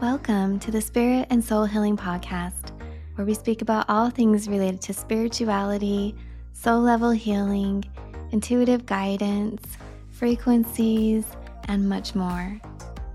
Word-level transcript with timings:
Welcome 0.00 0.58
to 0.58 0.70
the 0.70 0.80
Spirit 0.80 1.28
and 1.30 1.42
Soul 1.42 1.64
Healing 1.64 1.96
Podcast, 1.96 2.78
where 3.14 3.26
we 3.26 3.32
speak 3.32 3.62
about 3.62 3.86
all 3.88 4.10
things 4.10 4.48
related 4.48 4.80
to 4.82 4.92
spirituality, 4.92 6.14
soul 6.52 6.80
level 6.80 7.10
healing, 7.10 7.84
intuitive 8.30 8.84
guidance, 8.84 9.64
frequencies, 10.10 11.24
and 11.68 11.88
much 11.88 12.14
more. 12.14 12.60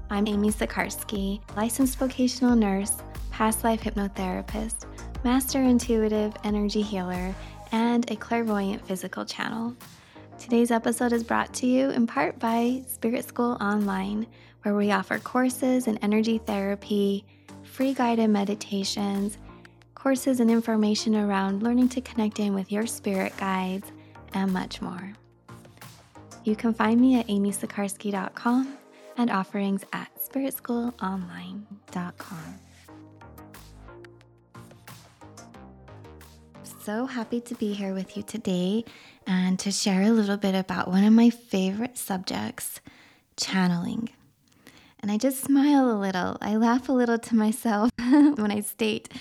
I'm 0.09 0.27
Amy 0.27 0.49
Sikarskie, 0.49 1.41
licensed 1.55 1.99
vocational 1.99 2.55
nurse, 2.55 2.93
past 3.29 3.63
life 3.63 3.81
hypnotherapist, 3.81 4.85
master 5.23 5.61
intuitive 5.61 6.33
energy 6.43 6.81
healer, 6.81 7.35
and 7.71 8.09
a 8.11 8.15
clairvoyant 8.15 8.85
physical 8.87 9.25
channel. 9.25 9.75
Today's 10.37 10.71
episode 10.71 11.13
is 11.13 11.23
brought 11.23 11.53
to 11.55 11.67
you 11.67 11.89
in 11.89 12.07
part 12.07 12.39
by 12.39 12.83
Spirit 12.87 13.27
School 13.27 13.57
Online 13.59 14.27
where 14.63 14.75
we 14.75 14.91
offer 14.91 15.19
courses 15.19 15.87
in 15.87 15.97
energy 15.99 16.39
therapy, 16.39 17.23
free 17.63 17.93
guided 17.93 18.29
meditations, 18.29 19.37
courses 19.95 20.39
and 20.39 20.51
information 20.51 21.15
around 21.15 21.63
learning 21.63 21.87
to 21.89 21.99
connect 22.01 22.39
in 22.39 22.53
with 22.53 22.71
your 22.71 22.87
spirit 22.87 23.35
guides, 23.37 23.91
and 24.33 24.53
much 24.53 24.81
more. 24.81 25.13
You 26.43 26.55
can 26.55 26.73
find 26.73 27.01
me 27.01 27.19
at 27.19 27.27
amysikarskie.com 27.27 28.77
and 29.17 29.29
offerings 29.29 29.83
at 29.91 30.09
spiritschoolonline.com. 30.21 32.59
So 36.89 37.05
happy 37.05 37.39
to 37.41 37.53
be 37.53 37.73
here 37.73 37.93
with 37.93 38.17
you 38.17 38.23
today 38.23 38.83
and 39.27 39.59
to 39.59 39.71
share 39.71 40.01
a 40.01 40.09
little 40.09 40.37
bit 40.37 40.55
about 40.55 40.87
one 40.87 41.03
of 41.03 41.13
my 41.13 41.29
favorite 41.29 41.99
subjects 41.99 42.81
channeling. 43.37 44.09
And 44.99 45.11
I 45.11 45.17
just 45.17 45.43
smile 45.43 45.91
a 45.91 45.93
little. 45.93 46.39
I 46.41 46.55
laugh 46.55 46.89
a 46.89 46.91
little 46.91 47.19
to 47.19 47.35
myself 47.35 47.91
when 47.99 48.51
I 48.51 48.61
state 48.61 49.13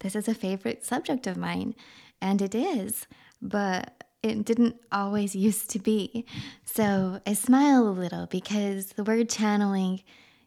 this 0.00 0.16
is 0.16 0.26
a 0.26 0.34
favorite 0.34 0.84
subject 0.84 1.28
of 1.28 1.36
mine. 1.36 1.76
And 2.20 2.42
it 2.42 2.56
is, 2.56 3.06
but 3.40 4.02
it 4.24 4.44
didn't 4.44 4.80
always 4.90 5.36
used 5.48 5.70
to 5.70 5.78
be. 5.78 6.26
So 6.64 7.20
I 7.24 7.34
smile 7.34 7.86
a 7.86 7.90
little 7.90 8.26
because 8.26 8.86
the 8.94 9.04
word 9.04 9.28
channeling 9.28 10.02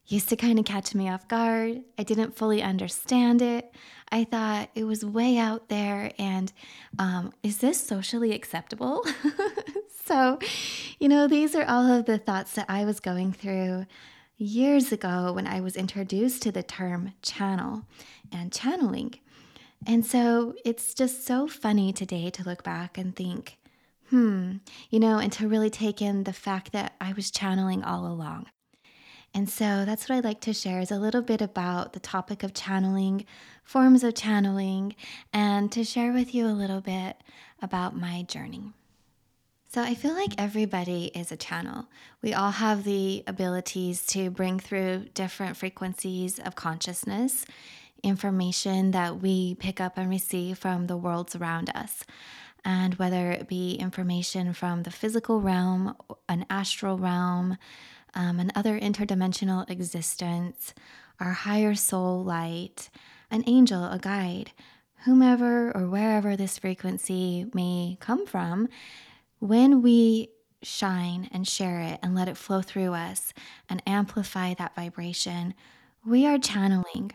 used 0.07 0.27
to 0.27 0.35
kind 0.35 0.59
of 0.59 0.65
catch 0.65 0.93
me 0.93 1.09
off 1.09 1.25
guard. 1.29 1.83
I 1.97 2.03
didn't 2.03 2.35
fully 2.35 2.61
understand 2.61 3.41
it. 3.41 3.73
I 4.15 4.23
thought 4.23 4.69
it 4.75 4.85
was 4.85 5.03
way 5.03 5.37
out 5.37 5.67
there, 5.67 6.09
and 6.17 6.53
um, 6.97 7.33
is 7.43 7.57
this 7.57 7.85
socially 7.85 8.31
acceptable? 8.31 9.05
so, 10.05 10.39
you 10.99 11.09
know, 11.09 11.27
these 11.27 11.53
are 11.53 11.65
all 11.65 11.91
of 11.91 12.05
the 12.05 12.17
thoughts 12.17 12.53
that 12.53 12.67
I 12.69 12.85
was 12.85 13.01
going 13.01 13.33
through 13.33 13.85
years 14.37 14.93
ago 14.93 15.33
when 15.33 15.45
I 15.45 15.59
was 15.59 15.75
introduced 15.75 16.43
to 16.43 16.53
the 16.53 16.63
term 16.63 17.11
channel 17.21 17.81
and 18.31 18.53
channeling. 18.53 19.15
And 19.85 20.05
so 20.05 20.53
it's 20.63 20.93
just 20.93 21.27
so 21.27 21.45
funny 21.45 21.91
today 21.91 22.29
to 22.29 22.43
look 22.43 22.63
back 22.63 22.97
and 22.97 23.13
think, 23.13 23.57
hmm, 24.11 24.59
you 24.89 25.01
know, 25.01 25.17
and 25.17 25.31
to 25.33 25.49
really 25.49 25.69
take 25.69 26.01
in 26.01 26.23
the 26.23 26.31
fact 26.31 26.71
that 26.71 26.93
I 27.01 27.11
was 27.11 27.31
channeling 27.31 27.83
all 27.83 28.07
along. 28.07 28.45
And 29.35 29.49
so 29.49 29.83
that's 29.83 30.07
what 30.07 30.15
I'd 30.15 30.23
like 30.23 30.39
to 30.41 30.53
share 30.53 30.79
is 30.79 30.91
a 30.91 30.97
little 30.97 31.21
bit 31.21 31.41
about 31.41 31.91
the 31.91 31.99
topic 31.99 32.41
of 32.41 32.53
channeling, 32.53 33.25
forms 33.65 34.01
of 34.01 34.15
channeling, 34.15 34.95
and 35.33 35.69
to 35.73 35.83
share 35.83 36.13
with 36.13 36.33
you 36.33 36.47
a 36.47 36.55
little 36.55 36.79
bit 36.79 37.17
about 37.61 37.97
my 37.97 38.23
journey. 38.23 38.71
So 39.67 39.81
I 39.81 39.93
feel 39.93 40.13
like 40.13 40.35
everybody 40.37 41.11
is 41.13 41.33
a 41.33 41.37
channel. 41.37 41.87
We 42.21 42.33
all 42.33 42.51
have 42.51 42.85
the 42.85 43.25
abilities 43.27 44.05
to 44.07 44.29
bring 44.29 44.57
through 44.57 45.07
different 45.13 45.57
frequencies 45.57 46.39
of 46.39 46.55
consciousness, 46.55 47.45
information 48.03 48.91
that 48.91 49.19
we 49.19 49.55
pick 49.55 49.81
up 49.81 49.97
and 49.97 50.09
receive 50.09 50.57
from 50.57 50.87
the 50.87 50.95
worlds 50.95 51.35
around 51.35 51.69
us. 51.75 52.05
And 52.63 52.93
whether 52.95 53.31
it 53.31 53.49
be 53.49 53.75
information 53.75 54.53
from 54.53 54.83
the 54.83 54.91
physical 54.91 55.41
realm, 55.41 55.93
an 56.29 56.45
astral 56.49 56.97
realm, 56.97 57.57
um, 58.15 58.39
an 58.39 58.51
other 58.55 58.79
interdimensional 58.79 59.69
existence, 59.69 60.73
our 61.19 61.33
higher 61.33 61.75
soul 61.75 62.23
light, 62.23 62.89
an 63.29 63.43
angel, 63.47 63.83
a 63.85 63.99
guide, 63.99 64.51
whomever 65.05 65.75
or 65.75 65.87
wherever 65.87 66.35
this 66.35 66.57
frequency 66.57 67.45
may 67.53 67.97
come 67.99 68.25
from, 68.25 68.67
when 69.39 69.81
we 69.81 70.29
shine 70.63 71.29
and 71.31 71.47
share 71.47 71.79
it 71.81 71.99
and 72.01 72.15
let 72.15 72.27
it 72.27 72.37
flow 72.37 72.61
through 72.61 72.93
us 72.93 73.33
and 73.69 73.83
amplify 73.85 74.53
that 74.55 74.75
vibration, 74.75 75.53
we 76.05 76.25
are 76.25 76.39
channeling. 76.39 77.11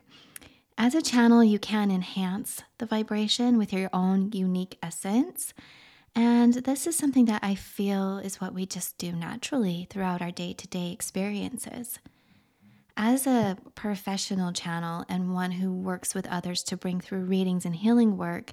As 0.79 0.95
a 0.95 1.03
channel, 1.03 1.43
you 1.43 1.59
can 1.59 1.91
enhance 1.91 2.63
the 2.79 2.87
vibration 2.87 3.59
with 3.59 3.73
your 3.73 3.91
own 3.93 4.31
unique 4.33 4.79
essence. 4.83 5.53
And 6.23 6.53
this 6.53 6.87
is 6.87 6.99
something 6.99 7.25
that 7.25 7.43
I 7.43 7.55
feel 7.55 8.19
is 8.19 8.43
what 8.43 8.53
we 8.53 8.67
just 8.67 8.99
do 8.99 9.11
naturally 9.11 9.87
throughout 9.89 10.21
our 10.21 10.31
day 10.31 10.53
to 10.53 10.69
day 10.69 10.93
experiences. 10.93 11.99
As 12.95 13.27
a 13.27 13.57
professional 13.75 14.53
channel 14.53 15.07
and 15.09 15.33
one 15.33 15.53
who 15.53 15.73
works 15.73 16.15
with 16.15 16.29
others 16.29 16.63
to 16.65 16.77
bring 16.77 17.01
through 17.01 17.25
readings 17.25 17.65
and 17.65 17.75
healing 17.75 18.19
work, 18.19 18.53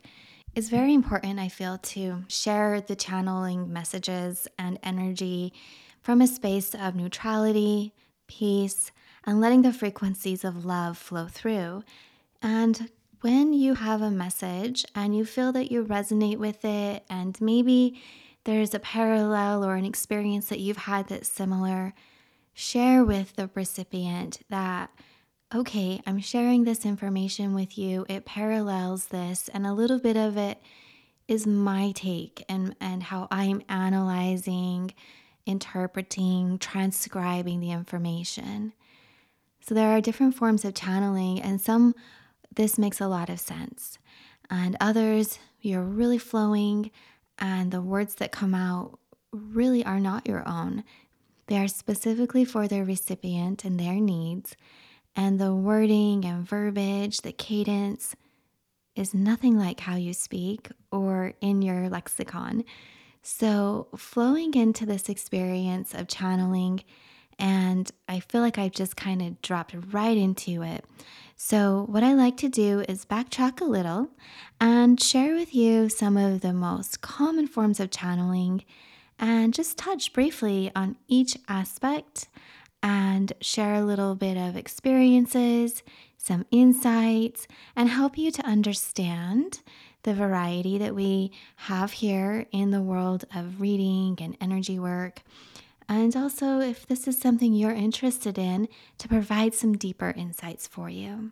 it's 0.56 0.70
very 0.70 0.94
important, 0.94 1.40
I 1.40 1.50
feel, 1.50 1.78
to 1.78 2.24
share 2.30 2.80
the 2.80 2.96
channeling 2.96 3.74
messages 3.74 4.48
and 4.58 4.80
energy 4.82 5.52
from 6.00 6.22
a 6.22 6.28
space 6.28 6.74
of 6.74 6.96
neutrality, 6.96 7.94
peace, 8.28 8.94
and 9.26 9.42
letting 9.42 9.64
the 9.64 9.74
frequencies 9.74 10.46
of 10.46 10.64
love 10.64 10.98
flow 10.98 11.28
through. 11.28 11.84
And 12.42 12.90
when 13.22 13.54
you 13.54 13.76
have 13.76 14.02
a 14.02 14.12
message 14.12 14.86
and 14.96 15.16
you 15.16 15.26
feel 15.26 15.52
that 15.54 15.72
you 15.72 15.84
resonate 15.84 16.38
with 16.38 16.64
it, 16.64 17.04
and 17.10 17.40
maybe 17.42 18.02
there's 18.44 18.74
a 18.74 18.80
parallel 18.80 19.64
or 19.64 19.76
an 19.76 19.86
experience 19.86 20.50
that 20.50 20.60
you've 20.60 20.78
had 20.78 21.08
that's 21.08 21.30
similar, 21.30 21.94
share 22.54 23.04
with 23.04 23.36
the 23.36 23.50
recipient 23.56 24.42
that 24.50 24.90
okay, 25.56 26.02
I'm 26.06 26.20
sharing 26.20 26.66
this 26.66 26.86
information 26.86 27.54
with 27.54 27.78
you. 27.78 28.06
It 28.10 28.26
parallels 28.26 29.08
this, 29.08 29.50
and 29.54 29.66
a 29.66 29.74
little 29.74 30.00
bit 30.00 30.18
of 30.18 30.36
it 30.36 30.62
is 31.28 31.48
my 31.48 31.92
take 31.96 32.44
and, 32.50 32.76
and 32.82 33.04
how 33.04 33.28
I'm 33.32 33.62
analyzing, 33.70 34.94
interpreting, 35.46 36.58
transcribing 36.60 37.60
the 37.60 37.72
information. 37.72 38.74
So 39.62 39.74
there 39.74 39.92
are 39.92 40.02
different 40.02 40.36
forms 40.36 40.66
of 40.66 40.74
channeling, 40.74 41.42
and 41.42 41.62
some 41.62 41.96
this 42.56 42.78
makes 42.78 43.00
a 43.00 43.08
lot 43.08 43.30
of 43.30 43.40
sense. 43.40 44.00
And 44.50 44.76
others, 44.80 45.40
you're 45.62 45.84
really 45.84 46.18
flowing, 46.18 46.92
and 47.38 47.72
the 47.72 47.82
words 47.82 48.16
that 48.16 48.32
come 48.32 48.56
out 48.56 49.00
really 49.32 49.84
are 49.86 50.00
not 50.00 50.28
your 50.28 50.48
own. 50.48 50.84
They 51.48 51.58
are 51.58 51.68
specifically 51.68 52.46
for 52.46 52.68
their 52.68 52.84
recipient 52.84 53.64
and 53.64 53.80
their 53.80 53.96
needs 53.96 54.56
and 55.18 55.40
the 55.40 55.54
wording 55.54 56.24
and 56.26 56.48
verbiage, 56.48 57.22
the 57.22 57.32
cadence 57.32 58.16
is 58.96 59.16
nothing 59.16 59.58
like 59.58 59.80
how 59.80 59.96
you 59.96 60.14
speak 60.14 60.70
or 60.92 61.34
in 61.42 61.64
your 61.64 61.90
lexicon. 61.90 62.64
So, 63.24 63.88
flowing 63.98 64.54
into 64.54 64.86
this 64.86 65.10
experience 65.10 65.96
of 65.96 66.08
channeling, 66.08 66.84
and 67.40 67.92
I 68.08 68.20
feel 68.20 68.42
like 68.42 68.58
I've 68.58 68.72
just 68.72 68.96
kind 68.96 69.22
of 69.22 69.42
dropped 69.42 69.76
right 69.92 70.18
into 70.18 70.64
it. 70.64 70.86
So, 71.36 71.86
what 71.88 72.04
I 72.04 72.14
like 72.14 72.38
to 72.38 72.50
do 72.50 72.84
is 72.90 73.06
backtrack 73.06 73.62
a 73.62 73.66
little 73.66 74.10
and 74.60 75.02
share 75.02 75.36
with 75.36 75.54
you 75.54 75.88
some 75.88 76.18
of 76.18 76.42
the 76.42 76.54
most 76.54 77.02
common 77.02 77.48
forms 77.48 77.80
of 77.80 77.92
channeling 77.92 78.64
and 79.20 79.54
just 79.54 79.78
touch 79.78 80.14
briefly 80.14 80.72
on 80.76 80.96
each 81.08 81.38
aspect 81.48 82.28
and 82.82 83.34
share 83.42 83.76
a 83.76 83.86
little 83.86 84.16
bit 84.16 84.38
of 84.38 84.56
experiences, 84.56 85.84
some 86.18 86.46
insights, 86.52 87.48
and 87.76 87.90
help 87.90 88.18
you 88.18 88.32
to 88.32 88.46
understand 88.46 89.60
the 90.04 90.14
variety 90.14 90.78
that 90.78 90.96
we 90.96 91.32
have 91.56 91.92
here 91.92 92.46
in 92.52 92.72
the 92.72 92.82
world 92.82 93.26
of 93.36 93.60
reading 93.60 94.18
and 94.22 94.38
energy 94.40 94.80
work. 94.80 95.22
And 95.90 96.16
also, 96.16 96.60
if 96.60 96.86
this 96.86 97.08
is 97.08 97.18
something 97.18 97.54
you're 97.54 97.72
interested 97.72 98.38
in, 98.38 98.68
to 98.98 99.08
provide 99.08 99.54
some 99.54 99.78
deeper 99.78 100.10
insights 100.10 100.68
for 100.68 100.90
you. 100.90 101.32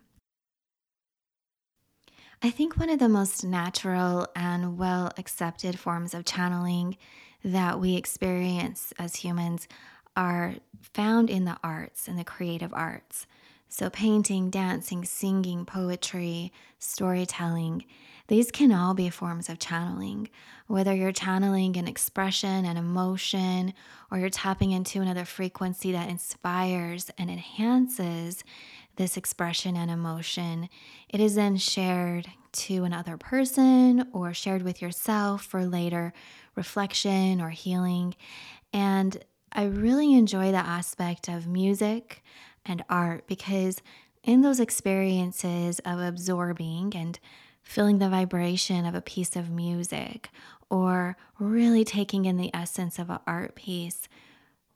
I 2.41 2.49
think 2.49 2.77
one 2.77 2.89
of 2.89 2.99
the 2.99 3.09
most 3.09 3.43
natural 3.43 4.27
and 4.35 4.77
well 4.77 5.11
accepted 5.17 5.79
forms 5.79 6.13
of 6.13 6.25
channeling 6.25 6.97
that 7.43 7.79
we 7.79 7.95
experience 7.95 8.93
as 8.97 9.17
humans 9.17 9.67
are 10.15 10.55
found 10.81 11.29
in 11.29 11.45
the 11.45 11.57
arts 11.63 12.07
and 12.07 12.17
the 12.17 12.23
creative 12.23 12.73
arts. 12.73 13.27
So, 13.67 13.89
painting, 13.89 14.49
dancing, 14.49 15.03
singing, 15.03 15.65
poetry, 15.65 16.53
storytelling, 16.79 17.85
these 18.27 18.49
can 18.49 18.71
all 18.71 18.93
be 18.93 19.09
forms 19.09 19.49
of 19.49 19.59
channeling. 19.59 20.29
Whether 20.67 20.95
you're 20.95 21.11
channeling 21.11 21.77
an 21.77 21.87
expression, 21.87 22.65
an 22.65 22.77
emotion, 22.77 23.73
or 24.09 24.17
you're 24.17 24.29
tapping 24.29 24.71
into 24.71 25.01
another 25.01 25.25
frequency 25.25 25.91
that 25.91 26.09
inspires 26.09 27.11
and 27.17 27.29
enhances 27.29 28.43
this 28.95 29.17
expression 29.17 29.75
and 29.75 29.91
emotion, 29.91 30.69
it 31.09 31.19
is 31.19 31.35
then 31.35 31.57
shared 31.57 32.27
to 32.53 32.83
another 32.83 33.17
person 33.17 34.07
or 34.13 34.33
shared 34.33 34.63
with 34.63 34.81
yourself 34.81 35.43
for 35.43 35.65
later 35.65 36.13
reflection 36.55 37.41
or 37.41 37.49
healing. 37.49 38.15
And 38.73 39.23
I 39.51 39.65
really 39.65 40.13
enjoy 40.13 40.51
the 40.51 40.57
aspect 40.57 41.27
of 41.27 41.47
music 41.47 42.23
and 42.65 42.83
art 42.89 43.27
because 43.27 43.81
in 44.23 44.41
those 44.41 44.59
experiences 44.59 45.79
of 45.79 45.99
absorbing 45.99 46.93
and 46.95 47.19
feeling 47.61 47.99
the 47.99 48.09
vibration 48.09 48.85
of 48.85 48.95
a 48.95 49.01
piece 49.01 49.35
of 49.35 49.49
music 49.49 50.29
or 50.69 51.17
really 51.39 51.83
taking 51.83 52.25
in 52.25 52.37
the 52.37 52.53
essence 52.53 52.97
of 52.99 53.09
an 53.09 53.19
art 53.27 53.55
piece, 53.55 54.07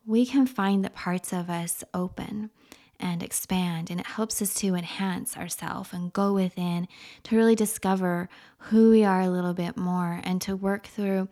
we 0.06 0.24
can 0.24 0.46
find 0.46 0.84
that 0.84 0.94
parts 0.94 1.32
of 1.32 1.50
us 1.50 1.84
open 1.92 2.50
and 2.98 3.22
expand, 3.22 3.90
and 3.90 3.98
it 3.98 4.06
helps 4.06 4.42
us 4.42 4.54
to 4.54 4.74
enhance 4.74 5.36
ourselves 5.36 5.92
and 5.92 6.12
go 6.12 6.34
within 6.34 6.86
to 7.22 7.36
really 7.36 7.54
discover 7.54 8.28
who 8.58 8.90
we 8.90 9.04
are 9.04 9.22
a 9.22 9.30
little 9.30 9.54
bit 9.54 9.76
more 9.76 10.20
and 10.22 10.40
to 10.42 10.54
work 10.54 10.86
through 10.86 11.28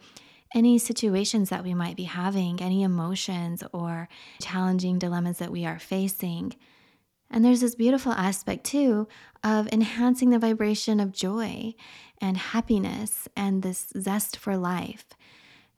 any 0.54 0.78
situations 0.78 1.50
that 1.50 1.64
we 1.64 1.74
might 1.74 1.96
be 1.96 2.04
having, 2.04 2.60
any 2.60 2.82
emotions 2.82 3.62
or 3.72 4.08
challenging 4.40 4.98
dilemmas 4.98 5.38
that 5.38 5.52
we 5.52 5.66
are 5.66 5.78
facing. 5.78 6.54
And 7.30 7.44
there's 7.44 7.60
this 7.60 7.74
beautiful 7.74 8.12
aspect 8.12 8.64
too 8.64 9.06
of 9.44 9.68
enhancing 9.72 10.30
the 10.30 10.38
vibration 10.38 11.00
of 11.00 11.12
joy 11.12 11.74
and 12.20 12.36
happiness 12.36 13.28
and 13.36 13.62
this 13.62 13.92
zest 13.98 14.36
for 14.36 14.56
life. 14.56 15.04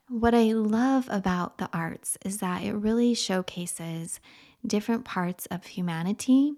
What 0.09 0.35
I 0.35 0.53
love 0.53 1.09
about 1.11 1.59
the 1.59 1.69
arts 1.73 2.19
is 2.25 2.39
that 2.39 2.63
it 2.63 2.73
really 2.73 3.15
showcases 3.15 4.21
different 4.67 5.05
parts 5.05 5.47
of 5.47 5.65
humanity 5.67 6.55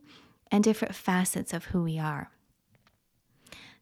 and 0.51 0.63
different 0.63 0.95
facets 0.95 1.53
of 1.53 1.67
who 1.67 1.83
we 1.83 1.99
are. 1.99 2.31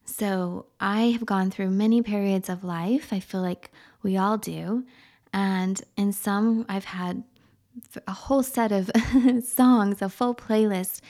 So, 0.03 0.65
I 0.79 1.11
have 1.11 1.25
gone 1.25 1.51
through 1.51 1.69
many 1.69 2.01
periods 2.01 2.49
of 2.49 2.63
life. 2.63 3.13
I 3.13 3.19
feel 3.19 3.41
like 3.41 3.71
we 4.03 4.17
all 4.17 4.37
do. 4.37 4.85
And 5.33 5.81
in 5.95 6.11
some, 6.11 6.65
I've 6.67 6.85
had 6.85 7.23
a 8.07 8.11
whole 8.11 8.43
set 8.43 8.71
of 8.71 8.91
songs, 9.45 10.01
a 10.01 10.09
full 10.09 10.35
playlist, 10.35 11.01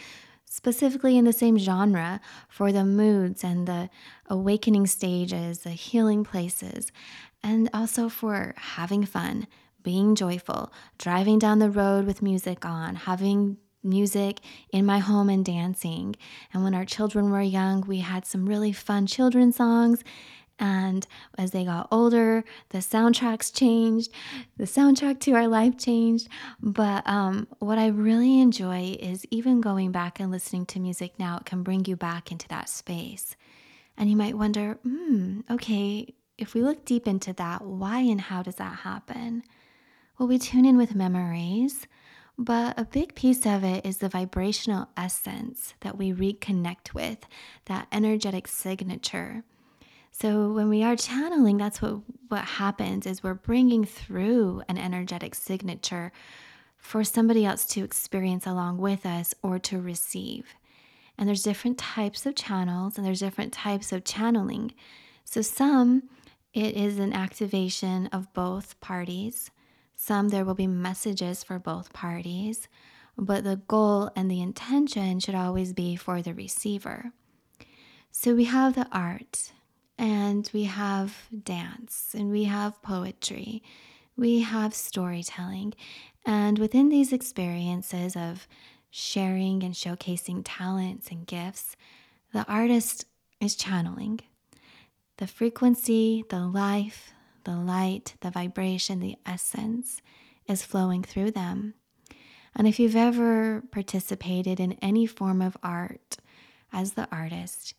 specifically 0.45 1.17
in 1.17 1.25
the 1.25 1.33
same 1.33 1.57
genre 1.57 2.19
for 2.47 2.71
the 2.71 2.83
moods 2.83 3.43
and 3.43 3.67
the 3.67 3.89
awakening 4.27 4.85
stages, 4.87 5.59
the 5.59 5.71
healing 5.71 6.23
places, 6.23 6.91
and 7.41 7.69
also 7.73 8.09
for 8.09 8.53
having 8.57 9.05
fun, 9.05 9.47
being 9.81 10.13
joyful, 10.13 10.71
driving 10.97 11.39
down 11.39 11.59
the 11.59 11.71
road 11.71 12.05
with 12.05 12.21
music 12.21 12.65
on, 12.65 12.95
having 12.95 13.57
music 13.83 14.39
in 14.71 14.85
my 14.85 14.99
home 14.99 15.29
and 15.29 15.43
dancing. 15.43 16.15
And 16.53 16.63
when 16.63 16.75
our 16.75 16.85
children 16.85 17.31
were 17.31 17.41
young, 17.41 17.81
we 17.81 17.99
had 17.99 18.25
some 18.25 18.45
really 18.45 18.71
fun 18.71 19.07
children's 19.07 19.55
songs 19.55 20.03
and 20.59 21.07
as 21.37 21.51
they 21.51 21.65
got 21.65 21.87
older, 21.91 22.43
the 22.69 22.77
soundtracks 22.79 23.53
changed, 23.53 24.11
the 24.57 24.65
soundtrack 24.65 25.19
to 25.21 25.33
our 25.33 25.47
life 25.47 25.77
changed. 25.77 26.27
But 26.61 27.07
um, 27.07 27.47
what 27.59 27.79
I 27.79 27.87
really 27.87 28.39
enjoy 28.39 28.95
is 28.99 29.25
even 29.31 29.61
going 29.61 29.91
back 29.91 30.19
and 30.19 30.31
listening 30.31 30.65
to 30.67 30.79
music 30.79 31.17
now, 31.17 31.37
it 31.37 31.45
can 31.45 31.63
bring 31.63 31.85
you 31.85 31.95
back 31.95 32.31
into 32.31 32.47
that 32.49 32.69
space. 32.69 33.35
And 33.97 34.09
you 34.09 34.15
might 34.15 34.37
wonder, 34.37 34.77
hmm, 34.83 35.41
okay, 35.49 36.13
if 36.37 36.53
we 36.53 36.61
look 36.61 36.85
deep 36.85 37.07
into 37.07 37.33
that, 37.33 37.63
why 37.63 37.99
and 37.99 38.21
how 38.21 38.41
does 38.41 38.55
that 38.55 38.79
happen? 38.79 39.43
Well, 40.17 40.27
we 40.27 40.37
tune 40.37 40.65
in 40.65 40.77
with 40.77 40.95
memories, 40.95 41.87
but 42.37 42.79
a 42.79 42.85
big 42.85 43.15
piece 43.15 43.45
of 43.45 43.63
it 43.63 43.85
is 43.85 43.97
the 43.97 44.09
vibrational 44.09 44.89
essence 44.95 45.73
that 45.81 45.97
we 45.97 46.13
reconnect 46.13 46.93
with, 46.93 47.25
that 47.65 47.87
energetic 47.91 48.47
signature. 48.47 49.43
So 50.21 50.51
when 50.51 50.69
we 50.69 50.83
are 50.83 50.95
channeling, 50.95 51.57
that's 51.57 51.81
what 51.81 52.01
what 52.27 52.43
happens 52.45 53.07
is 53.07 53.23
we're 53.23 53.33
bringing 53.33 53.85
through 53.85 54.61
an 54.69 54.77
energetic 54.77 55.33
signature 55.33 56.11
for 56.77 57.03
somebody 57.03 57.43
else 57.43 57.65
to 57.65 57.83
experience 57.83 58.45
along 58.45 58.77
with 58.77 59.03
us 59.03 59.33
or 59.41 59.57
to 59.57 59.81
receive. 59.81 60.53
And 61.17 61.27
there's 61.27 61.41
different 61.41 61.79
types 61.79 62.27
of 62.27 62.35
channels 62.35 62.97
and 62.97 63.07
there's 63.07 63.19
different 63.19 63.51
types 63.51 63.91
of 63.91 64.03
channeling. 64.03 64.75
So 65.25 65.41
some 65.41 66.03
it 66.53 66.75
is 66.75 66.99
an 66.99 67.13
activation 67.13 68.05
of 68.13 68.31
both 68.35 68.79
parties. 68.79 69.49
Some 69.95 70.29
there 70.29 70.45
will 70.45 70.53
be 70.53 70.67
messages 70.67 71.43
for 71.43 71.57
both 71.57 71.93
parties, 71.93 72.67
but 73.17 73.43
the 73.43 73.61
goal 73.67 74.11
and 74.15 74.29
the 74.29 74.41
intention 74.41 75.19
should 75.19 75.33
always 75.33 75.73
be 75.73 75.95
for 75.95 76.21
the 76.21 76.35
receiver. 76.35 77.11
So 78.11 78.35
we 78.35 78.43
have 78.43 78.75
the 78.75 78.87
art, 78.91 79.51
and 80.01 80.49
we 80.51 80.63
have 80.63 81.27
dance 81.43 82.15
and 82.17 82.31
we 82.31 82.45
have 82.45 82.81
poetry, 82.81 83.61
we 84.17 84.39
have 84.39 84.73
storytelling. 84.73 85.75
And 86.25 86.57
within 86.57 86.89
these 86.89 87.13
experiences 87.13 88.15
of 88.15 88.47
sharing 88.89 89.61
and 89.61 89.75
showcasing 89.75 90.41
talents 90.43 91.11
and 91.11 91.27
gifts, 91.27 91.75
the 92.33 92.43
artist 92.47 93.05
is 93.39 93.55
channeling 93.55 94.19
the 95.17 95.27
frequency, 95.27 96.25
the 96.29 96.47
life, 96.47 97.13
the 97.43 97.55
light, 97.55 98.15
the 98.21 98.31
vibration, 98.31 99.01
the 99.01 99.17
essence 99.23 100.01
is 100.47 100.63
flowing 100.63 101.03
through 101.03 101.29
them. 101.29 101.75
And 102.55 102.67
if 102.67 102.79
you've 102.79 102.95
ever 102.95 103.61
participated 103.71 104.59
in 104.59 104.73
any 104.81 105.05
form 105.05 105.43
of 105.43 105.55
art 105.61 106.17
as 106.73 106.93
the 106.93 107.07
artist, 107.11 107.75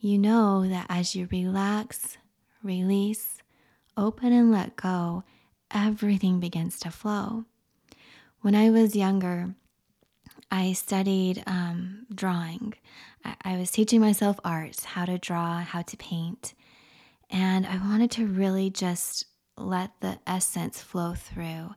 you 0.00 0.18
know 0.18 0.66
that 0.66 0.86
as 0.88 1.14
you 1.14 1.28
relax, 1.30 2.16
release, 2.62 3.42
open, 3.96 4.32
and 4.32 4.50
let 4.50 4.76
go, 4.76 5.24
everything 5.70 6.40
begins 6.40 6.80
to 6.80 6.90
flow. 6.90 7.44
When 8.40 8.54
I 8.54 8.70
was 8.70 8.96
younger, 8.96 9.54
I 10.50 10.72
studied 10.72 11.42
um, 11.46 12.06
drawing. 12.14 12.74
I, 13.24 13.36
I 13.44 13.56
was 13.58 13.70
teaching 13.70 14.00
myself 14.00 14.40
art, 14.42 14.80
how 14.80 15.04
to 15.04 15.18
draw, 15.18 15.58
how 15.58 15.82
to 15.82 15.96
paint. 15.98 16.54
And 17.28 17.66
I 17.66 17.76
wanted 17.76 18.10
to 18.12 18.26
really 18.26 18.70
just 18.70 19.26
let 19.58 19.90
the 20.00 20.18
essence 20.26 20.80
flow 20.80 21.12
through. 21.14 21.74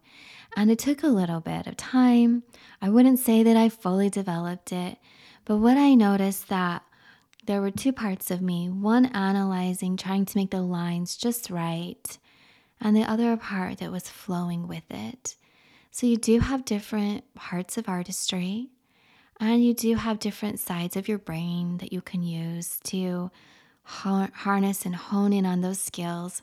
And 0.56 0.72
it 0.72 0.80
took 0.80 1.04
a 1.04 1.08
little 1.08 1.42
bit 1.42 1.68
of 1.68 1.76
time. 1.76 2.44
I 2.82 2.90
wouldn't 2.90 3.20
say 3.20 3.44
that 3.44 3.58
I 3.58 3.68
fully 3.68 4.10
developed 4.10 4.72
it, 4.72 4.98
but 5.44 5.58
what 5.58 5.78
I 5.78 5.94
noticed 5.94 6.48
that 6.48 6.84
there 7.46 7.62
were 7.62 7.72
two 7.72 7.92
parts 7.92 8.32
of 8.32 8.42
me 8.42 8.70
one 8.70 9.06
analyzing, 9.08 9.98
trying 9.98 10.26
to 10.26 10.38
make 10.38 10.52
the 10.52 10.62
lines 10.62 11.18
just 11.18 11.50
right, 11.50 12.18
and 12.80 12.96
the 12.96 13.04
other 13.04 13.36
part 13.38 13.78
that 13.80 13.92
was 13.92 14.10
flowing 14.10 14.68
with 14.68 14.84
it. 14.90 15.36
So 15.92 16.08
you 16.08 16.18
do 16.18 16.40
have 16.40 16.66
different 16.66 17.34
parts 17.36 17.78
of 17.78 17.88
artistry, 17.88 18.70
and 19.40 19.64
you 19.64 19.74
do 19.74 19.96
have 19.96 20.20
different 20.20 20.60
sides 20.60 20.96
of 20.96 21.08
your 21.08 21.20
brain 21.20 21.78
that 21.78 21.94
you 21.94 22.02
can 22.02 22.24
use 22.24 22.80
to 22.86 23.30
harness 23.84 24.86
and 24.86 24.96
hone 24.96 25.34
in 25.34 25.46
on 25.46 25.62
those 25.62 25.80
skills. 25.80 26.42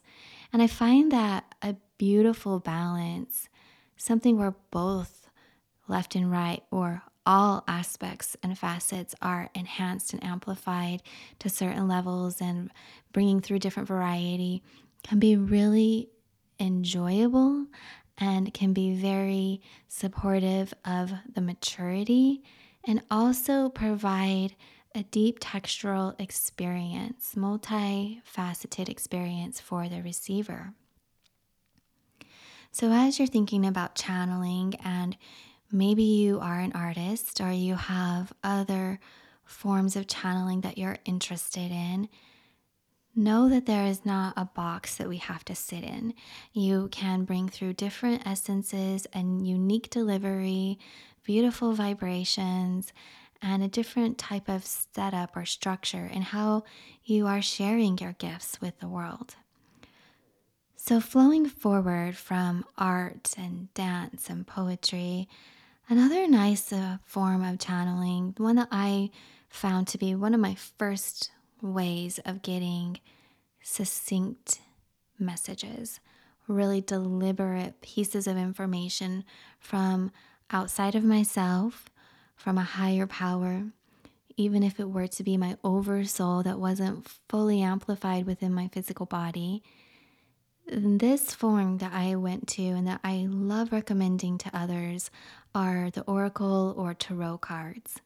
And 0.53 0.63
I 0.63 0.67
find 0.67 1.11
that 1.11 1.55
a 1.63 1.77
beautiful 1.99 2.59
balance, 2.61 3.49
something 3.97 4.39
where 4.39 4.55
both 4.71 5.29
left 5.89 6.15
and 6.15 6.31
right 6.31 6.63
or 6.71 7.03
all 7.31 7.63
aspects 7.69 8.37
and 8.43 8.59
facets 8.59 9.15
are 9.23 9.51
enhanced 9.55 10.13
and 10.13 10.25
amplified 10.25 11.01
to 11.39 11.49
certain 11.49 11.87
levels 11.87 12.41
and 12.41 12.73
bringing 13.13 13.41
through 13.41 13.61
different 13.61 13.87
variety 13.89 14.65
can 15.05 15.21
be 15.21 15.37
really 15.37 16.09
enjoyable 16.59 17.69
and 18.19 18.53
can 18.53 18.73
be 18.73 18.95
very 18.95 19.61
supportive 19.87 20.75
of 20.85 21.13
the 21.33 21.41
maturity 21.41 22.43
and 22.85 23.01
also 23.13 23.69
provide 23.69 24.57
a 24.97 25.05
deep 25.05 25.39
textural 25.39 26.21
experience, 26.21 27.35
multifaceted 27.37 28.89
experience 28.89 29.61
for 29.61 29.89
the 29.89 30.03
receiver. 30.03 30.75
So, 32.73 32.91
as 32.91 33.21
you're 33.21 33.29
thinking 33.29 33.65
about 33.65 33.95
channeling 33.95 34.75
and 34.85 35.17
Maybe 35.73 36.03
you 36.03 36.41
are 36.41 36.59
an 36.59 36.73
artist 36.73 37.41
or 37.41 37.53
you 37.53 37.77
have 37.77 38.33
other 38.43 38.99
forms 39.45 39.95
of 39.95 40.07
channeling 40.07 40.63
that 40.63 40.79
you're 40.79 40.99
interested 41.05 41.71
in. 41.71 42.09
Know 43.15 43.49
that 43.49 43.67
there 43.67 43.87
is 43.87 44.05
not 44.05 44.35
a 44.37 44.45
box 44.45 44.97
that 44.97 45.09
we 45.09 45.19
have 45.19 45.45
to 45.45 45.55
sit 45.55 45.85
in. 45.85 46.15
You 46.53 46.89
can 46.91 47.25
bring 47.25 47.49
through 47.49 47.75
different 47.75 48.27
essences 48.27 49.07
and 49.13 49.47
unique 49.47 49.91
delivery, 49.91 50.79
beautiful 51.25 51.73
vibrations, 51.73 52.93
and 53.43 53.63
a 53.63 53.69
different 53.69 54.19
type 54.19 54.49
of 54.49 54.65
setup 54.65 55.37
or 55.37 55.45
structure 55.45 56.07
in 56.07 56.23
how 56.23 56.65
you 57.05 57.27
are 57.27 57.43
sharing 57.43 57.99
your 57.99 58.13
gifts 58.13 58.61
with 58.61 58.79
the 58.81 58.89
world. 58.89 59.37
So, 60.77 61.01
flowing 61.01 61.47
forward 61.47 62.17
from 62.17 62.65
art 62.79 63.35
and 63.37 63.73
dance 63.75 64.31
and 64.31 64.47
poetry, 64.47 65.29
another 65.91 66.29
nice 66.29 66.73
uh, 66.73 66.99
form 67.05 67.45
of 67.45 67.59
channeling, 67.59 68.33
one 68.39 68.57
that 68.57 68.69
I 68.71 69.11
found 69.49 69.89
to 69.89 69.99
be 69.99 70.15
one 70.15 70.33
of 70.33 70.41
my 70.41 70.55
first 70.55 71.33
ways 71.61 72.21
of 72.25 72.43
getting 72.43 73.01
succinct 73.61 74.61
messages, 75.19 75.99
really 76.47 76.81
deliberate 76.81 77.81
pieces 77.83 78.29
of 78.29 78.37
information 78.37 79.25
from 79.59 80.13
outside 80.53 80.95
of 80.95 81.05
myself, 81.05 81.91
from 82.37 82.57
a 82.57 82.63
higher 82.63 83.07
power, 83.07 83.65
even 84.37 84.63
if 84.63 84.79
it 84.79 84.89
were 84.89 85.09
to 85.09 85.25
be 85.25 85.37
my 85.37 85.57
oversoul 85.65 86.45
that 86.45 86.61
wasn't 86.61 87.07
fully 87.29 87.61
amplified 87.63 88.27
within 88.27 88.55
my 88.55 88.69
physical 88.73 89.07
body. 89.07 89.63
This 90.73 91.35
form 91.35 91.79
that 91.79 91.93
I 91.93 92.15
went 92.15 92.47
to 92.51 92.63
and 92.63 92.87
that 92.87 93.01
I 93.03 93.27
love 93.29 93.73
recommending 93.73 94.39
to 94.39 94.57
others 94.57 95.11
are 95.53 95.91
the 95.91 96.03
Oracle 96.03 96.75
or 96.77 96.95
Tarot 96.95 97.39
cards. 97.39 98.01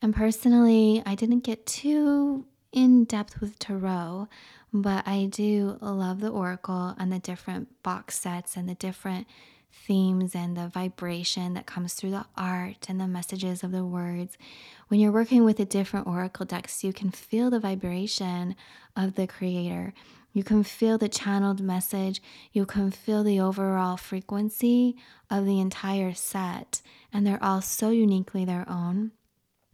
And 0.00 0.14
personally, 0.14 1.02
I 1.04 1.16
didn't 1.16 1.40
get 1.40 1.66
too 1.66 2.46
in 2.70 3.02
depth 3.04 3.40
with 3.40 3.58
Tarot, 3.58 4.28
but 4.72 5.08
I 5.08 5.24
do 5.24 5.76
love 5.80 6.20
the 6.20 6.28
Oracle 6.28 6.94
and 6.98 7.12
the 7.12 7.18
different 7.18 7.82
box 7.82 8.16
sets 8.16 8.56
and 8.56 8.68
the 8.68 8.76
different 8.76 9.26
themes 9.72 10.36
and 10.36 10.56
the 10.56 10.68
vibration 10.68 11.54
that 11.54 11.66
comes 11.66 11.94
through 11.94 12.12
the 12.12 12.26
art 12.36 12.86
and 12.88 13.00
the 13.00 13.08
messages 13.08 13.64
of 13.64 13.72
the 13.72 13.84
words. 13.84 14.38
When 14.86 15.00
you're 15.00 15.10
working 15.10 15.42
with 15.42 15.56
the 15.56 15.64
different 15.64 16.06
oracle 16.06 16.46
decks, 16.46 16.84
you 16.84 16.92
can 16.92 17.10
feel 17.10 17.50
the 17.50 17.58
vibration 17.58 18.54
of 18.96 19.16
the 19.16 19.26
creator. 19.26 19.94
You 20.32 20.42
can 20.42 20.62
feel 20.62 20.98
the 20.98 21.08
channeled 21.08 21.60
message. 21.60 22.22
You 22.52 22.64
can 22.64 22.90
feel 22.90 23.22
the 23.22 23.40
overall 23.40 23.96
frequency 23.96 24.96
of 25.30 25.44
the 25.44 25.60
entire 25.60 26.14
set. 26.14 26.80
And 27.12 27.26
they're 27.26 27.42
all 27.42 27.60
so 27.60 27.90
uniquely 27.90 28.44
their 28.44 28.68
own. 28.68 29.12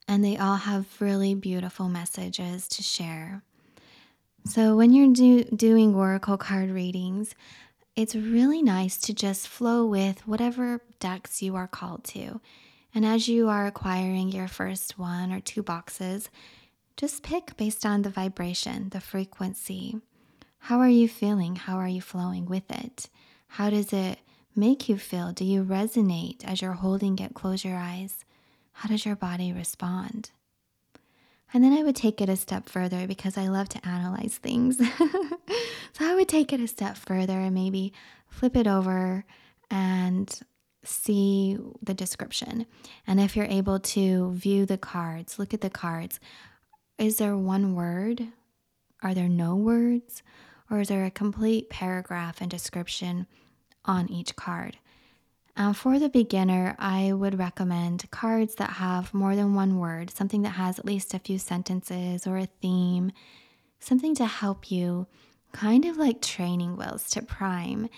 And 0.09 0.25
they 0.25 0.37
all 0.37 0.57
have 0.57 1.01
really 1.01 1.35
beautiful 1.35 1.89
messages 1.89 2.67
to 2.69 2.83
share. 2.83 3.43
So, 4.45 4.77
when 4.77 4.93
you're 4.93 5.13
do- 5.13 5.45
doing 5.45 5.95
oracle 5.95 6.39
card 6.39 6.71
readings, 6.71 7.35
it's 7.95 8.15
really 8.15 8.63
nice 8.63 8.97
to 8.99 9.13
just 9.13 9.49
flow 9.49 9.85
with 9.85 10.27
whatever 10.27 10.81
decks 11.01 11.43
you 11.43 11.57
are 11.57 11.69
called 11.69 12.05
to. 12.05 12.41
And 12.95 13.05
as 13.05 13.29
you 13.29 13.49
are 13.49 13.67
acquiring 13.67 14.31
your 14.31 14.49
first 14.49 14.99
one 14.99 15.33
or 15.33 15.41
two 15.41 15.63
boxes, 15.63 16.31
just 16.97 17.23
pick 17.23 17.57
based 17.57 17.85
on 17.85 18.03
the 18.03 18.11
vibration, 18.11 18.89
the 18.89 19.01
frequency. 19.01 20.01
How 20.59 20.81
are 20.81 20.89
you 20.89 21.09
feeling? 21.09 21.57
How 21.57 21.77
are 21.77 21.89
you 21.89 22.01
flowing 22.01 22.47
with 22.47 22.71
it? 22.71 23.09
How 23.49 23.71
does 23.71 23.93
it 23.93 24.19
make 24.55 24.89
you 24.89 24.99
feel? 24.99 25.33
Do 25.33 25.45
you 25.45 25.65
resonate 25.65 26.45
as 26.45 26.61
you're 26.61 26.73
holding 26.73 27.19
it? 27.19 27.35
Close 27.35 27.65
your 27.65 27.77
eyes. 27.77 28.25
How 28.73 28.89
does 28.89 29.07
your 29.07 29.17
body 29.17 29.53
respond? 29.53 30.31
And 31.55 31.65
then 31.65 31.73
I 31.73 31.83
would 31.83 31.97
take 31.97 32.21
it 32.21 32.29
a 32.29 32.37
step 32.37 32.69
further 32.69 33.07
because 33.07 33.39
I 33.39 33.49
love 33.49 33.69
to 33.71 33.89
analyze 33.89 34.37
things. 34.37 34.79
so 34.99 36.01
I 36.01 36.15
would 36.15 36.29
take 36.29 36.53
it 36.53 36.61
a 36.61 36.69
step 36.69 36.97
further 36.97 37.39
and 37.39 37.55
maybe 37.55 37.93
flip 38.29 38.55
it 38.55 38.67
over 38.67 39.25
and 39.71 40.41
see 40.85 41.59
the 41.83 41.95
description. 41.95 42.67
And 43.07 43.19
if 43.21 43.35
you're 43.35 43.47
able 43.47 43.81
to 43.81 44.33
view 44.33 44.67
the 44.67 44.79
cards, 44.79 45.39
look 45.39 45.55
at 45.55 45.63
the 45.63 45.71
cards, 45.71 46.21
is 46.99 47.17
there 47.19 47.37
one 47.37 47.75
word? 47.75 48.29
Are 49.03 49.15
there 49.15 49.29
no 49.29 49.55
words? 49.55 50.23
Or 50.71 50.81
is 50.81 50.89
there 50.89 51.05
a 51.05 51.11
complete 51.11 51.71
paragraph 51.71 52.41
and 52.41 52.51
description 52.51 53.27
on 53.85 54.11
each 54.11 54.37
card? 54.37 54.79
Um, 55.57 55.75
for 55.75 55.99
the 55.99 56.09
beginner, 56.09 56.77
I 56.79 57.13
would 57.13 57.37
recommend 57.39 58.09
cards 58.13 58.55
that 58.57 58.71
have 58.75 59.13
more 59.13 59.35
than 59.35 59.55
one 59.55 59.79
word, 59.79 60.11
something 60.11 60.43
that 60.43 60.51
has 60.51 60.79
at 60.79 60.85
least 60.85 61.15
a 61.15 61.19
few 61.19 61.37
sentences 61.39 62.29
or 62.29 62.39
a 62.39 62.49
theme, 62.63 63.11
something 63.81 64.15
to 64.17 64.27
help 64.27 64.71
you, 64.71 65.09
kind 65.53 65.85
of 65.85 65.97
like 65.97 66.23
training 66.23 66.77
wheels 66.77 67.11
to 67.11 67.23
prime 67.23 67.89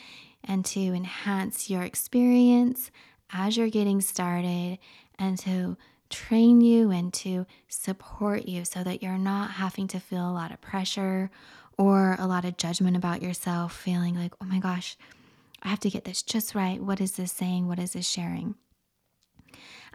and 0.43 0.65
to 0.65 0.81
enhance 0.81 1.69
your 1.69 1.83
experience 1.83 2.91
as 3.31 3.59
you're 3.59 3.69
getting 3.69 4.01
started 4.01 4.79
and 5.19 5.39
to 5.41 5.77
train 6.09 6.63
you 6.63 6.91
and 6.91 7.13
to 7.13 7.47
support 7.69 8.47
you 8.47 8.65
so 8.65 8.83
that 8.83 9.03
you're 9.03 9.19
not 9.19 9.51
having 9.51 9.87
to 9.87 10.01
feel 10.01 10.29
a 10.29 10.33
lot 10.33 10.51
of 10.51 10.61
pressure 10.61 11.31
or 11.81 12.15
a 12.19 12.27
lot 12.27 12.45
of 12.45 12.59
judgment 12.59 12.95
about 12.95 13.23
yourself, 13.23 13.75
feeling 13.75 14.15
like, 14.15 14.35
oh 14.43 14.45
my 14.45 14.59
gosh, 14.59 14.99
I 15.63 15.69
have 15.69 15.81
to 15.81 15.89
get 15.89 16.05
this 16.05 16.21
just 16.23 16.55
right. 16.55 16.79
What 16.79 17.01
is 17.01 17.13
this 17.13 17.33
saying? 17.33 17.69
What 17.69 17.79
is 17.79 17.95
this 17.95 18.07
sharing? 18.07 18.55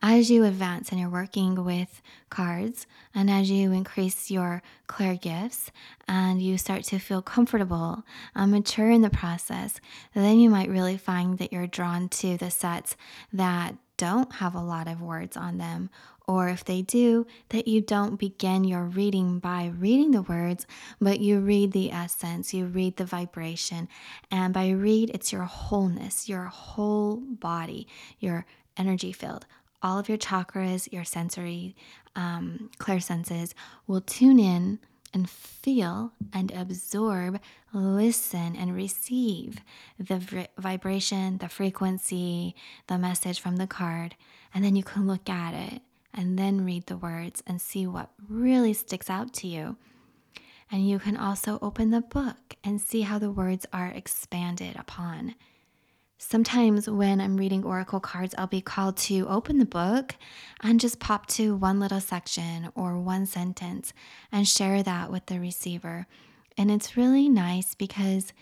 As 0.01 0.31
you 0.31 0.43
advance 0.43 0.89
and 0.89 0.99
you're 0.99 1.09
working 1.09 1.63
with 1.63 2.01
cards, 2.31 2.87
and 3.13 3.29
as 3.29 3.51
you 3.51 3.71
increase 3.71 4.31
your 4.31 4.63
clear 4.87 5.15
gifts 5.15 5.71
and 6.07 6.41
you 6.41 6.57
start 6.57 6.85
to 6.85 6.97
feel 6.97 7.21
comfortable 7.21 8.03
and 8.33 8.51
mature 8.51 8.89
in 8.89 9.03
the 9.03 9.11
process, 9.11 9.79
then 10.15 10.39
you 10.39 10.49
might 10.49 10.69
really 10.69 10.97
find 10.97 11.37
that 11.37 11.53
you're 11.53 11.67
drawn 11.67 12.09
to 12.09 12.35
the 12.35 12.49
sets 12.49 12.97
that 13.31 13.75
don't 13.97 14.33
have 14.33 14.55
a 14.55 14.61
lot 14.61 14.87
of 14.87 15.01
words 15.01 15.37
on 15.37 15.59
them 15.59 15.91
or 16.27 16.49
if 16.49 16.65
they 16.65 16.81
do, 16.81 17.27
that 17.49 17.67
you 17.67 17.81
don't 17.81 18.17
begin 18.17 18.63
your 18.63 18.83
reading 18.83 19.39
by 19.39 19.71
reading 19.77 20.11
the 20.11 20.21
words, 20.21 20.65
but 20.99 21.19
you 21.19 21.39
read 21.39 21.71
the 21.71 21.91
essence, 21.91 22.53
you 22.53 22.65
read 22.65 22.97
the 22.97 23.05
vibration. 23.05 23.87
And 24.31 24.53
by 24.53 24.69
read, 24.69 25.11
it's 25.13 25.31
your 25.31 25.43
wholeness, 25.43 26.27
your 26.27 26.45
whole 26.45 27.17
body, 27.17 27.87
your 28.19 28.45
energy 28.77 29.11
field. 29.11 29.45
All 29.83 29.99
of 29.99 30.09
your 30.09 30.17
chakras, 30.17 30.91
your 30.91 31.03
sensory 31.03 31.75
um, 32.15 32.71
clair 32.79 32.99
senses 32.99 33.53
will 33.87 34.01
tune 34.01 34.39
in 34.39 34.79
and 35.13 35.29
feel 35.29 36.11
and 36.33 36.51
absorb, 36.51 37.39
listen 37.71 38.55
and 38.55 38.75
receive 38.75 39.59
the 39.97 40.47
vibration, 40.57 41.37
the 41.37 41.47
frequency, 41.47 42.55
the 42.87 42.97
message 42.97 43.39
from 43.39 43.55
the 43.55 43.67
card. 43.67 44.15
And 44.53 44.63
then 44.63 44.75
you 44.75 44.83
can 44.83 45.07
look 45.07 45.29
at 45.29 45.53
it 45.53 45.81
and 46.15 46.39
then 46.39 46.65
read 46.65 46.87
the 46.87 46.97
words 46.97 47.43
and 47.45 47.61
see 47.61 47.85
what 47.85 48.09
really 48.27 48.73
sticks 48.73 49.09
out 49.09 49.33
to 49.33 49.47
you. 49.47 49.77
And 50.71 50.89
you 50.89 50.97
can 50.97 51.17
also 51.17 51.59
open 51.61 51.91
the 51.91 52.01
book 52.01 52.55
and 52.63 52.81
see 52.81 53.01
how 53.01 53.19
the 53.19 53.29
words 53.29 53.65
are 53.71 53.87
expanded 53.87 54.75
upon. 54.77 55.35
Sometimes 56.17 56.89
when 56.89 57.19
I'm 57.21 57.37
reading 57.37 57.63
oracle 57.63 57.99
cards, 57.99 58.33
I'll 58.37 58.47
be 58.47 58.61
called 58.61 58.97
to 58.97 59.27
open 59.27 59.59
the 59.59 59.65
book 59.65 60.15
and 60.61 60.79
just 60.79 60.99
pop 60.99 61.27
to 61.27 61.55
one 61.55 61.79
little 61.79 61.99
section 61.99 62.69
or 62.73 62.97
one 62.97 63.25
sentence 63.25 63.93
and 64.31 64.47
share 64.47 64.81
that 64.81 65.11
with 65.11 65.25
the 65.27 65.39
receiver. 65.39 66.07
And 66.57 66.71
it's 66.71 66.97
really 66.97 67.29
nice 67.29 67.75
because 67.75 68.33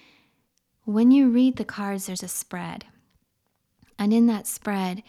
when 0.86 1.12
you 1.12 1.30
read 1.30 1.58
the 1.58 1.66
cards, 1.66 2.06
there's 2.06 2.24
a 2.24 2.28
spread. 2.28 2.86
And 3.98 4.14
in 4.14 4.28
that 4.28 4.48
spread, 4.48 5.02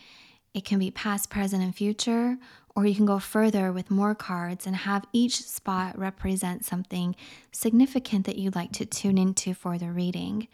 it 0.54 0.64
can 0.64 0.78
be 0.78 0.90
past, 0.90 1.28
present, 1.28 1.62
and 1.62 1.75
future, 1.75 2.38
or 2.76 2.87
you 2.87 2.94
can 2.94 3.06
go 3.06 3.18
further 3.18 3.73
with 3.73 3.90
more 3.90 4.14
cards 4.14 4.66
and 4.66 4.76
have 4.76 5.04
each 5.12 5.42
spot 5.42 5.99
represent 5.99 6.64
something 6.64 7.14
significant 7.52 8.26
that 8.26 8.38
you'd 8.38 8.54
like 8.54 8.73
to 8.73 8.87
tune 8.87 9.18
into 9.18 9.52
for 9.54 9.78
the 9.78 9.90
reading. 9.90 10.49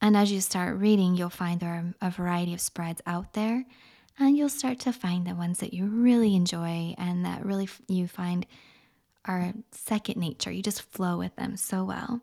And 0.00 0.16
as 0.16 0.30
you 0.30 0.40
start 0.40 0.78
reading, 0.78 1.16
you'll 1.16 1.30
find 1.30 1.60
there 1.60 1.94
are 2.00 2.08
a 2.08 2.10
variety 2.10 2.54
of 2.54 2.60
spreads 2.60 3.02
out 3.06 3.32
there, 3.32 3.64
and 4.18 4.36
you'll 4.36 4.48
start 4.48 4.78
to 4.80 4.92
find 4.92 5.26
the 5.26 5.34
ones 5.34 5.58
that 5.58 5.74
you 5.74 5.86
really 5.86 6.34
enjoy 6.34 6.94
and 6.96 7.24
that 7.24 7.44
really 7.44 7.68
you 7.88 8.08
find 8.08 8.46
are 9.24 9.52
second 9.72 10.20
nature. 10.20 10.50
You 10.50 10.62
just 10.62 10.82
flow 10.82 11.18
with 11.18 11.34
them 11.36 11.56
so 11.56 11.84
well. 11.84 12.20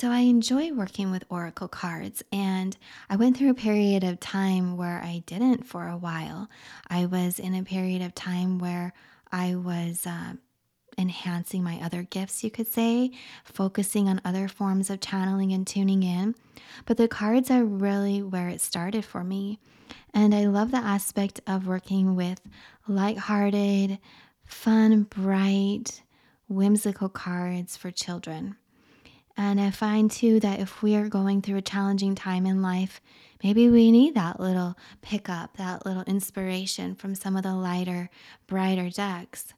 So 0.00 0.10
I 0.10 0.20
enjoy 0.20 0.72
working 0.72 1.10
with 1.10 1.26
oracle 1.28 1.68
cards, 1.68 2.24
and 2.32 2.74
I 3.10 3.16
went 3.16 3.36
through 3.36 3.50
a 3.50 3.54
period 3.54 4.02
of 4.02 4.18
time 4.18 4.78
where 4.78 4.98
I 5.02 5.22
didn't 5.26 5.66
for 5.66 5.88
a 5.88 5.98
while. 5.98 6.48
I 6.88 7.04
was 7.04 7.38
in 7.38 7.54
a 7.54 7.64
period 7.64 8.00
of 8.00 8.14
time 8.14 8.58
where 8.58 8.94
I 9.30 9.56
was 9.56 10.06
uh, 10.06 10.36
enhancing 10.96 11.62
my 11.62 11.84
other 11.84 12.02
gifts, 12.02 12.42
you 12.42 12.50
could 12.50 12.66
say, 12.66 13.10
focusing 13.44 14.08
on 14.08 14.22
other 14.24 14.48
forms 14.48 14.88
of 14.88 15.02
channeling 15.02 15.52
and 15.52 15.66
tuning 15.66 16.02
in. 16.02 16.34
But 16.86 16.96
the 16.96 17.06
cards 17.06 17.50
are 17.50 17.62
really 17.62 18.22
where 18.22 18.48
it 18.48 18.62
started 18.62 19.04
for 19.04 19.22
me. 19.22 19.58
And 20.14 20.34
I 20.34 20.46
love 20.46 20.70
the 20.70 20.78
aspect 20.78 21.42
of 21.46 21.66
working 21.66 22.16
with 22.16 22.40
light-hearted, 22.88 23.98
fun, 24.46 25.02
bright, 25.02 26.00
whimsical 26.48 27.10
cards 27.10 27.76
for 27.76 27.90
children. 27.90 28.56
And 29.40 29.58
I 29.58 29.70
find 29.70 30.10
too 30.10 30.38
that 30.40 30.60
if 30.60 30.82
we 30.82 30.94
are 30.96 31.08
going 31.08 31.40
through 31.40 31.56
a 31.56 31.62
challenging 31.62 32.14
time 32.14 32.44
in 32.44 32.60
life, 32.60 33.00
maybe 33.42 33.70
we 33.70 33.90
need 33.90 34.14
that 34.14 34.38
little 34.38 34.76
pickup, 35.00 35.56
that 35.56 35.86
little 35.86 36.02
inspiration 36.02 36.94
from 36.94 37.14
some 37.14 37.36
of 37.38 37.42
the 37.42 37.54
lighter, 37.54 38.10
brighter 38.46 38.90
decks. 38.90 39.54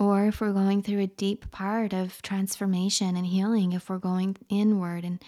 Or 0.00 0.26
if 0.26 0.40
we're 0.40 0.52
going 0.52 0.82
through 0.82 1.02
a 1.02 1.06
deep 1.06 1.48
part 1.52 1.92
of 1.92 2.20
transformation 2.22 3.14
and 3.14 3.24
healing, 3.24 3.70
if 3.70 3.88
we're 3.88 3.98
going 3.98 4.36
inward 4.48 5.04
and 5.04 5.22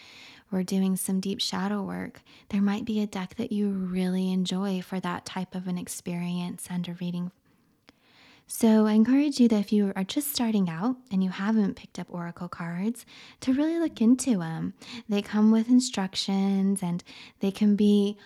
we're 0.50 0.64
doing 0.64 0.96
some 0.96 1.20
deep 1.20 1.40
shadow 1.40 1.80
work, 1.80 2.22
there 2.48 2.60
might 2.60 2.84
be 2.84 3.00
a 3.00 3.06
deck 3.06 3.36
that 3.36 3.52
you 3.52 3.68
really 3.68 4.32
enjoy 4.32 4.82
for 4.82 4.98
that 4.98 5.24
type 5.24 5.54
of 5.54 5.68
an 5.68 5.78
experience 5.78 6.66
and 6.68 6.88
a 6.88 6.94
reading 6.94 7.30
so 8.46 8.86
I 8.86 8.92
encourage 8.92 9.40
you 9.40 9.48
that 9.48 9.60
if 9.60 9.72
you 9.72 9.92
are 9.96 10.04
just 10.04 10.32
starting 10.32 10.68
out 10.68 10.96
and 11.10 11.24
you 11.24 11.30
haven't 11.30 11.76
picked 11.76 11.98
up 11.98 12.08
Oracle 12.10 12.48
cards, 12.48 13.06
to 13.40 13.52
really 13.52 13.78
look 13.78 14.00
into 14.00 14.38
them. 14.38 14.74
They 15.08 15.22
come 15.22 15.50
with 15.50 15.68
instructions 15.68 16.82
and 16.82 17.02
they 17.40 17.50
can 17.50 17.76
be 17.76 18.18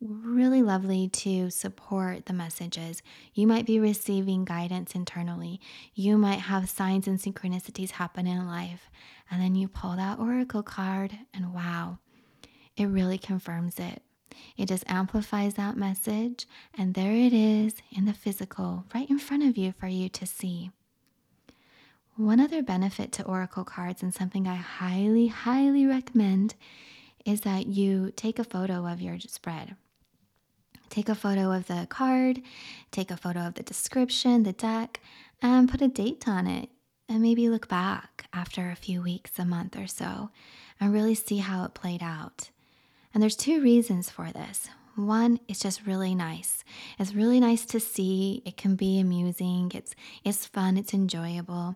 really 0.00 0.62
lovely 0.62 1.08
to 1.08 1.50
support 1.50 2.26
the 2.26 2.32
messages. 2.32 3.02
You 3.34 3.46
might 3.46 3.66
be 3.66 3.80
receiving 3.80 4.44
guidance 4.44 4.94
internally. 4.94 5.60
You 5.94 6.16
might 6.16 6.40
have 6.40 6.70
signs 6.70 7.08
and 7.08 7.18
synchronicities 7.18 7.90
happen 7.90 8.26
in 8.26 8.46
life. 8.46 8.90
And 9.30 9.42
then 9.42 9.54
you 9.54 9.68
pull 9.68 9.96
that 9.96 10.18
Oracle 10.18 10.62
card, 10.62 11.12
and 11.34 11.52
wow, 11.52 11.98
it 12.76 12.86
really 12.86 13.18
confirms 13.18 13.78
it. 13.78 14.02
It 14.56 14.66
just 14.66 14.84
amplifies 14.88 15.54
that 15.54 15.76
message, 15.76 16.46
and 16.76 16.94
there 16.94 17.12
it 17.12 17.32
is 17.32 17.76
in 17.90 18.04
the 18.04 18.12
physical, 18.12 18.84
right 18.94 19.08
in 19.08 19.18
front 19.18 19.44
of 19.44 19.56
you 19.56 19.72
for 19.72 19.86
you 19.86 20.08
to 20.08 20.26
see. 20.26 20.70
One 22.16 22.40
other 22.40 22.62
benefit 22.62 23.12
to 23.12 23.24
Oracle 23.24 23.64
cards, 23.64 24.02
and 24.02 24.12
something 24.12 24.48
I 24.48 24.56
highly, 24.56 25.28
highly 25.28 25.86
recommend, 25.86 26.54
is 27.24 27.42
that 27.42 27.66
you 27.66 28.12
take 28.16 28.38
a 28.38 28.44
photo 28.44 28.86
of 28.86 29.00
your 29.00 29.18
spread. 29.20 29.76
Take 30.88 31.08
a 31.08 31.14
photo 31.14 31.52
of 31.52 31.66
the 31.66 31.86
card, 31.88 32.42
take 32.90 33.10
a 33.10 33.16
photo 33.16 33.46
of 33.46 33.54
the 33.54 33.62
description, 33.62 34.42
the 34.42 34.52
deck, 34.52 35.00
and 35.40 35.68
put 35.68 35.82
a 35.82 35.88
date 35.88 36.26
on 36.26 36.46
it. 36.46 36.70
And 37.10 37.22
maybe 37.22 37.48
look 37.48 37.68
back 37.68 38.26
after 38.34 38.70
a 38.70 38.76
few 38.76 39.00
weeks, 39.00 39.38
a 39.38 39.44
month 39.46 39.78
or 39.78 39.86
so, 39.86 40.28
and 40.78 40.92
really 40.92 41.14
see 41.14 41.38
how 41.38 41.64
it 41.64 41.72
played 41.72 42.02
out. 42.02 42.50
And 43.18 43.22
there's 43.24 43.34
two 43.34 43.60
reasons 43.60 44.08
for 44.08 44.30
this. 44.30 44.68
One, 44.94 45.40
it's 45.48 45.58
just 45.58 45.84
really 45.84 46.14
nice. 46.14 46.62
It's 47.00 47.16
really 47.16 47.40
nice 47.40 47.64
to 47.64 47.80
see. 47.80 48.44
It 48.46 48.56
can 48.56 48.76
be 48.76 49.00
amusing. 49.00 49.72
It's 49.74 49.96
it's 50.22 50.46
fun. 50.46 50.76
It's 50.76 50.94
enjoyable. 50.94 51.74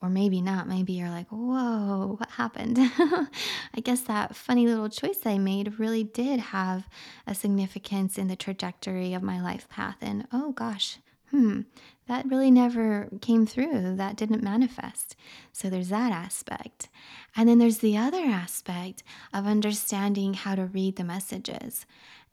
Or 0.00 0.08
maybe 0.08 0.40
not. 0.40 0.68
Maybe 0.68 0.92
you're 0.92 1.10
like, 1.10 1.26
whoa, 1.30 2.14
what 2.16 2.30
happened? 2.30 2.78
I 2.78 3.80
guess 3.82 4.02
that 4.02 4.36
funny 4.36 4.68
little 4.68 4.88
choice 4.88 5.18
I 5.26 5.36
made 5.36 5.80
really 5.80 6.04
did 6.04 6.38
have 6.38 6.88
a 7.26 7.34
significance 7.34 8.16
in 8.16 8.28
the 8.28 8.36
trajectory 8.36 9.14
of 9.14 9.22
my 9.24 9.42
life 9.42 9.68
path. 9.68 9.96
And 10.00 10.28
oh 10.32 10.52
gosh, 10.52 10.98
hmm, 11.34 11.62
that 12.06 12.26
really 12.26 12.52
never 12.52 13.08
came 13.20 13.44
through. 13.44 13.96
That 13.96 14.14
didn't 14.14 14.42
manifest. 14.42 15.16
So 15.52 15.68
there's 15.68 15.88
that 15.88 16.12
aspect. 16.12 16.88
And 17.34 17.48
then 17.48 17.58
there's 17.58 17.78
the 17.78 17.96
other 17.96 18.22
aspect 18.24 19.02
of 19.32 19.44
understanding 19.44 20.34
how 20.34 20.54
to 20.54 20.66
read 20.66 20.94
the 20.94 21.02
messages 21.02 21.86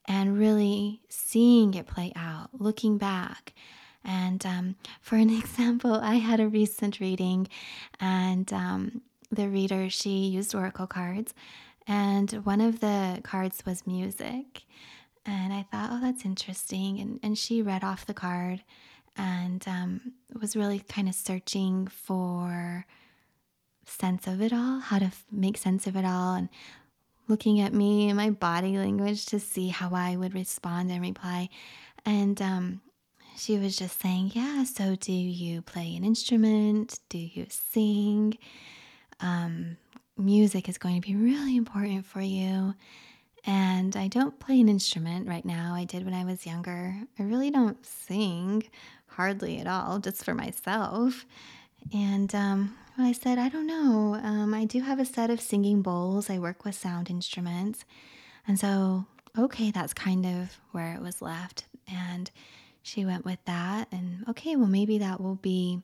and 0.08 0.38
really 0.38 1.02
seeing 1.10 1.74
it 1.74 1.88
play 1.88 2.14
out, 2.16 2.50
looking 2.54 3.00
back. 3.00 3.54
And 4.06 4.46
um, 4.46 4.76
for 5.02 5.16
an 5.16 5.30
example, 5.40 5.96
I 5.96 6.16
had 6.16 6.40
a 6.40 6.48
recent 6.48 7.00
reading, 7.00 7.48
and 8.00 8.54
um, 8.54 9.02
the 9.32 9.50
reader, 9.50 9.90
she 9.90 10.28
used 10.28 10.54
oracle 10.54 10.88
cards, 10.88 11.34
and 11.88 12.32
one 12.46 12.62
of 12.62 12.82
the 12.82 13.20
cards 13.24 13.64
was 13.66 13.88
music. 13.88 14.64
And 15.26 15.54
I 15.54 15.66
thought, 15.72 15.90
oh, 15.92 16.00
that's 16.02 16.26
interesting. 16.26 17.00
And, 17.00 17.20
and 17.24 17.38
she 17.38 17.62
read 17.62 17.84
off 17.84 18.06
the 18.06 18.14
card 18.14 18.64
and 19.18 19.66
um, 19.68 20.14
was 20.40 20.56
really 20.56 20.80
kind 20.80 21.08
of 21.08 21.16
searching 21.16 21.88
for 21.88 22.86
sense 23.86 24.28
of 24.28 24.42
it 24.42 24.54
all, 24.54 24.80
how 24.80 25.00
to 25.00 25.06
f- 25.06 25.26
make 25.32 25.58
sense 25.58 25.88
of 25.88 25.96
it 25.96 26.06
all, 26.06 26.36
and 26.36 26.50
looking 27.28 27.60
at 27.60 27.74
me 27.74 28.08
and 28.08 28.18
my 28.18 28.30
body 28.30 28.78
language 28.78 29.26
to 29.28 29.40
see 29.40 29.70
how 29.70 29.92
I 29.94 30.16
would 30.16 30.34
respond 30.34 30.92
and 30.92 31.02
reply. 31.02 31.50
And 32.06 32.42
um, 32.42 32.82
she 33.38 33.58
was 33.58 33.76
just 33.76 34.00
saying, 34.02 34.32
Yeah, 34.34 34.64
so 34.64 34.96
do 34.96 35.14
you 35.14 35.62
play 35.62 35.96
an 35.96 36.04
instrument? 36.04 37.00
Do 37.10 37.18
you 37.18 37.48
sing? 37.50 38.38
Um, 39.20 39.78
music 40.18 40.68
is 40.70 40.78
going 40.78 41.02
to 41.02 41.08
be 41.08 41.16
really 41.16 41.56
important 41.56 42.06
for 42.06 42.22
you. 42.22 42.76
And 43.44 43.96
I 43.96 44.08
don't 44.08 44.40
play 44.40 44.60
an 44.62 44.70
instrument 44.70 45.28
right 45.28 45.46
now. 45.46 45.74
I 45.74 45.86
did 45.86 46.06
when 46.06 46.14
I 46.14 46.26
was 46.26 46.46
younger. 46.46 46.96
I 47.18 47.24
really 47.24 47.50
don't 47.50 47.84
sing 47.84 48.64
hardly 49.12 49.60
at 49.60 49.68
all, 49.68 50.00
just 50.00 50.24
for 50.24 50.34
myself. 50.34 51.26
And 51.94 52.34
um, 52.36 52.78
I 52.98 53.12
said, 53.12 53.38
I 53.38 53.50
don't 53.50 53.68
know. 53.68 54.20
Um, 54.22 54.54
I 54.54 54.66
do 54.66 54.82
have 54.82 55.00
a 55.00 55.06
set 55.06 55.30
of 55.30 55.42
singing 55.42 55.82
bowls. 55.82 56.30
I 56.30 56.40
work 56.40 56.64
with 56.66 56.76
sound 56.76 57.10
instruments. 57.10 57.86
And 58.48 58.60
so, 58.60 59.06
okay, 59.38 59.72
that's 59.72 59.94
kind 59.94 60.26
of 60.26 60.58
where 60.72 60.94
it 60.94 61.02
was 61.02 61.22
left. 61.22 61.66
And 61.88 62.30
she 62.82 63.06
went 63.06 63.26
with 63.26 63.40
that. 63.46 63.88
And 63.92 64.26
okay, 64.30 64.56
well, 64.56 64.68
maybe 64.68 64.98
that 65.00 65.22
will 65.22 65.36
be 65.36 65.82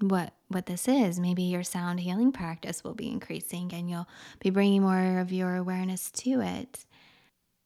what 0.00 0.34
what 0.48 0.66
this 0.66 0.88
is 0.88 1.18
maybe 1.18 1.42
your 1.42 1.62
sound 1.62 2.00
healing 2.00 2.30
practice 2.30 2.84
will 2.84 2.94
be 2.94 3.08
increasing 3.08 3.72
and 3.72 3.88
you'll 3.88 4.08
be 4.40 4.50
bringing 4.50 4.82
more 4.82 5.18
of 5.20 5.32
your 5.32 5.56
awareness 5.56 6.10
to 6.10 6.40
it 6.42 6.84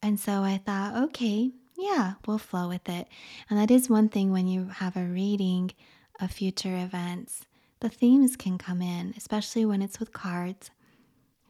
and 0.00 0.18
so 0.20 0.42
i 0.42 0.56
thought 0.64 0.94
okay 0.96 1.50
yeah, 1.81 2.14
we'll 2.27 2.38
flow 2.38 2.69
with 2.69 2.88
it. 2.88 3.09
And 3.49 3.59
that 3.59 3.71
is 3.71 3.88
one 3.88 4.09
thing 4.09 4.33
when 4.33 4.47
you 4.47 4.66
have 4.66 4.97
a 4.97 5.05
reading 5.05 5.73
of 6.21 6.31
future 6.31 6.77
events, 6.77 7.47
the 7.81 7.88
themes 7.88 8.37
can 8.37 8.59
come 8.59 8.83
in, 8.83 9.14
especially 9.16 9.64
when 9.64 9.83
it's 9.83 9.99
with 9.99 10.12
cards. 10.12 10.71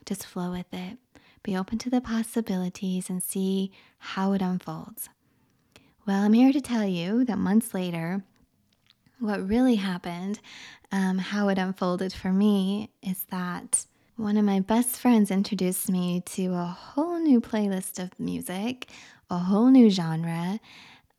Just 0.05 0.25
flow 0.25 0.51
with 0.51 0.73
it. 0.73 0.97
Be 1.43 1.57
open 1.57 1.77
to 1.79 1.89
the 1.89 2.01
possibilities 2.01 3.09
and 3.09 3.21
see 3.21 3.71
how 3.97 4.33
it 4.33 4.41
unfolds. 4.41 5.09
Well, 6.05 6.23
I'm 6.23 6.33
here 6.33 6.53
to 6.53 6.61
tell 6.61 6.85
you 6.85 7.25
that 7.25 7.37
months 7.37 7.73
later, 7.73 8.23
what 9.19 9.47
really 9.47 9.75
happened, 9.75 10.39
um, 10.91 11.17
how 11.17 11.49
it 11.49 11.57
unfolded 11.57 12.13
for 12.13 12.31
me, 12.31 12.89
is 13.01 13.25
that 13.29 13.85
one 14.15 14.37
of 14.37 14.45
my 14.45 14.59
best 14.59 14.97
friends 14.99 15.31
introduced 15.31 15.89
me 15.89 16.21
to 16.27 16.53
a 16.53 16.65
whole 16.65 17.19
new 17.19 17.41
playlist 17.41 18.01
of 18.01 18.19
music 18.19 18.87
a 19.31 19.37
whole 19.37 19.71
new 19.71 19.89
genre. 19.89 20.59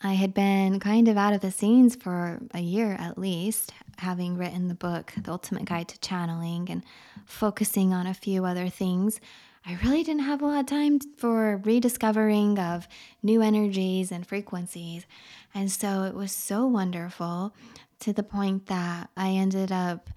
I 0.02 0.12
had 0.12 0.34
been 0.34 0.78
kind 0.80 1.08
of 1.08 1.16
out 1.16 1.32
of 1.32 1.40
the 1.40 1.50
scenes 1.50 1.96
for 1.96 2.40
a 2.52 2.60
year 2.60 2.92
at 2.98 3.16
least, 3.16 3.72
having 3.96 4.36
written 4.36 4.68
the 4.68 4.74
book, 4.74 5.14
The 5.16 5.30
Ultimate 5.30 5.64
Guide 5.64 5.88
to 5.88 6.00
Channeling, 6.00 6.68
and 6.68 6.84
focusing 7.24 7.94
on 7.94 8.06
a 8.06 8.14
few 8.14 8.44
other 8.44 8.68
things. 8.68 9.18
I 9.64 9.78
really 9.82 10.02
didn't 10.02 10.22
have 10.22 10.42
a 10.42 10.46
lot 10.46 10.60
of 10.60 10.66
time 10.66 10.98
for 11.16 11.56
rediscovering 11.64 12.58
of 12.58 12.86
new 13.22 13.40
energies 13.40 14.12
and 14.12 14.26
frequencies. 14.26 15.06
And 15.54 15.70
so 15.70 16.02
it 16.02 16.14
was 16.14 16.32
so 16.32 16.66
wonderful 16.66 17.54
to 18.00 18.12
the 18.12 18.24
point 18.24 18.66
that 18.66 19.08
I 19.16 19.30
ended 19.30 19.72
up 19.72 20.10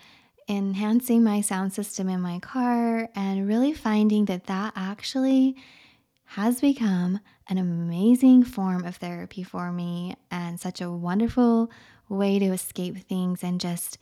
enhancing 0.50 1.24
my 1.24 1.40
sound 1.42 1.72
system 1.72 2.10
in 2.10 2.20
my 2.20 2.40
car 2.40 3.08
and 3.16 3.48
really 3.48 3.72
finding 3.72 4.26
that 4.26 4.48
that 4.48 4.74
actually 4.76 5.56
has 6.30 6.60
become 6.60 7.20
an 7.48 7.58
amazing 7.58 8.44
form 8.44 8.86
of 8.86 8.98
therapy 8.98 9.44
for 9.44 9.72
me 9.72 10.16
and 10.32 10.60
such 10.60 10.82
a 10.82 10.92
wonderful 10.92 11.72
way 12.10 12.40
to 12.40 12.46
escape 12.46 12.98
things 12.98 13.44
and 13.44 13.60
just 13.60 13.98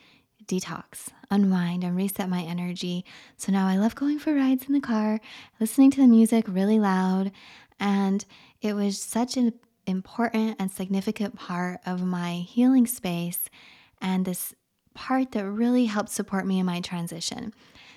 detox, 0.46 1.10
unwind, 1.32 1.84
and 1.84 1.96
reset 1.96 2.30
my 2.30 2.42
energy. 2.42 3.06
So 3.38 3.52
now 3.52 3.68
I 3.68 3.78
love 3.78 3.96
going 3.96 4.20
for 4.20 4.34
rides 4.34 4.66
in 4.68 4.74
the 4.74 4.82
car, 4.82 5.20
listening 5.60 5.92
to 5.92 6.02
the 6.02 6.08
music 6.08 6.46
really 6.48 6.80
loud. 6.80 7.32
And 7.80 8.26
it 8.62 8.74
was 8.74 9.02
such 9.02 9.38
an 9.38 9.54
important 9.86 10.56
and 10.60 10.72
significant 10.72 11.36
part 11.36 11.80
of 11.86 12.04
my 12.04 12.36
healing 12.36 12.88
space 12.88 13.50
and 14.02 14.26
this 14.26 14.54
part 14.94 15.32
that 15.32 15.50
really 15.50 15.86
helped 15.86 16.10
support 16.10 16.46
me 16.46 16.60
in 16.60 16.66
my 16.66 16.80
transition. 16.80 17.54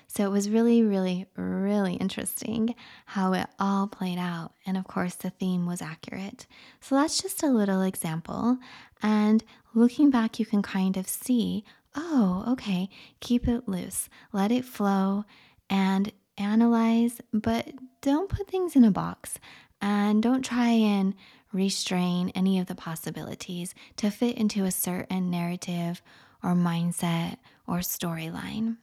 So 0.07 0.23
it 0.23 0.31
was 0.31 0.49
really, 0.49 0.83
really, 0.83 1.27
really 1.35 1.95
interesting 1.95 2.75
how 3.05 3.33
it 3.33 3.47
all 3.59 3.87
played 3.87 4.17
out. 4.17 4.53
And 4.65 4.77
of 4.77 4.87
course, 4.87 5.15
the 5.15 5.29
theme 5.29 5.65
was 5.65 5.81
accurate. 5.81 6.47
So 6.79 6.95
that's 6.95 7.21
just 7.21 7.43
a 7.43 7.47
little 7.47 7.81
example. 7.81 8.57
And 9.03 9.43
looking 9.73 10.09
back, 10.09 10.39
you 10.39 10.45
can 10.45 10.61
kind 10.61 10.97
of 10.97 11.07
see 11.07 11.63
oh, 11.97 12.45
okay, 12.47 12.89
keep 13.19 13.47
it 13.47 13.67
loose, 13.67 14.07
let 14.31 14.51
it 14.51 14.63
flow, 14.63 15.25
and 15.69 16.11
analyze, 16.37 17.19
but 17.33 17.67
don't 18.01 18.29
put 18.29 18.47
things 18.47 18.75
in 18.75 18.83
a 18.83 18.91
box. 18.91 19.39
And 19.81 20.23
don't 20.23 20.45
try 20.45 20.69
and 20.69 21.13
restrain 21.53 22.31
any 22.35 22.59
of 22.59 22.67
the 22.67 22.75
possibilities 22.75 23.73
to 23.97 24.09
fit 24.09 24.37
into 24.37 24.63
a 24.63 24.71
certain 24.71 25.29
narrative 25.29 26.01
or 26.43 26.51
mindset 26.51 27.37
or 27.67 27.77
storyline. 27.77 28.77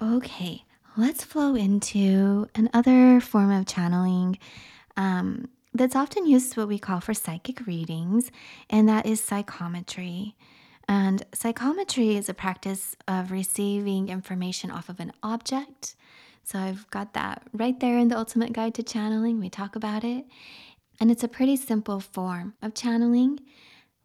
Okay, 0.00 0.64
let's 0.96 1.24
flow 1.24 1.56
into 1.56 2.48
another 2.54 3.20
form 3.20 3.50
of 3.50 3.66
channeling 3.66 4.38
um, 4.96 5.48
that's 5.74 5.96
often 5.96 6.24
used 6.24 6.56
what 6.56 6.68
we 6.68 6.78
call 6.78 7.00
for 7.00 7.12
psychic 7.12 7.66
readings, 7.66 8.30
and 8.70 8.88
that 8.88 9.06
is 9.06 9.20
psychometry. 9.20 10.36
And 10.86 11.26
psychometry 11.34 12.14
is 12.14 12.28
a 12.28 12.34
practice 12.34 12.94
of 13.08 13.32
receiving 13.32 14.08
information 14.08 14.70
off 14.70 14.88
of 14.88 15.00
an 15.00 15.12
object. 15.20 15.96
So 16.44 16.60
I've 16.60 16.88
got 16.90 17.14
that 17.14 17.42
right 17.52 17.78
there 17.80 17.98
in 17.98 18.06
the 18.06 18.16
Ultimate 18.16 18.52
Guide 18.52 18.74
to 18.74 18.84
Channeling. 18.84 19.40
We 19.40 19.50
talk 19.50 19.74
about 19.74 20.04
it. 20.04 20.26
And 21.00 21.10
it's 21.10 21.24
a 21.24 21.28
pretty 21.28 21.56
simple 21.56 21.98
form 21.98 22.54
of 22.62 22.72
channeling. 22.72 23.40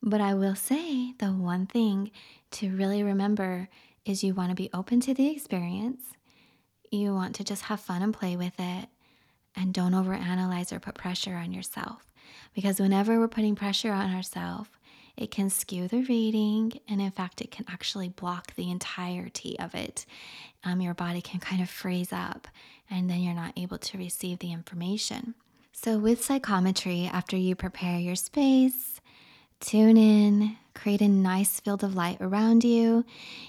But 0.01 0.21
I 0.21 0.34
will 0.34 0.56
say 0.56 1.13
the 1.19 1.27
one 1.27 1.67
thing 1.67 2.10
to 2.51 2.75
really 2.75 3.03
remember 3.03 3.69
is 4.06 4.24
you 4.24 4.34
want 4.34 4.50
to 4.50 4.56
be 4.56 4.70
open 4.74 5.00
to 5.02 5.13
the 5.13 5.30
experience. 5.30 6.04
You 6.92 7.13
want 7.13 7.36
to 7.36 7.44
just 7.44 7.63
have 7.63 7.80
fun 7.80 8.02
and 8.02 8.13
play 8.13 8.36
with 8.36 8.54
it. 8.60 8.89
And 9.56 9.74
don't 9.74 9.94
overanalyze 9.94 10.72
or 10.72 10.80
put 10.80 10.96
pressure 10.96 11.36
on 11.36 11.54
yourself. 11.54 12.08
Because 12.56 12.80
whenever 12.80 13.20
we're 13.20 13.28
putting 13.28 13.56
pressure 13.56 13.92
on 13.92 14.13
ourselves, 14.13 14.70
it 15.16 15.30
can 15.30 15.50
skew 15.50 15.88
the 15.88 16.02
reading, 16.04 16.74
and 16.88 17.00
in 17.00 17.12
fact, 17.12 17.39
it 17.42 17.52
can 17.52 17.66
actually 17.70 18.10
block 18.10 18.56
the 18.56 18.72
entirety 18.72 19.58
of 19.60 19.76
it. 19.76 20.08
Um, 20.63 20.82
your 20.82 20.96
body 20.96 21.22
can 21.22 21.39
kind 21.39 21.62
of 21.62 21.70
freeze 21.70 22.12
up, 22.12 22.48
and 22.89 23.10
then 23.10 23.20
you're 23.20 23.36
not 23.36 23.54
able 23.56 23.78
to 23.78 23.98
receive 23.98 24.39
the 24.39 24.52
information. 24.52 25.36
So, 25.72 26.00
with 26.00 26.24
psychometry, 26.24 27.06
after 27.06 27.38
you 27.38 27.56
prepare 27.56 28.00
your 28.00 28.16
space, 28.16 28.92
tune 29.63 29.97
in, 29.97 30.58
create 30.76 31.02
a 31.02 31.08
nice 31.08 31.60
field 31.60 31.84
of 31.84 31.95
light 31.95 32.17
around 32.19 32.63
you, 32.63 33.06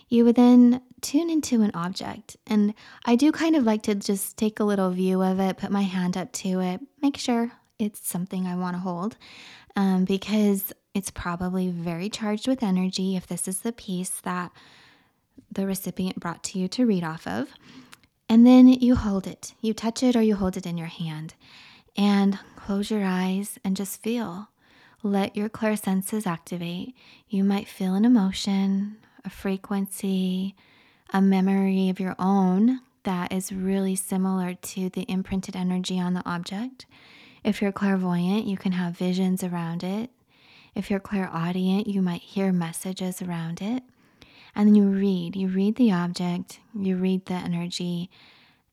you 0.08 0.24
would 0.24 0.36
then 0.36 0.80
tune 1.00 1.28
into 1.28 1.62
an 1.62 1.70
object. 1.74 2.36
And 2.46 2.74
I 3.04 3.16
do 3.16 3.32
kind 3.32 3.56
of 3.56 3.64
like 3.64 3.82
to 3.82 3.94
just 3.94 4.36
take 4.36 4.60
a 4.60 4.64
little 4.64 4.90
view 4.90 5.22
of 5.22 5.40
it, 5.40 5.58
put 5.58 5.70
my 5.70 5.82
hand 5.82 6.16
up 6.16 6.32
to 6.32 6.60
it, 6.60 6.80
make 7.02 7.16
sure 7.16 7.52
it's 7.78 8.08
something 8.08 8.46
I 8.46 8.56
want 8.56 8.76
to 8.76 8.80
hold, 8.80 9.16
um, 9.76 10.04
because 10.04 10.72
it's 10.94 11.10
probably 11.10 11.68
very 11.68 12.08
charged 12.08 12.46
with 12.46 12.62
energy 12.62 13.16
if 13.16 13.26
this 13.26 13.48
is 13.48 13.60
the 13.60 13.72
piece 13.72 14.20
that 14.20 14.52
the 15.50 15.66
recipient 15.66 16.20
brought 16.20 16.44
to 16.44 16.58
you 16.58 16.68
to 16.68 16.86
read 16.86 17.02
off 17.02 17.26
of. 17.26 17.48
And 18.28 18.46
then 18.46 18.68
you 18.68 18.94
hold 18.94 19.26
it. 19.26 19.54
You 19.60 19.74
touch 19.74 20.02
it 20.02 20.16
or 20.16 20.22
you 20.22 20.36
hold 20.36 20.56
it 20.56 20.66
in 20.66 20.78
your 20.78 20.86
hand. 20.86 21.34
And 21.96 22.38
close 22.56 22.90
your 22.90 23.04
eyes 23.04 23.58
and 23.64 23.76
just 23.76 24.02
feel. 24.02 24.48
Let 25.06 25.36
your 25.36 25.50
clear 25.50 25.76
senses 25.76 26.26
activate. 26.26 26.96
You 27.28 27.44
might 27.44 27.68
feel 27.68 27.94
an 27.94 28.06
emotion, 28.06 28.96
a 29.22 29.28
frequency, 29.28 30.56
a 31.12 31.20
memory 31.20 31.90
of 31.90 32.00
your 32.00 32.16
own 32.18 32.80
that 33.02 33.30
is 33.30 33.52
really 33.52 33.96
similar 33.96 34.54
to 34.54 34.88
the 34.88 35.02
imprinted 35.02 35.56
energy 35.56 36.00
on 36.00 36.14
the 36.14 36.22
object. 36.24 36.86
If 37.44 37.60
you're 37.60 37.70
clairvoyant, 37.70 38.46
you 38.46 38.56
can 38.56 38.72
have 38.72 38.96
visions 38.96 39.44
around 39.44 39.84
it. 39.84 40.08
If 40.74 40.90
you're 40.90 41.00
clairaudient, 41.00 41.86
you 41.86 42.00
might 42.00 42.22
hear 42.22 42.50
messages 42.50 43.20
around 43.20 43.60
it. 43.60 43.82
And 44.54 44.68
then 44.68 44.74
you 44.74 44.88
read. 44.88 45.36
You 45.36 45.48
read 45.48 45.76
the 45.76 45.92
object, 45.92 46.60
you 46.74 46.96
read 46.96 47.26
the 47.26 47.34
energy, 47.34 48.08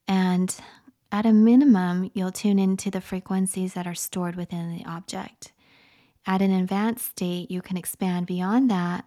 and 0.08 0.56
at 1.12 1.26
a 1.26 1.34
minimum, 1.34 2.10
you'll 2.14 2.32
tune 2.32 2.58
into 2.58 2.90
the 2.90 3.02
frequencies 3.02 3.74
that 3.74 3.86
are 3.86 3.94
stored 3.94 4.38
within 4.38 4.74
the 4.74 4.86
object. 4.86 5.52
At 6.26 6.42
an 6.42 6.52
advanced 6.52 7.06
state, 7.06 7.50
you 7.50 7.62
can 7.62 7.78
expand 7.78 8.28
beyond 8.28 8.70
that 8.70 9.06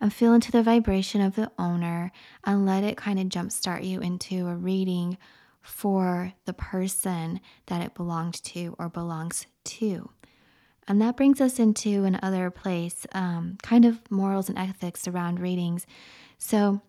and 0.00 0.12
feel 0.12 0.34
into 0.34 0.52
the 0.52 0.62
vibration 0.62 1.20
of 1.20 1.34
the 1.34 1.50
owner 1.58 2.12
and 2.44 2.66
let 2.66 2.84
it 2.84 2.96
kind 2.96 3.18
of 3.18 3.26
jumpstart 3.26 3.84
you 3.84 4.00
into 4.00 4.48
a 4.48 4.54
reading 4.54 5.18
for 5.60 6.32
the 6.44 6.52
person 6.52 7.40
that 7.66 7.82
it 7.82 7.94
belonged 7.94 8.42
to 8.42 8.74
or 8.78 8.88
belongs 8.88 9.46
to. 9.64 10.10
And 10.88 11.00
that 11.00 11.16
brings 11.16 11.40
us 11.40 11.60
into 11.60 12.04
another 12.04 12.50
place, 12.50 13.06
um, 13.12 13.58
kind 13.62 13.84
of 13.84 14.10
morals 14.10 14.48
and 14.48 14.58
ethics 14.58 15.06
around 15.06 15.38
readings. 15.38 15.86
So 16.38 16.80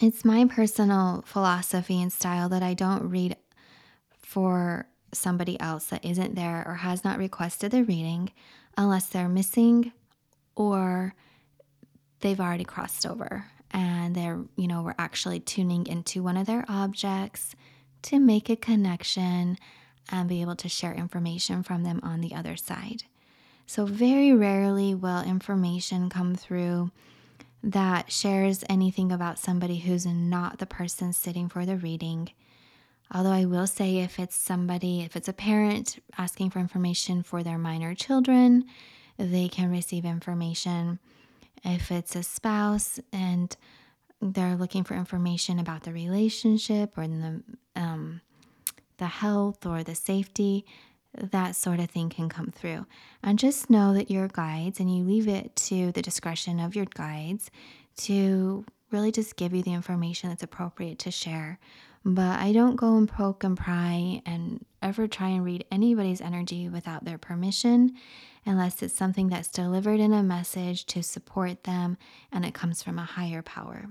it's 0.00 0.24
my 0.24 0.44
personal 0.44 1.24
philosophy 1.26 2.00
and 2.00 2.12
style 2.12 2.48
that 2.50 2.62
I 2.62 2.74
don't 2.74 3.08
read 3.08 3.36
for 4.22 4.86
somebody 5.12 5.58
else 5.60 5.86
that 5.86 6.04
isn't 6.04 6.34
there 6.34 6.64
or 6.66 6.74
has 6.74 7.04
not 7.04 7.18
requested 7.18 7.70
the 7.70 7.84
reading 7.84 8.30
unless 8.76 9.06
they're 9.06 9.28
missing 9.28 9.92
or 10.54 11.14
they've 12.20 12.40
already 12.40 12.64
crossed 12.64 13.06
over 13.06 13.46
and 13.70 14.14
they're, 14.14 14.40
you 14.56 14.66
know, 14.66 14.82
we're 14.82 14.94
actually 14.98 15.40
tuning 15.40 15.86
into 15.86 16.22
one 16.22 16.36
of 16.36 16.46
their 16.46 16.64
objects 16.68 17.54
to 18.02 18.18
make 18.18 18.48
a 18.48 18.56
connection 18.56 19.58
and 20.10 20.28
be 20.28 20.40
able 20.40 20.56
to 20.56 20.68
share 20.68 20.94
information 20.94 21.62
from 21.62 21.82
them 21.82 22.00
on 22.02 22.20
the 22.20 22.34
other 22.34 22.56
side. 22.56 23.04
So, 23.66 23.84
very 23.84 24.32
rarely 24.32 24.94
will 24.94 25.22
information 25.22 26.08
come 26.08 26.34
through 26.34 26.90
that 27.62 28.10
shares 28.10 28.64
anything 28.68 29.12
about 29.12 29.38
somebody 29.38 29.78
who's 29.78 30.06
not 30.06 30.58
the 30.58 30.66
person 30.66 31.12
sitting 31.12 31.48
for 31.48 31.66
the 31.66 31.76
reading. 31.76 32.30
Although 33.12 33.32
I 33.32 33.46
will 33.46 33.66
say, 33.66 33.98
if 33.98 34.18
it's 34.18 34.36
somebody, 34.36 35.00
if 35.00 35.16
it's 35.16 35.28
a 35.28 35.32
parent 35.32 35.98
asking 36.18 36.50
for 36.50 36.58
information 36.58 37.22
for 37.22 37.42
their 37.42 37.58
minor 37.58 37.94
children, 37.94 38.64
they 39.16 39.48
can 39.48 39.70
receive 39.70 40.04
information. 40.04 40.98
If 41.64 41.90
it's 41.90 42.14
a 42.14 42.22
spouse 42.22 43.00
and 43.12 43.56
they're 44.20 44.56
looking 44.56 44.84
for 44.84 44.94
information 44.94 45.58
about 45.58 45.84
the 45.84 45.92
relationship 45.92 46.98
or 46.98 47.06
the 47.06 47.42
um, 47.74 48.20
the 48.98 49.06
health 49.06 49.64
or 49.64 49.82
the 49.82 49.94
safety, 49.94 50.66
that 51.14 51.56
sort 51.56 51.80
of 51.80 51.90
thing 51.90 52.10
can 52.10 52.28
come 52.28 52.50
through. 52.50 52.86
And 53.22 53.38
just 53.38 53.70
know 53.70 53.94
that 53.94 54.10
your 54.10 54.28
guides, 54.28 54.80
and 54.80 54.94
you 54.94 55.04
leave 55.04 55.28
it 55.28 55.54
to 55.56 55.92
the 55.92 56.02
discretion 56.02 56.60
of 56.60 56.76
your 56.76 56.86
guides 56.86 57.50
to 57.98 58.64
really 58.90 59.12
just 59.12 59.36
give 59.36 59.54
you 59.54 59.62
the 59.62 59.72
information 59.72 60.28
that's 60.28 60.42
appropriate 60.42 60.98
to 61.00 61.10
share. 61.10 61.58
But 62.10 62.40
I 62.40 62.52
don't 62.52 62.76
go 62.76 62.96
and 62.96 63.06
poke 63.06 63.44
and 63.44 63.54
pry 63.54 64.22
and 64.24 64.64
ever 64.80 65.06
try 65.06 65.28
and 65.28 65.44
read 65.44 65.66
anybody's 65.70 66.22
energy 66.22 66.66
without 66.66 67.04
their 67.04 67.18
permission 67.18 67.92
unless 68.46 68.82
it's 68.82 68.96
something 68.96 69.28
that's 69.28 69.48
delivered 69.48 70.00
in 70.00 70.14
a 70.14 70.22
message 70.22 70.86
to 70.86 71.02
support 71.02 71.64
them 71.64 71.98
and 72.32 72.46
it 72.46 72.54
comes 72.54 72.82
from 72.82 72.98
a 72.98 73.04
higher 73.04 73.42
power. 73.42 73.90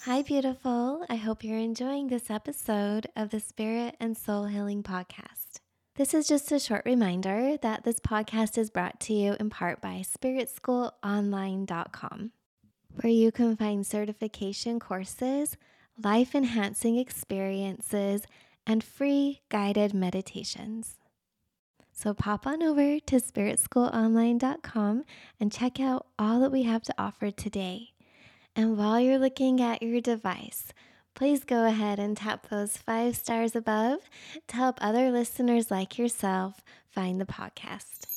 Hi, 0.00 0.22
beautiful. 0.22 1.06
I 1.08 1.14
hope 1.14 1.44
you're 1.44 1.56
enjoying 1.56 2.08
this 2.08 2.30
episode 2.30 3.06
of 3.14 3.30
the 3.30 3.38
Spirit 3.38 3.94
and 4.00 4.16
Soul 4.16 4.46
Healing 4.46 4.82
Podcast. 4.82 5.60
This 5.94 6.14
is 6.14 6.26
just 6.26 6.50
a 6.50 6.58
short 6.58 6.82
reminder 6.84 7.56
that 7.58 7.84
this 7.84 8.00
podcast 8.00 8.58
is 8.58 8.70
brought 8.70 8.98
to 9.00 9.12
you 9.12 9.36
in 9.38 9.50
part 9.50 9.80
by 9.80 10.02
SpiritSchoolOnline.com, 10.02 12.32
where 12.96 13.12
you 13.12 13.32
can 13.32 13.56
find 13.56 13.86
certification 13.86 14.80
courses, 14.80 15.56
life 16.02 16.34
enhancing 16.34 16.96
experiences, 16.96 18.22
and 18.66 18.84
free 18.84 19.40
guided 19.48 19.94
meditations. 19.94 20.96
So 21.92 22.14
pop 22.14 22.46
on 22.46 22.62
over 22.62 22.98
to 22.98 23.16
SpiritSchoolOnline.com 23.16 25.04
and 25.38 25.52
check 25.52 25.78
out 25.80 26.06
all 26.18 26.40
that 26.40 26.52
we 26.52 26.62
have 26.62 26.82
to 26.84 26.94
offer 26.96 27.30
today. 27.30 27.90
And 28.56 28.78
while 28.78 28.98
you're 28.98 29.18
looking 29.18 29.60
at 29.60 29.82
your 29.82 30.00
device, 30.00 30.72
please 31.14 31.44
go 31.44 31.66
ahead 31.66 31.98
and 31.98 32.16
tap 32.16 32.48
those 32.48 32.76
five 32.76 33.16
stars 33.16 33.54
above 33.54 33.98
to 34.48 34.56
help 34.56 34.78
other 34.80 35.10
listeners 35.10 35.70
like 35.70 35.98
yourself 35.98 36.62
find 36.88 37.20
the 37.20 37.26
podcast. 37.26 38.09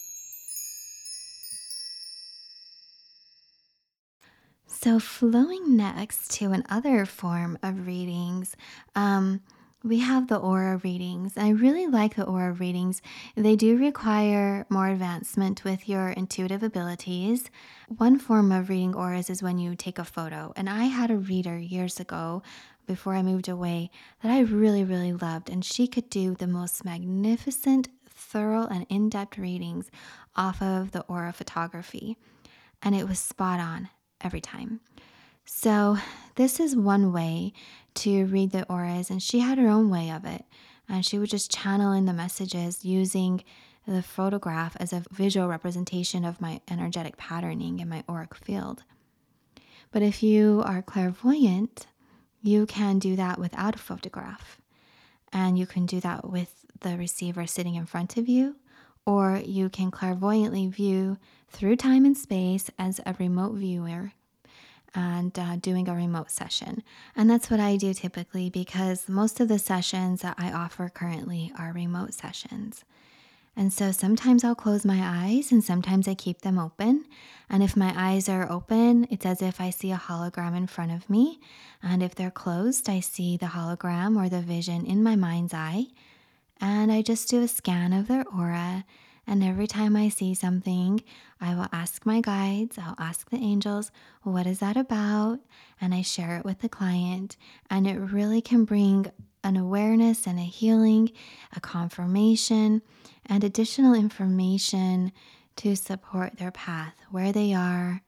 So, 4.84 5.00
flowing 5.00 5.78
next 5.78 6.30
to 6.32 6.52
another 6.52 7.06
form 7.06 7.58
of 7.64 7.88
readings, 7.88 8.58
um, 8.96 9.40
we 9.82 10.00
have 10.00 10.28
the 10.28 10.36
aura 10.36 10.76
readings. 10.84 11.38
I 11.38 11.52
really 11.52 11.88
like 11.88 12.18
the 12.18 12.26
aura 12.26 12.52
readings. 12.52 13.02
They 13.38 13.56
do 13.56 13.78
require 13.78 14.66
more 14.68 14.90
advancement 14.90 15.64
with 15.64 15.88
your 15.88 16.10
intuitive 16.10 16.64
abilities. 16.64 17.50
One 17.88 18.20
form 18.20 18.52
of 18.52 18.68
reading 18.68 18.94
auras 18.94 19.30
is 19.30 19.42
when 19.42 19.58
you 19.58 19.74
take 19.78 20.00
a 20.00 20.04
photo. 20.04 20.52
And 20.58 20.70
I 20.70 20.84
had 20.84 21.10
a 21.10 21.16
reader 21.16 21.58
years 21.58 22.02
ago 22.02 22.44
before 22.86 23.16
I 23.16 23.22
moved 23.22 23.48
away 23.48 23.90
that 24.22 24.34
I 24.34 24.42
really, 24.42 24.84
really 24.84 25.14
loved. 25.14 25.50
And 25.50 25.64
she 25.64 25.88
could 25.88 26.10
do 26.10 26.36
the 26.36 26.46
most 26.46 26.84
magnificent, 26.84 27.88
thorough, 28.10 28.68
and 28.68 28.86
in 28.90 29.08
depth 29.08 29.38
readings 29.38 29.90
off 30.36 30.62
of 30.62 30.92
the 30.92 31.04
aura 31.04 31.32
photography. 31.32 32.18
And 32.82 32.94
it 32.94 33.08
was 33.08 33.18
spot 33.18 33.62
on 33.62 33.88
every 34.24 34.42
time. 34.42 34.80
So, 35.46 35.98
this 36.36 36.60
is 36.60 36.76
one 36.76 37.12
way 37.12 37.54
to 37.96 38.26
read 38.26 38.52
the 38.52 38.66
auras, 38.68 39.10
and 39.10 39.22
she 39.22 39.40
had 39.40 39.58
her 39.58 39.68
own 39.68 39.90
way 39.90 40.10
of 40.10 40.26
it. 40.26 40.46
And 40.90 41.06
she 41.06 41.20
would 41.20 41.30
just 41.30 41.52
channel 41.52 41.94
in 41.94 42.06
the 42.06 42.14
messages 42.14 42.84
using 42.84 43.44
the 43.88 44.02
photograph 44.02 44.76
as 44.80 44.94
a 44.94 45.04
visual 45.12 45.48
representation 45.48 46.26
of 46.26 46.42
my 46.42 46.62
energetic 46.70 47.18
patterning 47.18 47.80
in 47.80 47.90
my 47.90 48.04
auric 48.08 48.36
field. 48.36 48.84
But 49.92 50.02
if 50.02 50.24
you 50.24 50.64
are 50.66 50.82
clairvoyant, 50.82 51.88
you 52.42 52.66
can 52.66 53.00
do 53.00 53.16
that 53.16 53.40
without 53.40 53.76
a 53.76 53.80
photograph. 53.80 54.60
And 55.32 55.58
you 55.58 55.66
can 55.66 55.86
do 55.86 56.00
that 56.02 56.30
with 56.30 56.66
the 56.82 56.98
receiver 56.98 57.46
sitting 57.48 57.76
in 57.76 57.86
front 57.86 58.18
of 58.18 58.28
you, 58.28 58.56
or 59.06 59.42
you 59.44 59.70
can 59.70 59.92
clairvoyantly 59.92 60.68
view 60.68 61.18
through 61.54 61.78
time 61.78 62.04
and 62.04 62.18
space 62.18 62.70
as 62.78 63.00
a 63.06 63.16
remote 63.18 63.54
viewer 63.54 64.12
and 64.96 65.38
uh, 65.40 65.56
doing 65.56 65.88
a 65.88 65.96
remote 65.96 66.30
session. 66.30 66.84
And 67.16 67.30
that's 67.30 67.50
what 67.50 67.60
I 67.60 67.78
do 67.78 67.94
typically 67.94 68.50
because 68.50 69.08
most 69.08 69.40
of 69.40 69.48
the 69.48 69.60
sessions 69.60 70.22
that 70.22 70.36
I 70.38 70.52
offer 70.52 70.90
currently 70.90 71.52
are 71.58 71.72
remote 71.72 72.14
sessions. 72.14 72.84
And 73.56 73.72
so 73.72 73.92
sometimes 73.92 74.44
I'll 74.44 74.56
close 74.56 74.84
my 74.84 75.00
eyes 75.02 75.52
and 75.52 75.64
sometimes 75.64 76.08
I 76.08 76.16
keep 76.16 76.42
them 76.42 76.58
open. 76.58 77.06
And 77.50 77.62
if 77.62 77.78
my 77.78 77.94
eyes 77.96 78.28
are 78.28 78.52
open, 78.52 79.08
it's 79.12 79.26
as 79.26 79.44
if 79.44 79.62
I 79.62 79.70
see 79.70 79.92
a 79.92 79.98
hologram 79.98 80.58
in 80.58 80.66
front 80.66 80.92
of 80.92 81.08
me. 81.10 81.40
And 81.82 82.02
if 82.02 82.16
they're 82.16 82.32
closed, 82.32 82.90
I 82.90 83.00
see 83.00 83.38
the 83.38 83.48
hologram 83.48 84.18
or 84.18 84.28
the 84.28 84.42
vision 84.42 84.86
in 84.88 85.04
my 85.04 85.16
mind's 85.16 85.54
eye. 85.54 85.88
And 86.60 86.92
I 86.92 87.04
just 87.04 87.30
do 87.30 87.44
a 87.44 87.48
scan 87.48 87.94
of 87.94 88.08
their 88.08 88.26
aura. 88.28 88.86
And 89.26 89.44
every 89.44 89.68
time 89.68 89.96
I 89.96 90.10
see 90.10 90.34
something, 90.34 91.02
I 91.40 91.56
will 91.56 91.68
ask 91.72 92.06
my 92.06 92.20
guides, 92.20 92.78
I'll 92.78 92.96
ask 92.98 93.30
the 93.30 93.38
angels, 93.38 93.92
what 94.24 94.46
is 94.46 94.60
that 94.60 94.76
about? 94.76 95.40
And 95.80 95.94
I 95.94 96.02
share 96.02 96.38
it 96.38 96.46
with 96.46 96.60
the 96.60 96.70
client. 96.70 97.38
And 97.70 97.88
it 97.88 97.98
really 97.98 98.42
can 98.42 98.66
bring 98.66 99.12
an 99.44 99.58
awareness 99.58 100.28
and 100.28 100.40
a 100.40 100.44
healing, 100.44 101.12
a 101.56 101.60
confirmation 101.60 102.82
and 103.26 103.44
additional 103.44 103.94
information 103.94 105.12
to 105.58 105.76
support 105.76 106.38
their 106.38 106.52
path, 106.52 106.96
where 107.10 107.32
they 107.32 107.54
are, 107.54 108.02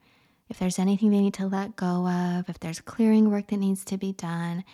if 0.48 0.58
there's 0.58 0.78
anything 0.78 1.10
they 1.10 1.20
need 1.20 1.34
to 1.34 1.46
let 1.46 1.76
go 1.76 2.08
of, 2.08 2.48
if 2.48 2.58
there's 2.60 2.80
clearing 2.80 3.30
work 3.30 3.48
that 3.48 3.56
needs 3.56 3.84
to 3.84 3.96
be 3.96 4.12
done. 4.12 4.64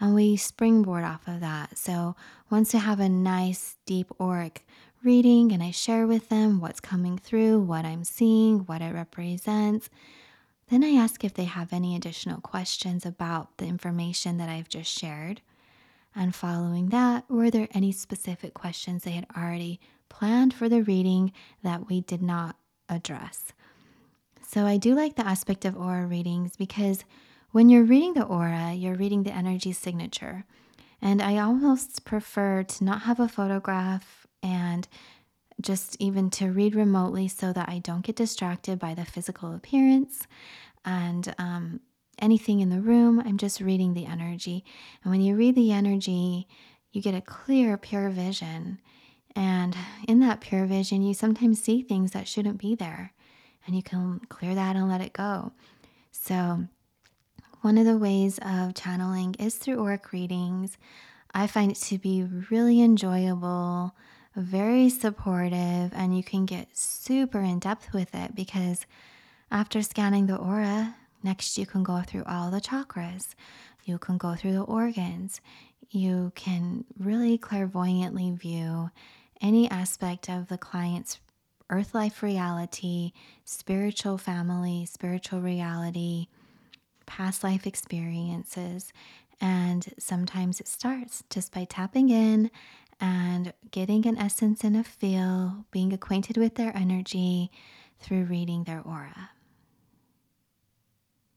And 0.00 0.14
we 0.14 0.36
springboard 0.36 1.04
off 1.04 1.28
of 1.28 1.40
that. 1.40 1.76
So 1.76 2.16
once 2.50 2.74
I 2.74 2.78
have 2.78 3.00
a 3.00 3.08
nice, 3.08 3.76
deep 3.84 4.10
auric 4.18 4.66
reading 5.02 5.52
and 5.52 5.62
I 5.62 5.70
share 5.70 6.06
with 6.06 6.28
them 6.28 6.60
what's 6.60 6.80
coming 6.80 7.18
through, 7.18 7.60
what 7.60 7.84
I'm 7.84 8.04
seeing, 8.04 8.60
what 8.60 8.82
it 8.82 8.92
represents, 8.92 9.88
then 10.70 10.84
I 10.84 10.90
ask 10.90 11.24
if 11.24 11.34
they 11.34 11.44
have 11.44 11.72
any 11.72 11.96
additional 11.96 12.40
questions 12.40 13.04
about 13.04 13.56
the 13.58 13.66
information 13.66 14.36
that 14.38 14.48
I've 14.48 14.68
just 14.68 14.90
shared. 14.90 15.40
And 16.14 16.34
following 16.34 16.90
that, 16.90 17.28
were 17.28 17.50
there 17.50 17.68
any 17.72 17.92
specific 17.92 18.54
questions 18.54 19.02
they 19.02 19.12
had 19.12 19.26
already 19.36 19.80
planned 20.08 20.54
for 20.54 20.68
the 20.68 20.82
reading 20.82 21.32
that 21.62 21.88
we 21.88 22.00
did 22.00 22.22
not 22.22 22.56
address? 22.88 23.52
So, 24.46 24.66
I 24.66 24.76
do 24.76 24.94
like 24.94 25.14
the 25.14 25.26
aspect 25.26 25.64
of 25.64 25.76
aura 25.76 26.06
readings 26.06 26.56
because 26.56 27.04
when 27.52 27.68
you're 27.68 27.84
reading 27.84 28.14
the 28.14 28.24
aura, 28.24 28.72
you're 28.72 28.96
reading 28.96 29.22
the 29.22 29.32
energy 29.32 29.72
signature. 29.72 30.44
And 31.00 31.22
I 31.22 31.38
almost 31.38 32.04
prefer 32.04 32.64
to 32.64 32.84
not 32.84 33.02
have 33.02 33.20
a 33.20 33.28
photograph 33.28 34.26
and 34.42 34.86
just 35.60 35.96
even 36.00 36.30
to 36.30 36.50
read 36.50 36.74
remotely 36.74 37.28
so 37.28 37.52
that 37.52 37.68
I 37.68 37.78
don't 37.78 38.04
get 38.04 38.16
distracted 38.16 38.78
by 38.78 38.94
the 38.94 39.04
physical 39.04 39.54
appearance. 39.54 40.26
And 40.84 41.34
um, 41.38 41.80
anything 42.20 42.60
in 42.60 42.70
the 42.70 42.80
room. 42.80 43.20
I'm 43.20 43.38
just 43.38 43.60
reading 43.60 43.94
the 43.94 44.06
energy. 44.06 44.64
And 45.02 45.10
when 45.10 45.20
you 45.20 45.34
read 45.34 45.54
the 45.54 45.72
energy, 45.72 46.46
you 46.92 47.02
get 47.02 47.14
a 47.14 47.20
clear, 47.20 47.76
pure 47.76 48.10
vision. 48.10 48.78
And 49.34 49.76
in 50.08 50.20
that 50.20 50.40
pure 50.40 50.66
vision, 50.66 51.02
you 51.02 51.14
sometimes 51.14 51.62
see 51.62 51.82
things 51.82 52.12
that 52.12 52.28
shouldn't 52.28 52.58
be 52.58 52.74
there. 52.74 53.12
And 53.66 53.76
you 53.76 53.82
can 53.82 54.20
clear 54.28 54.54
that 54.54 54.76
and 54.76 54.88
let 54.88 55.00
it 55.00 55.12
go. 55.12 55.52
So, 56.10 56.64
one 57.60 57.76
of 57.76 57.84
the 57.84 57.98
ways 57.98 58.38
of 58.42 58.74
channeling 58.74 59.34
is 59.38 59.56
through 59.56 59.84
auric 59.84 60.12
readings. 60.12 60.78
I 61.32 61.46
find 61.46 61.70
it 61.70 61.76
to 61.76 61.98
be 61.98 62.26
really 62.50 62.80
enjoyable, 62.80 63.94
very 64.36 64.88
supportive, 64.88 65.92
and 65.94 66.16
you 66.16 66.22
can 66.22 66.46
get 66.46 66.76
super 66.76 67.40
in 67.40 67.58
depth 67.58 67.92
with 67.92 68.14
it 68.14 68.34
because 68.34 68.86
after 69.50 69.82
scanning 69.82 70.26
the 70.26 70.36
aura, 70.36 70.94
Next, 71.22 71.58
you 71.58 71.66
can 71.66 71.82
go 71.82 72.02
through 72.06 72.24
all 72.26 72.50
the 72.50 72.60
chakras. 72.60 73.34
You 73.84 73.98
can 73.98 74.16
go 74.16 74.34
through 74.34 74.52
the 74.52 74.62
organs. 74.62 75.40
You 75.90 76.32
can 76.34 76.84
really 76.98 77.36
clairvoyantly 77.36 78.30
view 78.32 78.90
any 79.40 79.70
aspect 79.70 80.28
of 80.28 80.48
the 80.48 80.58
client's 80.58 81.18
earth 81.68 81.94
life 81.94 82.22
reality, 82.22 83.12
spiritual 83.44 84.18
family, 84.18 84.86
spiritual 84.86 85.40
reality, 85.40 86.26
past 87.06 87.44
life 87.44 87.66
experiences. 87.66 88.92
And 89.40 89.94
sometimes 89.98 90.60
it 90.60 90.68
starts 90.68 91.22
just 91.30 91.52
by 91.52 91.64
tapping 91.64 92.10
in 92.10 92.50
and 93.00 93.52
getting 93.70 94.06
an 94.06 94.18
essence 94.18 94.62
and 94.62 94.76
a 94.76 94.84
feel, 94.84 95.64
being 95.70 95.92
acquainted 95.92 96.36
with 96.36 96.56
their 96.56 96.76
energy 96.76 97.50
through 97.98 98.24
reading 98.24 98.64
their 98.64 98.80
aura. 98.80 99.30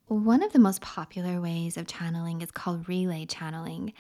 One 0.08 0.44
of 0.44 0.54
the 0.54 0.60
most 0.60 0.82
popular 0.82 1.40
ways 1.40 1.78
of 1.78 1.88
channeling 1.88 2.42
is 2.42 2.52
called 2.52 2.88
relay 2.88 3.26
channeling. 3.26 3.94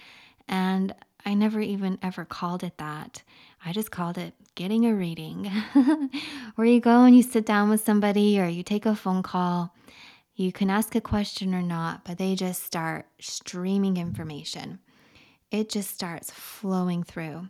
And 0.47 0.93
I 1.26 1.34
never 1.34 1.62
even 1.62 1.97
ever 2.02 2.26
called 2.26 2.63
it 2.63 2.78
that. 2.78 3.23
I 3.65 3.71
just 3.71 3.91
called 3.91 4.17
it 4.17 4.34
getting 4.56 4.86
a 4.86 4.93
reading, 4.93 5.45
where 6.56 6.67
you 6.67 6.82
go 6.82 7.04
and 7.04 7.15
you 7.15 7.23
sit 7.23 7.45
down 7.45 7.69
with 7.69 7.82
somebody 7.84 8.39
or 8.39 8.47
you 8.47 8.62
take 8.62 8.86
a 8.86 8.95
phone 8.95 9.23
call. 9.23 9.73
You 10.36 10.52
can 10.52 10.69
ask 10.69 10.95
a 10.95 11.02
question 11.02 11.56
or 11.56 11.62
not, 11.62 12.04
but 12.04 12.17
they 12.17 12.36
just 12.36 12.63
start 12.63 13.06
streaming 13.19 13.97
information. 13.97 14.80
It 15.53 15.69
just 15.69 15.93
starts 15.93 16.31
flowing 16.31 17.03
through. 17.03 17.47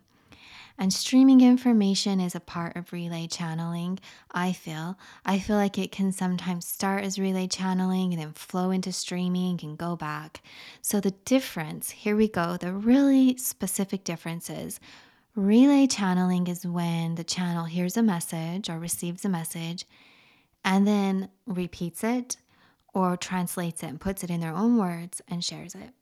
And 0.78 0.92
streaming 0.92 1.40
information 1.40 2.20
is 2.20 2.36
a 2.36 2.42
part 2.42 2.76
of 2.76 2.92
relay 2.92 3.28
channeling, 3.28 4.00
I 4.30 4.52
feel. 4.52 4.98
I 5.26 5.40
feel 5.40 5.56
like 5.56 5.78
it 5.78 5.94
can 5.94 6.12
sometimes 6.12 6.68
start 6.68 7.06
as 7.06 7.18
relay 7.18 7.48
channeling 7.48 8.12
and 8.12 8.22
then 8.22 8.34
flow 8.34 8.72
into 8.72 8.92
streaming 8.92 9.58
and 9.64 9.78
go 9.78 9.96
back. 9.96 10.42
So, 10.82 11.00
the 11.00 11.12
difference 11.12 11.92
here 11.92 12.18
we 12.18 12.28
go, 12.28 12.58
the 12.58 12.74
really 12.74 13.38
specific 13.38 14.04
differences. 14.04 14.82
Relay 15.34 15.88
channeling 15.88 16.48
is 16.48 16.68
when 16.68 17.16
the 17.16 17.24
channel 17.24 17.66
hears 17.66 17.96
a 17.96 18.04
message 18.04 18.70
or 18.70 18.80
receives 18.80 19.24
a 19.24 19.30
message 19.30 19.86
and 20.66 20.86
then 20.86 21.30
repeats 21.48 22.04
it 22.04 22.36
or 22.94 23.16
translates 23.16 23.82
it 23.82 23.88
and 23.88 24.02
puts 24.02 24.26
it 24.26 24.30
in 24.30 24.42
their 24.42 24.54
own 24.54 24.78
words 24.78 25.22
and 25.30 25.42
shares 25.42 25.74
it 25.74 25.94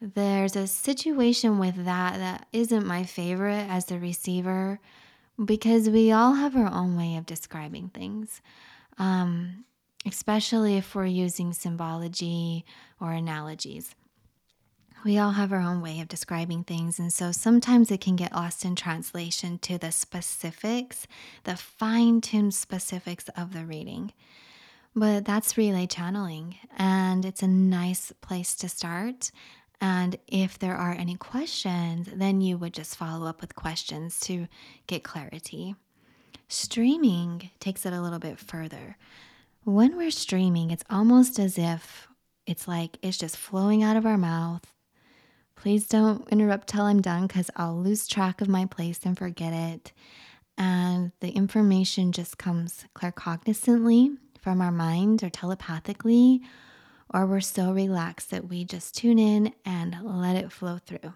there's 0.00 0.56
a 0.56 0.66
situation 0.66 1.58
with 1.58 1.84
that 1.84 2.18
that 2.18 2.46
isn't 2.52 2.86
my 2.86 3.04
favorite 3.04 3.66
as 3.68 3.86
the 3.86 3.98
receiver 3.98 4.80
because 5.42 5.88
we 5.88 6.10
all 6.10 6.34
have 6.34 6.56
our 6.56 6.72
own 6.72 6.96
way 6.96 7.16
of 7.16 7.26
describing 7.26 7.90
things, 7.90 8.40
um, 8.98 9.64
especially 10.06 10.76
if 10.76 10.94
we're 10.94 11.06
using 11.06 11.52
symbology 11.52 12.64
or 13.00 13.12
analogies. 13.12 13.94
We 15.04 15.16
all 15.16 15.32
have 15.32 15.52
our 15.52 15.60
own 15.60 15.80
way 15.80 16.00
of 16.00 16.08
describing 16.08 16.64
things, 16.64 16.98
and 16.98 17.10
so 17.10 17.32
sometimes 17.32 17.90
it 17.90 18.02
can 18.02 18.16
get 18.16 18.34
lost 18.34 18.66
in 18.66 18.76
translation 18.76 19.58
to 19.60 19.78
the 19.78 19.92
specifics, 19.92 21.06
the 21.44 21.56
fine 21.56 22.20
tuned 22.20 22.52
specifics 22.52 23.28
of 23.30 23.54
the 23.54 23.64
reading. 23.64 24.12
But 24.94 25.24
that's 25.24 25.56
relay 25.56 25.86
channeling, 25.86 26.56
and 26.76 27.24
it's 27.24 27.42
a 27.42 27.48
nice 27.48 28.12
place 28.20 28.54
to 28.56 28.68
start. 28.68 29.30
And 29.80 30.16
if 30.26 30.58
there 30.58 30.76
are 30.76 30.92
any 30.92 31.16
questions, 31.16 32.08
then 32.14 32.40
you 32.40 32.58
would 32.58 32.74
just 32.74 32.96
follow 32.96 33.26
up 33.26 33.40
with 33.40 33.54
questions 33.54 34.20
to 34.20 34.46
get 34.86 35.04
clarity. 35.04 35.74
Streaming 36.48 37.50
takes 37.60 37.86
it 37.86 37.92
a 37.92 38.00
little 38.00 38.18
bit 38.18 38.38
further. 38.38 38.96
When 39.64 39.96
we're 39.96 40.10
streaming, 40.10 40.70
it's 40.70 40.84
almost 40.90 41.38
as 41.38 41.56
if 41.56 42.08
it's 42.46 42.66
like 42.66 42.98
it's 43.02 43.16
just 43.16 43.36
flowing 43.36 43.82
out 43.82 43.96
of 43.96 44.04
our 44.04 44.18
mouth. 44.18 44.64
Please 45.54 45.86
don't 45.86 46.26
interrupt 46.28 46.68
till 46.68 46.84
I'm 46.84 47.00
done 47.02 47.26
because 47.26 47.50
I'll 47.56 47.76
lose 47.78 48.06
track 48.06 48.40
of 48.40 48.48
my 48.48 48.66
place 48.66 49.00
and 49.04 49.16
forget 49.16 49.52
it. 49.52 49.92
And 50.58 51.12
the 51.20 51.30
information 51.30 52.12
just 52.12 52.38
comes 52.38 52.84
claircognizantly 52.94 54.16
from 54.40 54.60
our 54.60 54.72
mind 54.72 55.22
or 55.22 55.30
telepathically 55.30 56.42
or 57.12 57.26
we're 57.26 57.40
so 57.40 57.72
relaxed 57.72 58.30
that 58.30 58.48
we 58.48 58.64
just 58.64 58.94
tune 58.94 59.18
in 59.18 59.52
and 59.64 59.96
let 60.02 60.36
it 60.36 60.52
flow 60.52 60.78
through. 60.78 61.12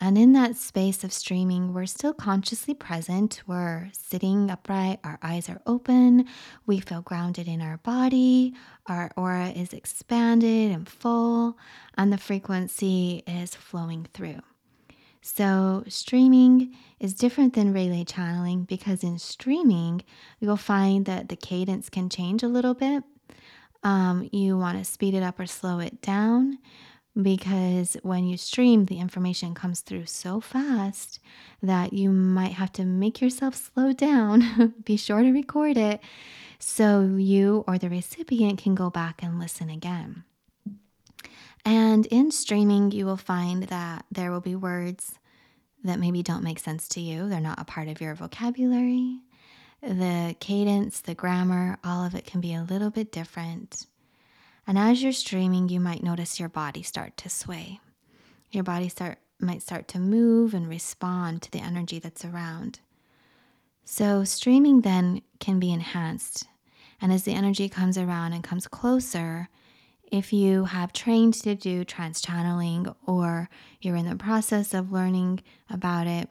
And 0.00 0.18
in 0.18 0.32
that 0.32 0.56
space 0.56 1.02
of 1.02 1.12
streaming, 1.12 1.72
we're 1.72 1.86
still 1.86 2.12
consciously 2.12 2.74
present. 2.74 3.42
We're 3.46 3.88
sitting 3.92 4.50
upright, 4.50 5.00
our 5.02 5.18
eyes 5.22 5.48
are 5.48 5.62
open, 5.66 6.26
we 6.66 6.80
feel 6.80 7.00
grounded 7.00 7.48
in 7.48 7.62
our 7.62 7.78
body, 7.78 8.54
our 8.86 9.10
aura 9.16 9.48
is 9.48 9.72
expanded 9.72 10.72
and 10.72 10.86
full, 10.86 11.56
and 11.96 12.12
the 12.12 12.18
frequency 12.18 13.22
is 13.26 13.54
flowing 13.54 14.06
through. 14.12 14.40
So, 15.22 15.84
streaming 15.88 16.76
is 17.00 17.14
different 17.14 17.54
than 17.54 17.72
relay 17.72 18.04
channeling 18.04 18.64
because 18.64 19.02
in 19.02 19.18
streaming, 19.18 20.02
you'll 20.38 20.58
find 20.58 21.06
that 21.06 21.30
the 21.30 21.36
cadence 21.36 21.88
can 21.88 22.10
change 22.10 22.42
a 22.42 22.48
little 22.48 22.74
bit 22.74 23.04
um, 23.84 24.28
you 24.32 24.58
want 24.58 24.78
to 24.78 24.84
speed 24.84 25.14
it 25.14 25.22
up 25.22 25.38
or 25.38 25.46
slow 25.46 25.78
it 25.78 26.00
down 26.00 26.58
because 27.20 27.96
when 28.02 28.26
you 28.26 28.36
stream, 28.36 28.86
the 28.86 28.98
information 28.98 29.54
comes 29.54 29.80
through 29.80 30.06
so 30.06 30.40
fast 30.40 31.20
that 31.62 31.92
you 31.92 32.10
might 32.10 32.52
have 32.52 32.72
to 32.72 32.84
make 32.84 33.20
yourself 33.20 33.54
slow 33.54 33.92
down. 33.92 34.74
Be 34.84 34.96
sure 34.96 35.22
to 35.22 35.30
record 35.30 35.76
it 35.76 36.00
so 36.58 37.02
you 37.02 37.62
or 37.68 37.78
the 37.78 37.88
recipient 37.88 38.58
can 38.58 38.74
go 38.74 38.90
back 38.90 39.22
and 39.22 39.38
listen 39.38 39.70
again. 39.70 40.24
And 41.64 42.06
in 42.06 42.30
streaming, 42.30 42.90
you 42.90 43.06
will 43.06 43.16
find 43.16 43.64
that 43.64 44.04
there 44.10 44.30
will 44.30 44.40
be 44.40 44.54
words 44.54 45.18
that 45.82 45.98
maybe 45.98 46.22
don't 46.22 46.44
make 46.44 46.58
sense 46.58 46.88
to 46.88 47.00
you, 47.00 47.28
they're 47.28 47.40
not 47.40 47.60
a 47.60 47.64
part 47.64 47.88
of 47.88 48.00
your 48.00 48.14
vocabulary. 48.14 49.20
The 49.86 50.34
cadence, 50.40 51.02
the 51.02 51.14
grammar, 51.14 51.78
all 51.84 52.04
of 52.04 52.14
it 52.14 52.24
can 52.24 52.40
be 52.40 52.54
a 52.54 52.62
little 52.62 52.88
bit 52.88 53.12
different. 53.12 53.86
And 54.66 54.78
as 54.78 55.02
you're 55.02 55.12
streaming, 55.12 55.68
you 55.68 55.78
might 55.78 56.02
notice 56.02 56.40
your 56.40 56.48
body 56.48 56.82
start 56.82 57.18
to 57.18 57.28
sway. 57.28 57.80
Your 58.50 58.64
body 58.64 58.88
start 58.88 59.18
might 59.40 59.60
start 59.60 59.86
to 59.88 59.98
move 59.98 60.54
and 60.54 60.68
respond 60.68 61.42
to 61.42 61.50
the 61.50 61.58
energy 61.60 61.98
that's 61.98 62.24
around. 62.24 62.80
So 63.84 64.24
streaming 64.24 64.80
then 64.80 65.20
can 65.38 65.60
be 65.60 65.70
enhanced. 65.70 66.46
And 67.00 67.12
as 67.12 67.24
the 67.24 67.34
energy 67.34 67.68
comes 67.68 67.98
around 67.98 68.32
and 68.32 68.42
comes 68.42 68.66
closer, 68.66 69.50
if 70.10 70.32
you 70.32 70.64
have 70.64 70.94
trained 70.94 71.34
to 71.34 71.54
do 71.54 71.84
trance 71.84 72.22
channeling 72.22 72.94
or 73.06 73.50
you're 73.82 73.96
in 73.96 74.08
the 74.08 74.16
process 74.16 74.72
of 74.72 74.92
learning 74.92 75.42
about 75.68 76.06
it, 76.06 76.30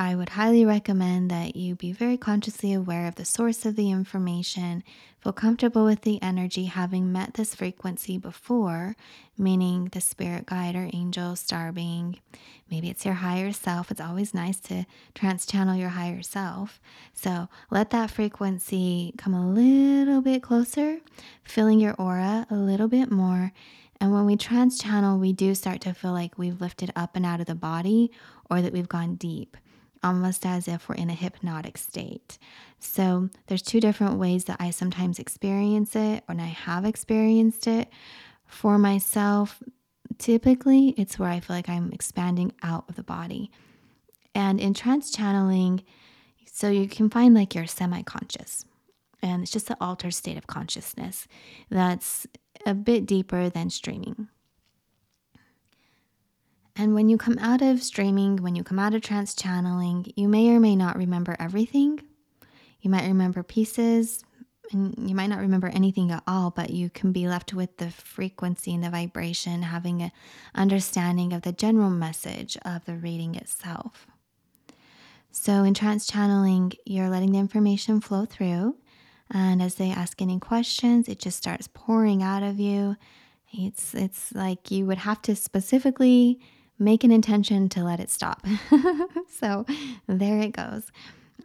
I 0.00 0.14
would 0.14 0.28
highly 0.28 0.64
recommend 0.64 1.28
that 1.32 1.56
you 1.56 1.74
be 1.74 1.90
very 1.90 2.16
consciously 2.16 2.72
aware 2.72 3.08
of 3.08 3.16
the 3.16 3.24
source 3.24 3.66
of 3.66 3.74
the 3.74 3.90
information, 3.90 4.84
feel 5.20 5.32
comfortable 5.32 5.84
with 5.84 6.02
the 6.02 6.22
energy 6.22 6.66
having 6.66 7.10
met 7.10 7.34
this 7.34 7.56
frequency 7.56 8.16
before, 8.16 8.94
meaning 9.36 9.88
the 9.90 10.00
spirit 10.00 10.46
guide 10.46 10.76
or 10.76 10.88
angel, 10.92 11.34
star 11.34 11.72
being. 11.72 12.20
Maybe 12.70 12.88
it's 12.88 13.04
your 13.04 13.14
higher 13.14 13.52
self. 13.52 13.90
It's 13.90 14.00
always 14.00 14.32
nice 14.32 14.60
to 14.60 14.86
trance 15.16 15.44
channel 15.44 15.74
your 15.74 15.88
higher 15.88 16.22
self. 16.22 16.80
So 17.12 17.48
let 17.68 17.90
that 17.90 18.12
frequency 18.12 19.12
come 19.18 19.34
a 19.34 19.50
little 19.50 20.22
bit 20.22 20.44
closer, 20.44 21.00
filling 21.42 21.80
your 21.80 21.94
aura 21.94 22.46
a 22.48 22.54
little 22.54 22.86
bit 22.86 23.10
more. 23.10 23.50
And 24.00 24.12
when 24.12 24.26
we 24.26 24.36
trance 24.36 24.78
channel, 24.78 25.18
we 25.18 25.32
do 25.32 25.56
start 25.56 25.80
to 25.80 25.92
feel 25.92 26.12
like 26.12 26.38
we've 26.38 26.60
lifted 26.60 26.92
up 26.94 27.16
and 27.16 27.26
out 27.26 27.40
of 27.40 27.46
the 27.46 27.56
body 27.56 28.12
or 28.48 28.62
that 28.62 28.72
we've 28.72 28.88
gone 28.88 29.16
deep 29.16 29.56
almost 30.02 30.46
as 30.46 30.68
if 30.68 30.88
we're 30.88 30.94
in 30.94 31.10
a 31.10 31.14
hypnotic 31.14 31.78
state. 31.78 32.38
So 32.78 33.30
there's 33.46 33.62
two 33.62 33.80
different 33.80 34.18
ways 34.18 34.44
that 34.44 34.60
I 34.60 34.70
sometimes 34.70 35.18
experience 35.18 35.96
it 35.96 36.24
and 36.28 36.40
I 36.40 36.46
have 36.46 36.84
experienced 36.84 37.66
it. 37.66 37.88
For 38.46 38.78
myself, 38.78 39.62
typically 40.18 40.94
it's 40.96 41.18
where 41.18 41.30
I 41.30 41.40
feel 41.40 41.56
like 41.56 41.68
I'm 41.68 41.92
expanding 41.92 42.52
out 42.62 42.84
of 42.88 42.96
the 42.96 43.02
body. 43.02 43.50
And 44.34 44.60
in 44.60 44.74
trance 44.74 45.10
channeling, 45.10 45.82
so 46.46 46.70
you 46.70 46.88
can 46.88 47.10
find 47.10 47.34
like 47.34 47.54
you're 47.54 47.66
semi 47.66 48.02
conscious. 48.02 48.64
And 49.20 49.42
it's 49.42 49.50
just 49.50 49.70
an 49.70 49.76
altered 49.80 50.14
state 50.14 50.38
of 50.38 50.46
consciousness 50.46 51.26
that's 51.70 52.26
a 52.64 52.74
bit 52.74 53.04
deeper 53.04 53.48
than 53.48 53.70
streaming. 53.70 54.28
And 56.78 56.94
when 56.94 57.08
you 57.08 57.18
come 57.18 57.38
out 57.40 57.60
of 57.60 57.82
streaming, 57.82 58.36
when 58.36 58.54
you 58.54 58.62
come 58.62 58.78
out 58.78 58.94
of 58.94 59.02
trance 59.02 59.34
channeling, 59.34 60.12
you 60.14 60.28
may 60.28 60.48
or 60.50 60.60
may 60.60 60.76
not 60.76 60.96
remember 60.96 61.34
everything. 61.40 62.00
You 62.80 62.88
might 62.88 63.08
remember 63.08 63.42
pieces, 63.42 64.22
and 64.70 64.94
you 65.08 65.14
might 65.16 65.26
not 65.26 65.40
remember 65.40 65.66
anything 65.66 66.12
at 66.12 66.22
all, 66.28 66.50
but 66.50 66.70
you 66.70 66.88
can 66.88 67.10
be 67.10 67.26
left 67.26 67.52
with 67.52 67.78
the 67.78 67.90
frequency 67.90 68.72
and 68.72 68.84
the 68.84 68.90
vibration, 68.90 69.62
having 69.62 70.02
an 70.02 70.12
understanding 70.54 71.32
of 71.32 71.42
the 71.42 71.50
general 71.50 71.90
message 71.90 72.56
of 72.64 72.84
the 72.84 72.94
reading 72.94 73.34
itself. 73.34 74.06
So, 75.32 75.64
in 75.64 75.74
trance 75.74 76.06
channeling, 76.06 76.72
you're 76.86 77.10
letting 77.10 77.32
the 77.32 77.38
information 77.40 78.00
flow 78.00 78.24
through, 78.24 78.76
and 79.28 79.60
as 79.60 79.74
they 79.74 79.90
ask 79.90 80.22
any 80.22 80.38
questions, 80.38 81.08
it 81.08 81.18
just 81.18 81.38
starts 81.38 81.68
pouring 81.74 82.22
out 82.22 82.44
of 82.44 82.60
you. 82.60 82.96
It's 83.52 83.94
it's 83.94 84.32
like 84.32 84.70
you 84.70 84.86
would 84.86 84.98
have 84.98 85.20
to 85.22 85.34
specifically 85.34 86.38
make 86.78 87.04
an 87.04 87.10
intention 87.10 87.68
to 87.70 87.84
let 87.84 88.00
it 88.00 88.10
stop. 88.10 88.46
so 89.28 89.66
there 90.06 90.38
it 90.38 90.52
goes. 90.52 90.90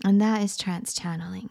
And 0.03 0.21
that 0.21 0.41
is 0.41 0.57
trance 0.57 0.93
channeling. 0.93 1.49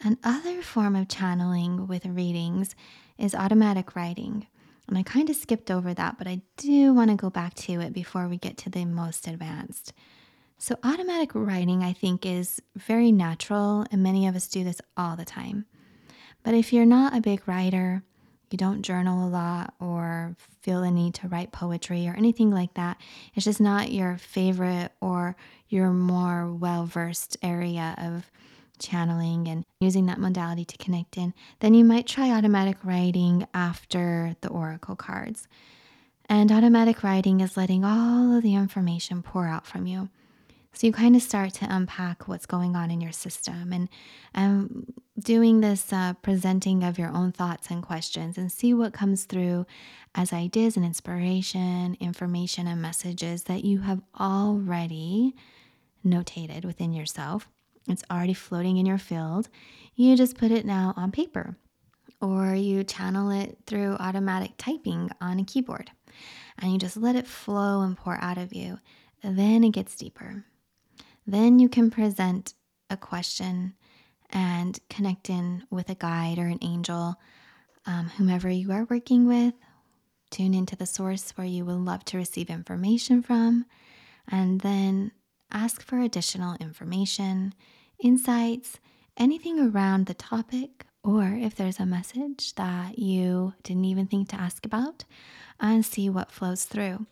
Another 0.00 0.62
form 0.62 0.96
of 0.96 1.08
channeling 1.08 1.86
with 1.86 2.04
readings 2.06 2.74
is 3.18 3.34
automatic 3.34 3.94
writing. 3.94 4.46
And 4.88 4.98
I 4.98 5.04
kind 5.04 5.30
of 5.30 5.36
skipped 5.36 5.70
over 5.70 5.94
that, 5.94 6.18
but 6.18 6.26
I 6.26 6.42
do 6.56 6.92
want 6.92 7.10
to 7.10 7.16
go 7.16 7.30
back 7.30 7.54
to 7.54 7.80
it 7.80 7.92
before 7.92 8.28
we 8.28 8.36
get 8.36 8.56
to 8.58 8.70
the 8.70 8.84
most 8.84 9.28
advanced. 9.28 9.92
So, 10.58 10.76
automatic 10.84 11.30
writing, 11.34 11.82
I 11.82 11.92
think, 11.92 12.24
is 12.24 12.60
very 12.76 13.10
natural, 13.10 13.84
and 13.90 14.02
many 14.02 14.26
of 14.26 14.36
us 14.36 14.46
do 14.48 14.62
this 14.62 14.80
all 14.96 15.16
the 15.16 15.24
time. 15.24 15.66
But 16.42 16.54
if 16.54 16.72
you're 16.72 16.86
not 16.86 17.16
a 17.16 17.20
big 17.20 17.46
writer, 17.46 18.02
you 18.52 18.56
don't 18.58 18.82
journal 18.82 19.26
a 19.26 19.30
lot 19.30 19.74
or 19.80 20.36
feel 20.60 20.82
the 20.82 20.90
need 20.90 21.14
to 21.14 21.28
write 21.28 21.52
poetry 21.52 22.06
or 22.06 22.14
anything 22.14 22.50
like 22.50 22.74
that, 22.74 22.98
it's 23.34 23.44
just 23.44 23.60
not 23.60 23.92
your 23.92 24.16
favorite 24.18 24.92
or 25.00 25.36
your 25.68 25.90
more 25.90 26.52
well 26.52 26.84
versed 26.84 27.36
area 27.42 27.94
of 27.98 28.30
channeling 28.78 29.48
and 29.48 29.64
using 29.80 30.06
that 30.06 30.18
modality 30.18 30.64
to 30.64 30.76
connect 30.76 31.16
in, 31.16 31.32
then 31.60 31.72
you 31.72 31.84
might 31.84 32.06
try 32.06 32.30
automatic 32.30 32.76
writing 32.82 33.46
after 33.54 34.36
the 34.40 34.48
oracle 34.48 34.96
cards. 34.96 35.46
And 36.28 36.50
automatic 36.50 37.02
writing 37.02 37.40
is 37.40 37.56
letting 37.56 37.84
all 37.84 38.36
of 38.36 38.42
the 38.42 38.54
information 38.54 39.22
pour 39.22 39.46
out 39.46 39.66
from 39.66 39.86
you. 39.86 40.08
So 40.74 40.86
you 40.86 40.92
kind 40.92 41.14
of 41.14 41.22
start 41.22 41.52
to 41.54 41.66
unpack 41.68 42.26
what's 42.26 42.46
going 42.46 42.76
on 42.76 42.90
in 42.90 43.00
your 43.00 43.12
system 43.12 43.72
and 43.72 43.88
um, 44.34 44.86
doing 45.18 45.60
this 45.60 45.92
uh, 45.92 46.14
presenting 46.14 46.82
of 46.82 46.98
your 46.98 47.10
own 47.10 47.30
thoughts 47.30 47.68
and 47.70 47.82
questions 47.82 48.38
and 48.38 48.50
see 48.50 48.72
what 48.72 48.94
comes 48.94 49.24
through 49.24 49.66
as 50.14 50.32
ideas 50.32 50.76
and 50.76 50.84
inspiration, 50.84 51.96
information, 52.00 52.66
and 52.66 52.80
messages 52.80 53.44
that 53.44 53.64
you 53.64 53.80
have 53.80 54.00
already 54.18 55.34
notated 56.04 56.64
within 56.64 56.92
yourself. 56.94 57.48
It's 57.88 58.04
already 58.10 58.34
floating 58.34 58.78
in 58.78 58.86
your 58.86 58.98
field. 58.98 59.48
You 59.94 60.16
just 60.16 60.38
put 60.38 60.50
it 60.50 60.64
now 60.64 60.94
on 60.96 61.12
paper 61.12 61.56
or 62.20 62.54
you 62.54 62.82
channel 62.82 63.30
it 63.30 63.58
through 63.66 63.96
automatic 64.00 64.52
typing 64.56 65.10
on 65.20 65.38
a 65.38 65.44
keyboard 65.44 65.90
and 66.58 66.72
you 66.72 66.78
just 66.78 66.96
let 66.96 67.16
it 67.16 67.26
flow 67.26 67.82
and 67.82 67.96
pour 67.96 68.16
out 68.22 68.38
of 68.38 68.54
you. 68.54 68.78
Then 69.22 69.64
it 69.64 69.70
gets 69.70 69.96
deeper. 69.96 70.44
Then 71.26 71.58
you 71.58 71.68
can 71.68 71.90
present 71.90 72.54
a 72.90 72.96
question 72.96 73.74
and 74.30 74.78
connect 74.88 75.30
in 75.30 75.64
with 75.70 75.88
a 75.90 75.94
guide 75.94 76.38
or 76.38 76.46
an 76.46 76.58
angel, 76.62 77.16
um, 77.86 78.08
whomever 78.16 78.48
you 78.50 78.72
are 78.72 78.86
working 78.88 79.26
with. 79.26 79.54
Tune 80.30 80.54
into 80.54 80.76
the 80.76 80.86
source 80.86 81.32
where 81.32 81.46
you 81.46 81.64
would 81.64 81.76
love 81.76 82.04
to 82.06 82.16
receive 82.16 82.48
information 82.48 83.22
from, 83.22 83.66
and 84.26 84.60
then 84.62 85.12
ask 85.50 85.82
for 85.82 85.98
additional 85.98 86.56
information, 86.58 87.54
insights, 88.02 88.78
anything 89.18 89.60
around 89.60 90.06
the 90.06 90.14
topic, 90.14 90.86
or 91.04 91.24
if 91.24 91.54
there's 91.54 91.78
a 91.78 91.84
message 91.84 92.54
that 92.54 92.98
you 92.98 93.52
didn't 93.62 93.84
even 93.84 94.06
think 94.06 94.30
to 94.30 94.40
ask 94.40 94.64
about, 94.64 95.04
and 95.60 95.84
see 95.84 96.08
what 96.08 96.32
flows 96.32 96.64
through. 96.64 97.06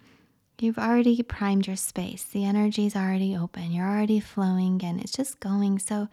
You've 0.61 0.79
already 0.79 1.23
primed 1.23 1.67
your 1.67 1.77
space. 1.77 2.23
The 2.23 2.45
energy 2.45 2.85
is 2.85 2.95
already 2.95 3.35
open. 3.35 3.73
You're 3.73 3.89
already 3.89 4.21
flowing 4.21 4.83
and 4.85 5.01
it's 5.01 5.13
just 5.13 5.41
going. 5.41 5.79
So 5.79 6.09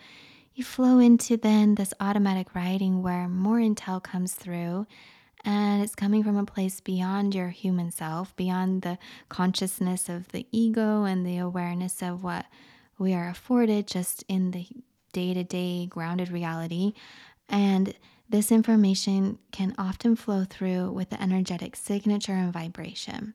you 0.56 0.64
flow 0.64 1.00
into 1.00 1.36
then 1.36 1.76
this 1.76 1.94
automatic 2.00 2.56
writing 2.56 3.04
where 3.04 3.28
more 3.28 3.58
intel 3.58 4.02
comes 4.02 4.34
through 4.36 4.88
and 5.44 5.84
it's 5.84 5.96
coming 5.96 6.24
from 6.24 6.38
a 6.38 6.46
place 6.46 6.80
beyond 6.80 7.36
your 7.36 7.50
human 7.50 7.92
self, 7.92 8.34
beyond 8.38 8.84
the 8.84 8.98
consciousness 9.28 10.08
of 10.08 10.30
the 10.30 10.48
ego 10.52 11.04
and 11.04 11.26
the 11.26 11.38
awareness 11.38 12.02
of 12.02 12.24
what 12.24 12.46
we 12.98 13.14
are 13.14 13.28
afforded 13.28 13.86
just 13.86 14.24
in 14.30 14.52
the 14.52 14.66
day 15.12 15.34
to 15.34 15.44
day 15.44 15.88
grounded 15.88 16.32
reality. 16.32 16.94
And 17.50 17.94
this 18.30 18.50
information 18.50 19.40
can 19.52 19.76
often 19.78 20.16
flow 20.16 20.46
through 20.46 20.92
with 20.92 21.10
the 21.10 21.22
energetic 21.22 21.76
signature 21.76 22.34
and 22.34 22.54
vibration. 22.54 23.34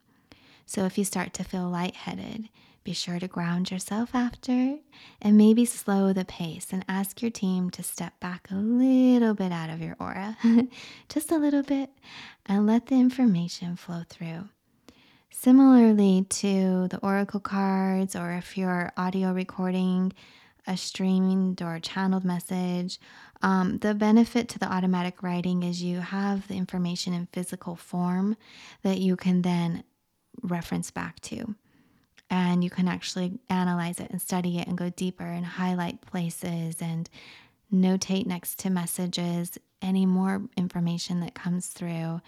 So 0.66 0.84
if 0.84 0.96
you 0.96 1.04
start 1.04 1.32
to 1.34 1.44
feel 1.44 1.68
lightheaded, 1.68 2.48
be 2.84 2.92
sure 2.92 3.20
to 3.20 3.28
ground 3.28 3.70
yourself 3.70 4.14
after 4.14 4.76
and 5.20 5.36
maybe 5.36 5.64
slow 5.64 6.12
the 6.12 6.24
pace 6.24 6.72
and 6.72 6.84
ask 6.88 7.22
your 7.22 7.30
team 7.30 7.70
to 7.70 7.82
step 7.82 8.18
back 8.18 8.48
a 8.50 8.56
little 8.56 9.34
bit 9.34 9.52
out 9.52 9.70
of 9.70 9.80
your 9.80 9.96
aura, 10.00 10.36
just 11.08 11.30
a 11.30 11.38
little 11.38 11.62
bit, 11.62 11.90
and 12.46 12.66
let 12.66 12.86
the 12.86 12.96
information 12.96 13.76
flow 13.76 14.02
through. 14.08 14.48
Similarly 15.30 16.26
to 16.28 16.88
the 16.88 16.98
oracle 17.02 17.40
cards, 17.40 18.16
or 18.16 18.32
if 18.32 18.58
you're 18.58 18.92
audio 18.96 19.32
recording 19.32 20.12
a 20.66 20.76
streamed 20.76 21.60
or 21.60 21.78
channeled 21.80 22.24
message. 22.24 23.00
Um, 23.42 23.78
the 23.78 23.94
benefit 23.94 24.48
to 24.50 24.58
the 24.58 24.72
automatic 24.72 25.22
writing 25.22 25.62
is 25.62 25.82
you 25.82 26.00
have 26.00 26.46
the 26.48 26.54
information 26.54 27.12
in 27.12 27.26
physical 27.32 27.74
form 27.74 28.36
that 28.82 28.98
you 28.98 29.16
can 29.16 29.42
then 29.42 29.82
reference 30.42 30.90
back 30.90 31.20
to. 31.20 31.54
And 32.30 32.64
you 32.64 32.70
can 32.70 32.88
actually 32.88 33.38
analyze 33.50 34.00
it 34.00 34.10
and 34.10 34.20
study 34.20 34.58
it 34.58 34.66
and 34.66 34.78
go 34.78 34.90
deeper 34.90 35.24
and 35.24 35.44
highlight 35.44 36.00
places 36.00 36.76
and 36.80 37.08
notate 37.72 38.26
next 38.26 38.58
to 38.60 38.70
messages 38.70 39.58
any 39.82 40.06
more 40.06 40.42
information 40.56 41.20
that 41.20 41.34
comes 41.34 41.68
through. 41.68 42.20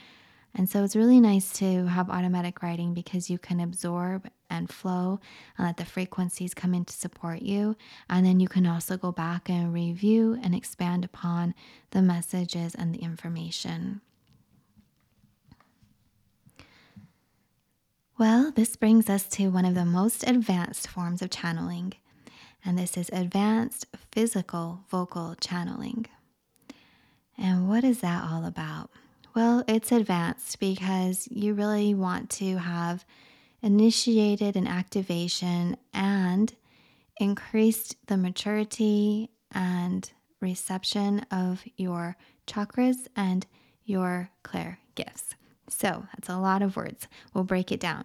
And 0.56 0.70
so 0.70 0.84
it's 0.84 0.94
really 0.94 1.20
nice 1.20 1.52
to 1.54 1.86
have 1.86 2.10
automatic 2.10 2.62
writing 2.62 2.94
because 2.94 3.28
you 3.28 3.38
can 3.38 3.60
absorb 3.60 4.28
and 4.48 4.70
flow 4.70 5.18
and 5.58 5.66
let 5.66 5.78
the 5.78 5.84
frequencies 5.84 6.54
come 6.54 6.74
in 6.74 6.84
to 6.84 6.92
support 6.92 7.42
you. 7.42 7.76
And 8.08 8.24
then 8.24 8.38
you 8.38 8.46
can 8.46 8.66
also 8.66 8.96
go 8.96 9.10
back 9.10 9.50
and 9.50 9.72
review 9.72 10.38
and 10.42 10.54
expand 10.54 11.04
upon 11.04 11.54
the 11.90 12.02
messages 12.02 12.74
and 12.74 12.94
the 12.94 13.00
information. 13.00 14.00
Well, 18.24 18.52
this 18.52 18.74
brings 18.74 19.10
us 19.10 19.28
to 19.32 19.48
one 19.48 19.66
of 19.66 19.74
the 19.74 19.84
most 19.84 20.26
advanced 20.26 20.88
forms 20.88 21.20
of 21.20 21.28
channeling, 21.28 21.92
and 22.64 22.78
this 22.78 22.96
is 22.96 23.10
advanced 23.10 23.84
physical 24.12 24.80
vocal 24.88 25.34
channeling. 25.42 26.06
And 27.36 27.68
what 27.68 27.84
is 27.84 28.00
that 28.00 28.24
all 28.24 28.46
about? 28.46 28.88
Well, 29.34 29.62
it's 29.68 29.92
advanced 29.92 30.58
because 30.58 31.28
you 31.30 31.52
really 31.52 31.92
want 31.92 32.30
to 32.40 32.56
have 32.56 33.04
initiated 33.60 34.56
an 34.56 34.68
activation 34.68 35.76
and 35.92 36.54
increased 37.18 37.96
the 38.06 38.16
maturity 38.16 39.28
and 39.52 40.10
reception 40.40 41.26
of 41.30 41.62
your 41.76 42.16
chakras 42.46 43.06
and 43.14 43.46
your 43.84 44.30
clair 44.42 44.78
gifts. 44.94 45.34
So 45.68 46.06
that's 46.14 46.28
a 46.28 46.38
lot 46.38 46.62
of 46.62 46.76
words. 46.76 47.08
We'll 47.32 47.44
break 47.44 47.72
it 47.72 47.80
down. 47.80 48.04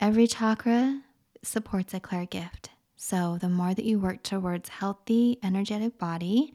Every 0.00 0.26
chakra 0.26 1.02
supports 1.42 1.94
a 1.94 2.00
clair 2.00 2.26
gift. 2.26 2.70
So 2.96 3.38
the 3.40 3.48
more 3.48 3.74
that 3.74 3.84
you 3.84 3.98
work 3.98 4.22
towards 4.22 4.68
healthy 4.68 5.38
energetic 5.42 5.98
body, 5.98 6.52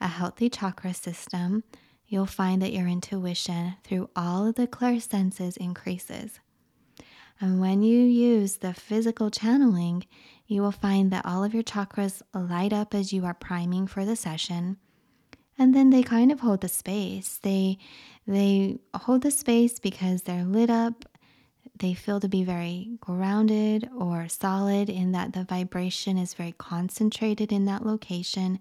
a 0.00 0.08
healthy 0.08 0.48
chakra 0.48 0.94
system, 0.94 1.64
you'll 2.06 2.26
find 2.26 2.62
that 2.62 2.72
your 2.72 2.86
intuition 2.86 3.74
through 3.82 4.10
all 4.14 4.46
of 4.46 4.54
the 4.54 4.66
clair 4.66 5.00
senses 5.00 5.56
increases. 5.56 6.40
And 7.40 7.60
when 7.60 7.82
you 7.82 7.98
use 7.98 8.58
the 8.58 8.74
physical 8.74 9.30
channeling, 9.30 10.04
you 10.46 10.62
will 10.62 10.70
find 10.70 11.10
that 11.10 11.26
all 11.26 11.42
of 11.42 11.54
your 11.54 11.64
chakras 11.64 12.22
light 12.32 12.72
up 12.72 12.94
as 12.94 13.12
you 13.12 13.24
are 13.24 13.34
priming 13.34 13.86
for 13.86 14.04
the 14.04 14.14
session. 14.14 14.76
And 15.58 15.74
then 15.74 15.90
they 15.90 16.02
kind 16.02 16.32
of 16.32 16.40
hold 16.40 16.60
the 16.60 16.68
space. 16.68 17.38
They 17.42 17.78
they 18.26 18.78
hold 18.94 19.22
the 19.22 19.30
space 19.30 19.78
because 19.78 20.22
they're 20.22 20.44
lit 20.44 20.70
up. 20.70 21.04
They 21.78 21.94
feel 21.94 22.20
to 22.20 22.28
be 22.28 22.44
very 22.44 22.90
grounded 23.00 23.88
or 23.96 24.28
solid 24.28 24.88
in 24.88 25.12
that 25.12 25.32
the 25.32 25.44
vibration 25.44 26.18
is 26.18 26.34
very 26.34 26.52
concentrated 26.52 27.50
in 27.50 27.64
that 27.64 27.84
location 27.84 28.60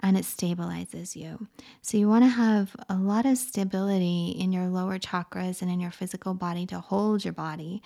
and 0.00 0.16
it 0.16 0.24
stabilizes 0.24 1.16
you. 1.16 1.48
So, 1.82 1.96
you 1.96 2.08
want 2.08 2.24
to 2.24 2.28
have 2.28 2.76
a 2.88 2.94
lot 2.94 3.26
of 3.26 3.38
stability 3.38 4.36
in 4.38 4.52
your 4.52 4.66
lower 4.66 4.98
chakras 4.98 5.62
and 5.62 5.70
in 5.70 5.80
your 5.80 5.90
physical 5.90 6.34
body 6.34 6.66
to 6.66 6.80
hold 6.80 7.24
your 7.24 7.32
body 7.32 7.82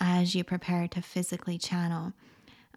as 0.00 0.34
you 0.34 0.42
prepare 0.44 0.88
to 0.88 1.02
physically 1.02 1.58
channel, 1.58 2.12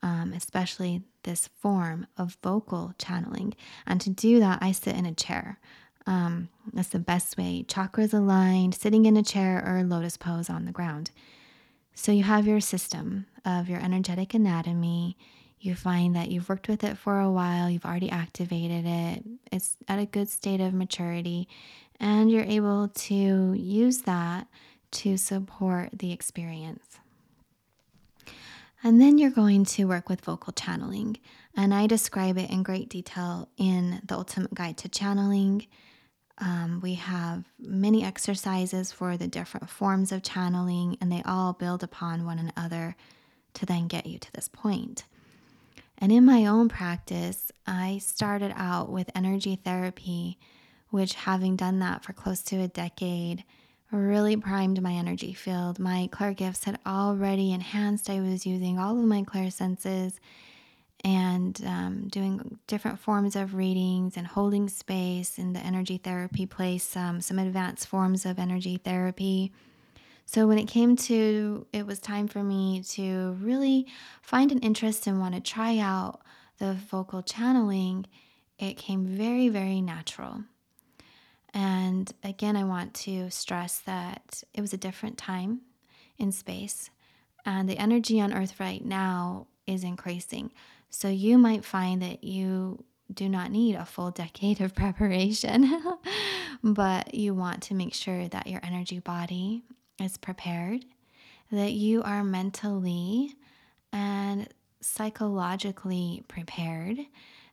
um, 0.02 0.34
especially 0.36 1.04
this 1.24 1.48
form 1.48 2.08
of 2.18 2.38
vocal 2.44 2.94
channeling. 2.98 3.54
And 3.86 4.00
to 4.02 4.10
do 4.10 4.40
that, 4.40 4.60
I 4.62 4.72
sit 4.72 4.96
in 4.96 5.06
a 5.06 5.14
chair. 5.14 5.60
Um, 6.08 6.50
that's 6.74 6.90
the 6.90 7.00
best 7.00 7.38
way. 7.38 7.66
Chakras 7.68 8.14
aligned, 8.14 8.76
sitting 8.76 9.06
in 9.06 9.18
a 9.18 9.24
chair 9.24 9.64
or 9.66 9.84
lotus 9.84 10.18
pose 10.18 10.50
on 10.50 10.66
the 10.66 10.72
ground. 10.72 11.12
So 11.96 12.12
you 12.12 12.24
have 12.24 12.46
your 12.46 12.60
system 12.60 13.26
of 13.46 13.70
your 13.70 13.80
energetic 13.80 14.34
anatomy, 14.34 15.18
you 15.60 15.74
find 15.76 16.16
that 16.16 16.30
you've 16.30 16.50
worked 16.50 16.68
with 16.68 16.84
it 16.84 16.98
for 16.98 17.20
a 17.20 17.32
while, 17.32 17.70
you've 17.70 17.86
already 17.86 18.12
activated 18.12 18.86
it, 18.86 19.24
it's 19.52 19.78
at 19.88 19.98
a 19.98 20.06
good 20.06 20.30
state 20.30 20.60
of 20.60 20.74
maturity, 20.74 21.48
and 22.00 22.30
you're 22.30 22.44
able 22.44 22.90
to 22.90 23.54
use 23.54 24.02
that 24.02 24.48
to 24.92 25.18
support 25.18 25.90
the 25.94 26.12
experience. 26.12 27.00
And 28.86 29.02
then 29.02 29.18
you're 29.18 29.32
going 29.32 29.66
to 29.66 29.86
work 29.86 30.10
with 30.10 30.22
vocal 30.22 30.54
channeling. 30.54 31.18
And 31.58 31.74
I 31.74 31.88
describe 31.88 32.38
it 32.38 32.52
in 32.52 32.62
great 32.62 32.88
detail 32.88 33.50
in 33.58 34.00
the 34.06 34.14
Ultimate 34.14 34.54
Guide 34.54 34.78
to 34.78 34.88
Channeling. 34.88 35.66
Um, 36.38 36.82
we 36.84 36.94
have 36.94 37.46
many 37.58 38.04
exercises 38.04 38.92
for 38.92 39.18
the 39.18 39.28
different 39.28 39.72
forms 39.72 40.12
of 40.12 40.22
channeling, 40.22 41.00
and 41.02 41.12
they 41.12 41.24
all 41.26 41.54
build 41.54 41.82
upon 41.82 42.28
one 42.28 42.38
another 42.38 42.96
to 43.56 43.66
then 43.66 43.88
get 43.88 44.06
you 44.06 44.20
to 44.20 44.32
this 44.34 44.48
point. 44.48 45.06
And 45.98 46.12
in 46.12 46.24
my 46.24 46.46
own 46.46 46.70
practice, 46.70 47.52
I 47.66 47.98
started 48.04 48.54
out 48.56 48.92
with 48.92 49.10
energy 49.16 49.56
therapy, 49.56 50.38
which, 50.92 51.16
having 51.16 51.56
done 51.56 51.80
that 51.80 52.04
for 52.04 52.14
close 52.14 52.44
to 52.44 52.62
a 52.62 52.68
decade, 52.68 53.46
really 53.96 54.36
primed 54.36 54.82
my 54.82 54.94
energy 54.94 55.34
field. 55.34 55.80
My 55.80 56.10
clair 56.12 56.34
gifts 56.34 56.66
had 56.66 56.80
already 56.86 57.52
enhanced. 57.52 58.10
I 58.10 58.20
was 58.20 58.46
using 58.46 58.78
all 58.78 58.98
of 58.98 59.06
my 59.06 59.24
clair 59.24 59.50
senses 59.50 60.20
and 61.04 61.62
um, 61.66 62.08
doing 62.08 62.58
different 62.68 63.00
forms 63.00 63.36
of 63.36 63.54
readings 63.54 64.18
and 64.18 64.26
holding 64.26 64.68
space 64.70 65.38
in 65.38 65.54
the 65.54 65.60
energy 65.60 65.98
therapy 65.98 66.46
place, 66.46 66.96
um, 66.98 67.22
some 67.22 67.38
advanced 67.38 67.88
forms 67.88 68.26
of 68.26 68.40
energy 68.40 68.78
therapy. 68.78 69.52
So 70.26 70.48
when 70.48 70.58
it 70.58 70.68
came 70.68 70.96
to 70.96 71.68
it 71.72 71.86
was 71.86 72.00
time 72.00 72.28
for 72.28 72.42
me 72.42 72.82
to 72.90 73.38
really 73.40 73.86
find 74.22 74.52
an 74.52 74.60
interest 74.60 75.06
and 75.06 75.20
want 75.20 75.36
to 75.36 75.42
try 75.42 75.78
out 75.78 76.22
the 76.58 76.74
vocal 76.74 77.22
channeling, 77.22 78.08
it 78.58 78.76
came 78.78 79.06
very, 79.06 79.50
very 79.50 79.82
natural. 79.82 80.44
And 81.56 82.12
again, 82.22 82.58
I 82.58 82.66
want 82.66 82.94
to 83.06 83.32
stress 83.32 83.80
that 83.80 84.44
it 84.54 84.60
was 84.60 84.74
a 84.74 84.78
different 84.78 85.18
time 85.18 85.62
in 86.18 86.34
space, 86.34 86.90
and 87.46 87.70
the 87.70 87.78
energy 87.78 88.20
on 88.20 88.34
Earth 88.34 88.60
right 88.60 88.84
now 88.84 89.48
is 89.66 89.84
increasing. 89.84 90.52
So 90.90 91.08
you 91.08 91.38
might 91.38 91.64
find 91.64 92.02
that 92.02 92.24
you 92.24 92.84
do 93.14 93.30
not 93.30 93.52
need 93.52 93.76
a 93.76 93.86
full 93.86 94.12
decade 94.12 94.60
of 94.60 94.76
preparation, 94.84 95.82
but 96.64 97.16
you 97.16 97.34
want 97.34 97.64
to 97.64 97.74
make 97.74 97.94
sure 97.94 98.28
that 98.28 98.48
your 98.48 98.60
energy 98.62 99.00
body 99.00 99.64
is 100.02 100.18
prepared, 100.18 100.84
that 101.52 101.72
you 101.72 102.04
are 102.04 102.24
mentally 102.24 103.34
and 103.94 104.50
psychologically 104.82 106.24
prepared, 106.28 106.98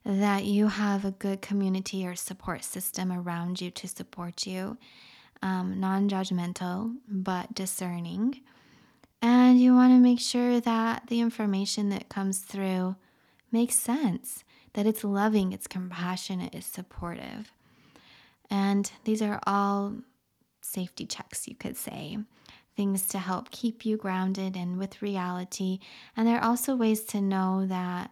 that 0.05 0.45
you 0.45 0.69
have 0.69 1.05
a 1.05 1.13
good 1.13 1.43
community 1.43 2.07
or 2.07 2.15
support 2.15 2.65
system 2.65 3.13
around 3.13 3.61
you 3.61 3.71
to 3.71 3.87
support 3.87 4.47
you, 4.47 4.77
um, 5.43 5.79
non 5.79 6.09
judgmental 6.09 6.97
but 7.09 7.55
discerning. 7.55 8.41
And 9.21 9.61
you 9.61 9.75
want 9.75 9.93
to 9.93 9.99
make 9.99 10.19
sure 10.19 10.61
that 10.61 11.07
the 11.07 11.21
information 11.21 11.91
that 11.91 12.09
comes 12.09 12.41
through 12.41 12.97
makes 13.53 13.77
sense, 13.77 14.43
that 14.73 14.87
it's 14.87 15.05
loving, 15.05 15.53
it's 15.53 15.69
compassionate, 15.69 16.55
it's 16.55 16.67
supportive. 16.67 17.53
And 18.51 18.91
these 19.05 19.23
are 19.23 19.41
all 19.47 19.95
safety 20.61 21.07
checks, 21.07 21.47
you 21.47 21.55
could 21.55 21.77
say. 21.77 22.19
Things 22.77 23.07
to 23.09 23.19
help 23.19 23.51
keep 23.51 23.85
you 23.85 23.97
grounded 23.97 24.57
and 24.57 24.79
with 24.79 25.03
reality. 25.03 25.79
And 26.17 26.27
there 26.27 26.39
are 26.39 26.45
also 26.45 26.75
ways 26.75 27.05
to 27.05 27.21
know 27.21 27.67
that 27.67 28.11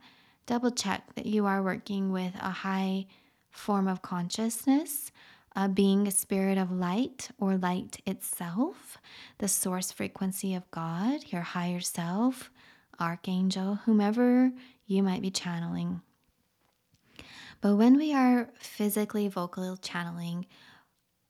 double 0.50 0.72
check 0.72 1.14
that 1.14 1.26
you 1.26 1.46
are 1.46 1.62
working 1.62 2.10
with 2.10 2.34
a 2.40 2.50
high 2.50 3.06
form 3.52 3.86
of 3.86 4.02
consciousness, 4.02 5.12
uh, 5.54 5.68
being 5.68 6.08
a 6.08 6.10
spirit 6.10 6.58
of 6.58 6.72
light 6.72 7.30
or 7.38 7.56
light 7.56 8.00
itself, 8.04 8.98
the 9.38 9.46
source 9.46 9.92
frequency 9.92 10.52
of 10.52 10.68
God, 10.72 11.20
your 11.28 11.42
higher 11.42 11.78
self, 11.78 12.50
archangel, 12.98 13.76
whomever 13.84 14.50
you 14.86 15.04
might 15.04 15.22
be 15.22 15.30
channeling. 15.30 16.00
But 17.60 17.76
when 17.76 17.96
we 17.96 18.12
are 18.12 18.48
physically 18.58 19.28
vocal 19.28 19.76
channeling, 19.76 20.46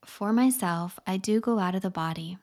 for 0.03 0.33
myself, 0.33 0.99
I 1.07 1.19
do 1.19 1.41
go 1.41 1.59
out 1.59 1.75
of 1.75 1.83
the 1.83 1.91
body. 1.91 2.39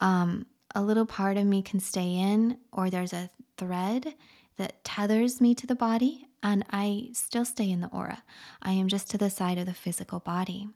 Um, 0.00 0.46
a 0.74 0.82
little 0.82 1.06
part 1.06 1.36
of 1.36 1.46
me 1.46 1.62
can 1.62 1.78
stay 1.78 2.16
in, 2.16 2.58
or 2.72 2.90
there's 2.90 3.12
a 3.12 3.30
thread 3.56 4.14
that 4.56 4.84
tethers 4.84 5.40
me 5.40 5.54
to 5.54 5.66
the 5.66 5.74
body, 5.74 6.26
and 6.42 6.64
I 6.70 7.10
still 7.12 7.44
stay 7.44 7.70
in 7.70 7.80
the 7.80 7.88
aura. 7.88 8.22
I 8.60 8.72
am 8.72 8.88
just 8.88 9.10
to 9.10 9.18
the 9.18 9.30
side 9.30 9.58
of 9.58 9.66
the 9.66 9.74
physical 9.74 10.20
body. 10.20 10.68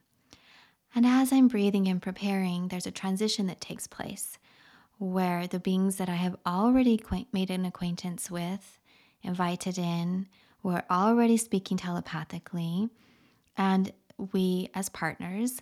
And 0.95 1.05
as 1.05 1.33
I'm 1.33 1.49
breathing 1.49 1.89
and 1.89 2.01
preparing, 2.01 2.69
there's 2.69 2.87
a 2.87 2.91
transition 2.91 3.47
that 3.49 3.61
takes 3.61 3.87
place 3.87 4.39
where 4.99 5.47
the 5.47 5.61
beings 5.61 5.97
that 5.97 6.09
I 6.09 6.15
have 6.15 6.37
already 6.47 7.03
made 7.33 7.51
an 7.51 7.67
acquaintance 7.67 8.31
with, 8.31 8.79
invited 9.23 9.77
in, 9.77 10.27
we're 10.63 10.85
already 10.91 11.37
speaking 11.37 11.77
telepathically, 11.77 12.89
and 13.59 13.93
we 14.33 14.71
as 14.75 14.89
partners 14.89 15.61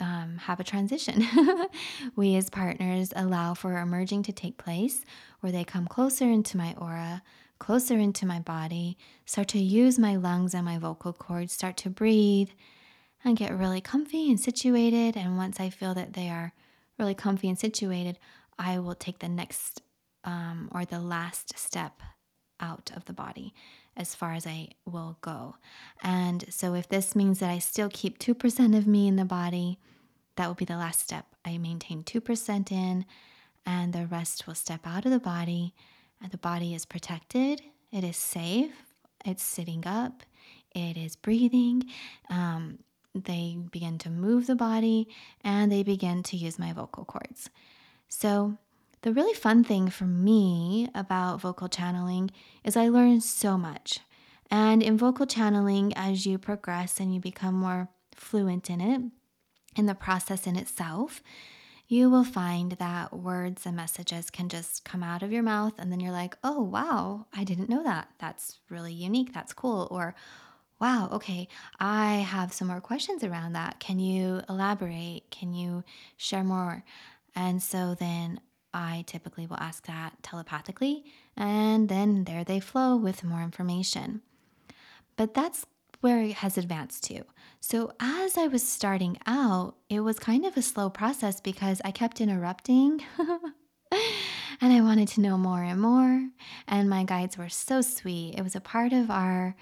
um, 0.00 0.38
have 0.38 0.60
a 0.60 0.64
transition. 0.64 1.26
we 2.16 2.36
as 2.36 2.50
partners 2.50 3.12
allow 3.14 3.54
for 3.54 3.76
a 3.76 3.86
merging 3.86 4.22
to 4.24 4.32
take 4.32 4.56
place 4.56 5.04
where 5.40 5.52
they 5.52 5.64
come 5.64 5.86
closer 5.86 6.24
into 6.24 6.56
my 6.56 6.74
aura, 6.78 7.22
closer 7.58 7.98
into 7.98 8.26
my 8.26 8.40
body, 8.40 8.96
start 9.26 9.48
to 9.48 9.58
use 9.58 9.98
my 9.98 10.16
lungs 10.16 10.54
and 10.54 10.64
my 10.64 10.78
vocal 10.78 11.12
cords, 11.12 11.52
start 11.52 11.76
to 11.78 11.90
breathe 11.90 12.50
and 13.24 13.36
get 13.36 13.56
really 13.56 13.80
comfy 13.80 14.30
and 14.30 14.40
situated. 14.40 15.16
And 15.16 15.36
once 15.36 15.60
I 15.60 15.70
feel 15.70 15.94
that 15.94 16.14
they 16.14 16.28
are 16.28 16.52
really 16.98 17.14
comfy 17.14 17.48
and 17.48 17.58
situated, 17.58 18.18
I 18.58 18.78
will 18.78 18.94
take 18.94 19.18
the 19.18 19.28
next 19.28 19.82
um, 20.24 20.70
or 20.72 20.84
the 20.84 21.00
last 21.00 21.58
step 21.58 22.02
out 22.60 22.90
of 22.94 23.06
the 23.06 23.12
body 23.12 23.54
as 24.00 24.14
far 24.14 24.32
as 24.32 24.46
I 24.46 24.68
will 24.84 25.18
go. 25.20 25.56
And 26.02 26.44
so, 26.48 26.74
if 26.74 26.88
this 26.88 27.14
means 27.14 27.38
that 27.40 27.50
I 27.50 27.58
still 27.58 27.90
keep 27.92 28.18
2% 28.18 28.76
of 28.76 28.86
me 28.86 29.06
in 29.06 29.16
the 29.16 29.24
body, 29.24 29.78
that 30.36 30.46
will 30.46 30.54
be 30.54 30.64
the 30.64 30.76
last 30.76 31.00
step. 31.00 31.26
I 31.44 31.58
maintain 31.58 32.02
2% 32.02 32.72
in, 32.72 33.04
and 33.66 33.92
the 33.92 34.06
rest 34.06 34.46
will 34.46 34.54
step 34.54 34.86
out 34.86 35.04
of 35.04 35.12
the 35.12 35.20
body. 35.20 35.74
And 36.22 36.30
the 36.32 36.38
body 36.38 36.74
is 36.74 36.84
protected, 36.84 37.62
it 37.92 38.04
is 38.04 38.16
safe, 38.16 38.72
it's 39.24 39.42
sitting 39.42 39.86
up, 39.86 40.22
it 40.74 40.96
is 40.96 41.16
breathing. 41.16 41.84
Um, 42.28 42.78
they 43.14 43.56
begin 43.70 43.98
to 43.98 44.10
move 44.10 44.46
the 44.46 44.54
body 44.54 45.08
and 45.42 45.72
they 45.72 45.82
begin 45.82 46.22
to 46.24 46.36
use 46.36 46.58
my 46.58 46.72
vocal 46.72 47.04
cords. 47.04 47.50
So, 48.08 48.58
the 49.02 49.12
really 49.12 49.34
fun 49.34 49.64
thing 49.64 49.88
for 49.88 50.04
me 50.04 50.88
about 50.94 51.40
vocal 51.40 51.68
channeling 51.68 52.30
is 52.64 52.76
I 52.76 52.88
learn 52.88 53.20
so 53.20 53.56
much. 53.56 54.00
And 54.50 54.82
in 54.82 54.98
vocal 54.98 55.26
channeling, 55.26 55.92
as 55.96 56.26
you 56.26 56.36
progress 56.36 57.00
and 57.00 57.14
you 57.14 57.20
become 57.20 57.54
more 57.54 57.88
fluent 58.14 58.68
in 58.68 58.80
it, 58.80 59.00
in 59.76 59.86
the 59.86 59.94
process 59.94 60.46
in 60.46 60.56
itself, 60.56 61.22
you 61.86 62.10
will 62.10 62.24
find 62.24 62.72
that 62.72 63.12
words 63.12 63.66
and 63.66 63.74
messages 63.74 64.30
can 64.30 64.48
just 64.48 64.84
come 64.84 65.02
out 65.02 65.22
of 65.22 65.32
your 65.32 65.42
mouth, 65.42 65.72
and 65.78 65.90
then 65.90 65.98
you're 65.98 66.12
like, 66.12 66.36
oh, 66.44 66.62
wow, 66.62 67.26
I 67.34 67.42
didn't 67.42 67.68
know 67.68 67.82
that. 67.82 68.08
That's 68.18 68.60
really 68.68 68.92
unique. 68.92 69.32
That's 69.32 69.52
cool. 69.52 69.88
Or, 69.90 70.14
wow, 70.80 71.08
okay, 71.12 71.48
I 71.80 72.16
have 72.16 72.52
some 72.52 72.68
more 72.68 72.80
questions 72.80 73.24
around 73.24 73.54
that. 73.54 73.80
Can 73.80 73.98
you 73.98 74.42
elaborate? 74.48 75.30
Can 75.30 75.52
you 75.52 75.82
share 76.16 76.44
more? 76.44 76.84
And 77.34 77.62
so 77.62 77.94
then 77.94 78.40
I 78.72 79.04
typically 79.06 79.46
will 79.46 79.58
ask 79.58 79.86
that 79.86 80.22
telepathically, 80.22 81.04
and 81.36 81.88
then 81.88 82.24
there 82.24 82.44
they 82.44 82.60
flow 82.60 82.96
with 82.96 83.24
more 83.24 83.42
information. 83.42 84.22
But 85.16 85.34
that's 85.34 85.66
where 86.00 86.22
it 86.22 86.34
has 86.36 86.56
advanced 86.56 87.04
to. 87.04 87.22
So, 87.60 87.92
as 88.00 88.38
I 88.38 88.46
was 88.46 88.66
starting 88.66 89.18
out, 89.26 89.74
it 89.88 90.00
was 90.00 90.18
kind 90.18 90.46
of 90.46 90.56
a 90.56 90.62
slow 90.62 90.88
process 90.88 91.40
because 91.40 91.80
I 91.84 91.90
kept 91.90 92.20
interrupting 92.20 93.02
and 93.90 94.72
I 94.72 94.80
wanted 94.80 95.08
to 95.08 95.20
know 95.20 95.36
more 95.36 95.62
and 95.62 95.80
more. 95.80 96.28
And 96.66 96.88
my 96.88 97.04
guides 97.04 97.36
were 97.36 97.48
so 97.48 97.82
sweet. 97.82 98.34
It 98.38 98.42
was 98.42 98.56
a 98.56 98.60
part 98.60 98.92
of 98.92 99.10
our 99.10 99.54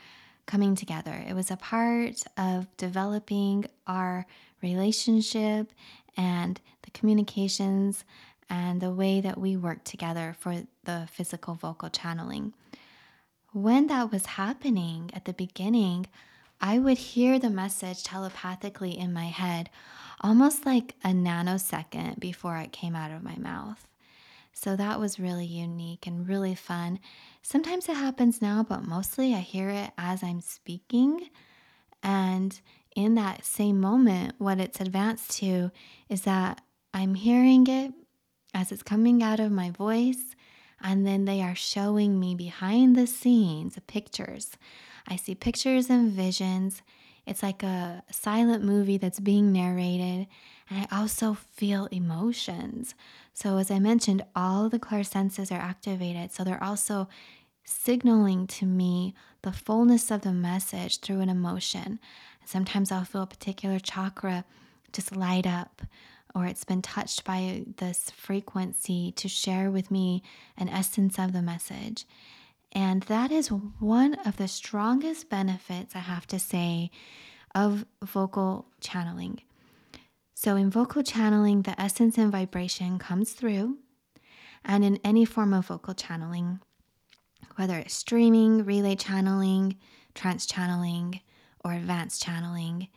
coming 0.47 0.75
together, 0.75 1.25
it 1.29 1.35
was 1.35 1.51
a 1.51 1.57
part 1.57 2.23
of 2.39 2.75
developing 2.79 3.67
our 3.87 4.25
relationship 4.63 5.73
and 6.17 6.61
the 6.83 6.91
communications 6.91 8.05
and 8.51 8.81
the 8.81 8.93
way 8.93 9.21
that 9.21 9.39
we 9.39 9.57
work 9.57 9.85
together 9.85 10.35
for 10.39 10.63
the 10.85 11.09
physical 11.11 11.55
vocal 11.55 11.91
channeling. 11.91 12.55
When 13.53 13.87
that 13.89 14.11
was 14.11 14.27
happening 14.27 15.11
at 15.13 15.25
the 15.25 15.33
beginning, 15.33 16.07
I 16.61 16.79
would 16.79 16.99
hear 16.99 17.39
the 17.39 17.51
message 17.51 18.03
telepathically 18.03 18.99
in 18.99 19.13
my 19.13 19.27
head 19.27 19.71
almost 20.21 20.67
like 20.67 20.97
a 21.05 21.09
nanosecond 21.09 22.19
before 22.19 22.57
it 22.59 22.73
came 22.73 22.97
out 22.97 23.11
of 23.11 23.23
my 23.23 23.37
mouth. 23.37 23.87
So 24.53 24.75
that 24.75 24.99
was 24.99 25.21
really 25.21 25.47
unique 25.47 26.07
and 26.07 26.29
really 26.29 26.55
fun. 26.57 26.99
Sometimes 27.43 27.89
it 27.89 27.95
happens 27.95 28.43
now, 28.43 28.67
but 28.69 28.83
mostly 28.83 29.35
I 29.35 29.39
hear 29.39 29.71
it 29.71 29.93
as 29.97 30.23
I'm 30.23 30.41
speaking. 30.41 31.31
And 32.03 32.61
in 32.97 33.15
that 33.15 33.45
same 33.45 33.81
moment, 33.81 34.35
what 34.39 34.59
it's 34.59 34.81
advanced 34.81 35.31
to 35.39 35.71
is 36.09 36.23
that 36.23 36.61
I'm 36.93 37.15
hearing 37.15 37.69
it 37.69 37.93
as 38.55 38.73
it's 38.73 38.83
coming 38.83 39.23
out 39.23 39.41
of 39.41 39.53
my 39.53 39.71
voice, 39.71 40.35
and 40.81 41.07
then 41.07 41.25
they 41.25 41.43
are 41.43 41.55
showing 41.55 42.19
me 42.19 42.35
behind 42.35 42.97
the 42.97 43.07
scenes 43.07 43.79
pictures. 43.87 44.53
I 45.07 45.17
see 45.17 45.35
pictures 45.35 45.91
and 45.91 46.13
visions. 46.13 46.83
It's 47.27 47.43
like 47.43 47.63
a 47.63 48.03
silent 48.11 48.65
movie 48.65 48.97
that's 48.97 49.21
being 49.21 49.53
narrated, 49.53 50.27
and 50.71 50.87
I 50.91 50.97
also 51.01 51.35
feel 51.35 51.87
emotions. 51.87 52.95
So, 53.35 53.59
as 53.59 53.71
I 53.71 53.79
mentioned, 53.79 54.25
all 54.35 54.69
the 54.69 54.79
clair 54.79 55.05
senses 55.05 55.53
are 55.53 55.61
activated, 55.61 56.33
so 56.33 56.43
they're 56.43 56.63
also 56.63 57.09
signaling 57.65 58.47
to 58.47 58.67
me 58.67 59.15
the 59.43 59.53
fullness 59.53 60.11
of 60.11 60.23
the 60.23 60.33
message 60.33 61.01
through 61.01 61.21
an 61.21 61.29
emotion. 61.29 61.99
Sometimes 62.45 62.91
I'll 62.91 63.05
feel 63.05 63.23
a 63.23 63.27
particular 63.27 63.79
chakra 63.79 64.45
just 64.93 65.15
light 65.15 65.47
up 65.47 65.83
or 66.35 66.47
it's 66.47 66.65
been 66.65 66.83
touched 66.83 67.25
by 67.25 67.65
this 67.79 68.11
frequency 68.11 69.13
to 69.13 69.29
share 69.29 69.71
with 69.71 69.91
me 69.91 70.23
an 70.57 70.69
essence 70.69 71.19
of 71.19 71.33
the 71.33 71.43
message. 71.43 72.05
And 72.73 73.03
that 73.05 73.31
is 73.31 73.49
one 73.49 74.15
of 74.27 74.37
the 74.37 74.49
strongest 74.49 75.31
benefits, 75.31 75.97
I 75.97 76.01
have 76.01 76.27
to 76.29 76.39
say, 76.39 76.91
of 77.55 77.87
vocal 78.03 78.67
channeling. 78.81 79.41
So, 80.35 80.55
in 80.55 80.71
vocal 80.71 81.03
channeling, 81.03 81.63
the 81.63 81.81
essence 81.81 82.19
and 82.19 82.31
vibration 82.31 82.99
comes 82.99 83.33
through. 83.33 83.79
And 84.65 84.85
in 84.85 84.99
any 85.03 85.25
form 85.25 85.55
of 85.55 85.67
vocal 85.67 85.95
channeling, 85.95 86.61
whether 87.57 87.79
it's 87.79 87.95
streaming, 87.95 88.65
relay 88.65 88.95
channeling, 88.95 89.79
trance 90.15 90.47
channeling, 90.47 91.21
or 91.65 91.73
advanced 91.73 92.23
channeling, 92.23 92.89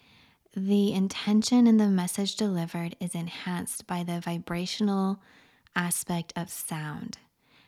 the 0.55 0.91
intention 0.91 1.65
and 1.65 1.79
the 1.79 1.87
message 1.87 2.35
delivered 2.35 2.95
is 2.99 3.15
enhanced 3.15 3.87
by 3.87 4.03
the 4.03 4.19
vibrational 4.19 5.21
aspect 5.75 6.33
of 6.35 6.49
sound. 6.49 7.17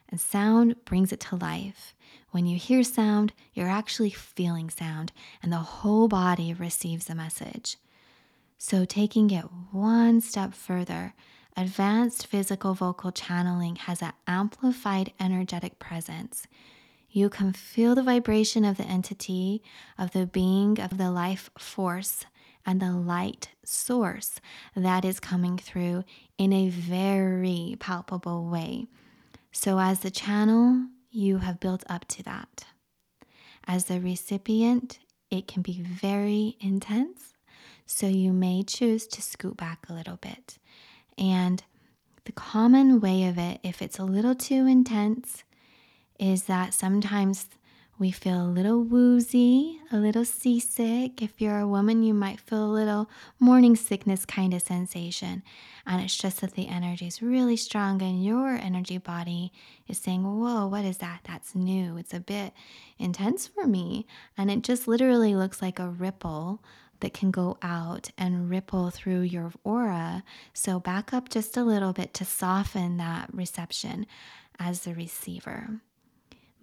And 0.09 0.19
sound 0.19 0.75
brings 0.83 1.13
it 1.13 1.21
to 1.21 1.37
life. 1.37 1.95
When 2.31 2.45
you 2.45 2.57
hear 2.57 2.83
sound, 2.83 3.31
you're 3.53 3.69
actually 3.69 4.09
feeling 4.09 4.69
sound, 4.69 5.13
and 5.41 5.51
the 5.51 5.57
whole 5.57 6.07
body 6.07 6.53
receives 6.53 7.05
the 7.05 7.15
message. 7.15 7.77
So, 8.57 8.85
taking 8.85 9.31
it 9.31 9.45
one 9.71 10.21
step 10.21 10.53
further, 10.53 11.13
advanced 11.55 12.27
physical 12.27 12.73
vocal 12.73 13.11
channeling 13.11 13.77
has 13.77 14.01
an 14.01 14.13
amplified 14.27 15.13
energetic 15.19 15.79
presence. 15.79 16.47
You 17.09 17.29
can 17.29 17.53
feel 17.53 17.95
the 17.95 18.03
vibration 18.03 18.65
of 18.65 18.77
the 18.77 18.85
entity, 18.85 19.63
of 19.97 20.11
the 20.11 20.25
being, 20.25 20.79
of 20.79 20.97
the 20.97 21.11
life 21.11 21.49
force 21.57 22.25
and 22.65 22.79
the 22.79 22.91
light 22.91 23.49
source 23.63 24.39
that 24.75 25.05
is 25.05 25.19
coming 25.19 25.57
through 25.57 26.03
in 26.37 26.53
a 26.53 26.69
very 26.69 27.75
palpable 27.79 28.45
way. 28.49 28.87
So, 29.51 29.79
as 29.79 29.99
the 29.99 30.11
channel, 30.11 30.87
you 31.11 31.39
have 31.39 31.59
built 31.59 31.83
up 31.87 32.05
to 32.09 32.23
that. 32.23 32.65
As 33.65 33.85
the 33.85 33.99
recipient, 33.99 34.99
it 35.29 35.47
can 35.47 35.61
be 35.61 35.81
very 35.81 36.57
intense, 36.59 37.33
so 37.85 38.07
you 38.07 38.33
may 38.33 38.63
choose 38.63 39.07
to 39.07 39.21
scoot 39.21 39.57
back 39.57 39.87
a 39.87 39.93
little 39.93 40.17
bit. 40.17 40.57
And 41.17 41.63
the 42.25 42.31
common 42.31 42.99
way 42.99 43.25
of 43.25 43.37
it, 43.37 43.59
if 43.63 43.81
it's 43.81 43.99
a 43.99 44.03
little 44.03 44.35
too 44.35 44.65
intense, 44.65 45.43
is 46.19 46.43
that 46.43 46.73
sometimes 46.73 47.49
we 47.99 48.11
feel 48.11 48.41
a 48.41 48.47
little 48.47 48.83
woozy, 48.83 49.79
a 49.91 49.97
little 49.97 50.25
seasick. 50.25 51.21
If 51.21 51.39
you're 51.39 51.59
a 51.59 51.67
woman, 51.67 52.01
you 52.01 52.13
might 52.13 52.39
feel 52.39 52.65
a 52.65 52.73
little 52.73 53.09
morning 53.39 53.75
sickness 53.75 54.25
kind 54.25 54.53
of 54.53 54.63
sensation. 54.63 55.43
And 55.85 56.01
it's 56.01 56.17
just 56.17 56.41
that 56.41 56.53
the 56.53 56.67
energy 56.67 57.05
is 57.07 57.21
really 57.21 57.55
strong, 57.55 58.01
and 58.01 58.23
your 58.23 58.49
energy 58.55 58.97
body 58.97 59.51
is 59.87 59.99
saying, 59.99 60.23
Whoa, 60.23 60.67
what 60.67 60.85
is 60.85 60.97
that? 60.97 61.21
That's 61.25 61.53
new. 61.53 61.97
It's 61.97 62.13
a 62.13 62.19
bit 62.19 62.53
intense 62.97 63.47
for 63.47 63.67
me. 63.67 64.07
And 64.37 64.49
it 64.49 64.63
just 64.63 64.87
literally 64.87 65.35
looks 65.35 65.61
like 65.61 65.79
a 65.79 65.89
ripple 65.89 66.63
that 67.01 67.13
can 67.13 67.31
go 67.31 67.57
out 67.61 68.09
and 68.17 68.49
ripple 68.49 68.89
through 68.89 69.21
your 69.21 69.51
aura. 69.63 70.23
So 70.53 70.79
back 70.79 71.13
up 71.13 71.29
just 71.29 71.57
a 71.57 71.63
little 71.63 71.93
bit 71.93 72.13
to 72.15 72.25
soften 72.25 72.97
that 72.97 73.33
reception 73.33 74.07
as 74.57 74.81
the 74.81 74.95
receiver. 74.95 75.81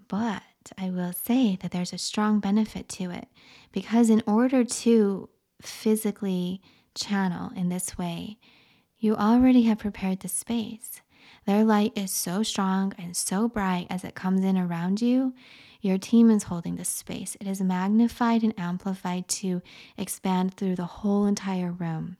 But 0.09 0.43
I 0.77 0.91
will 0.91 1.13
say 1.13 1.57
that 1.63 1.71
there's 1.71 1.93
a 1.93 1.99
strong 1.99 2.41
benefit 2.41 2.89
to 2.91 3.11
it 3.11 3.29
because, 3.73 4.11
in 4.11 4.23
order 4.27 4.65
to 4.65 5.29
physically 5.63 6.61
channel 6.95 7.51
in 7.57 7.69
this 7.69 7.97
way, 7.97 8.39
you 8.99 9.17
already 9.17 9.63
have 9.63 9.79
prepared 9.79 10.21
the 10.21 10.29
space. 10.29 11.01
Their 11.47 11.65
light 11.65 11.93
is 11.97 12.11
so 12.11 12.43
strong 12.43 12.93
and 12.99 13.17
so 13.17 13.49
bright 13.49 13.87
as 13.89 14.05
it 14.05 14.15
comes 14.15 14.45
in 14.45 14.59
around 14.59 15.01
you. 15.01 15.35
Your 15.81 15.97
team 15.97 16.31
is 16.31 16.45
holding 16.45 16.77
the 16.77 16.85
space. 16.85 17.37
It 17.41 17.47
is 17.47 17.63
magnified 17.63 18.43
and 18.43 18.53
amplified 18.59 19.29
to 19.29 19.63
expand 19.97 20.55
through 20.55 20.77
the 20.77 20.85
whole 20.85 21.25
entire 21.25 21.73
room. 21.73 22.19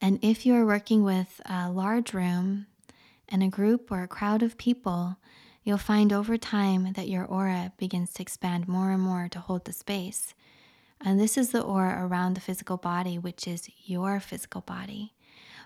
And 0.00 0.20
if 0.22 0.46
you 0.46 0.54
are 0.54 0.66
working 0.66 1.02
with 1.02 1.40
a 1.46 1.70
large 1.70 2.14
room 2.14 2.66
and 3.28 3.42
a 3.42 3.48
group 3.48 3.90
or 3.90 4.02
a 4.02 4.08
crowd 4.08 4.42
of 4.42 4.58
people, 4.58 5.16
you'll 5.66 5.78
find 5.78 6.12
over 6.12 6.38
time 6.38 6.92
that 6.92 7.08
your 7.08 7.24
aura 7.24 7.72
begins 7.76 8.12
to 8.12 8.22
expand 8.22 8.68
more 8.68 8.92
and 8.92 9.02
more 9.02 9.26
to 9.28 9.40
hold 9.40 9.64
the 9.64 9.72
space. 9.72 10.32
And 11.00 11.18
this 11.18 11.36
is 11.36 11.50
the 11.50 11.60
aura 11.60 12.06
around 12.06 12.34
the 12.34 12.40
physical 12.40 12.76
body, 12.76 13.18
which 13.18 13.48
is 13.48 13.68
your 13.84 14.20
physical 14.20 14.60
body. 14.60 15.12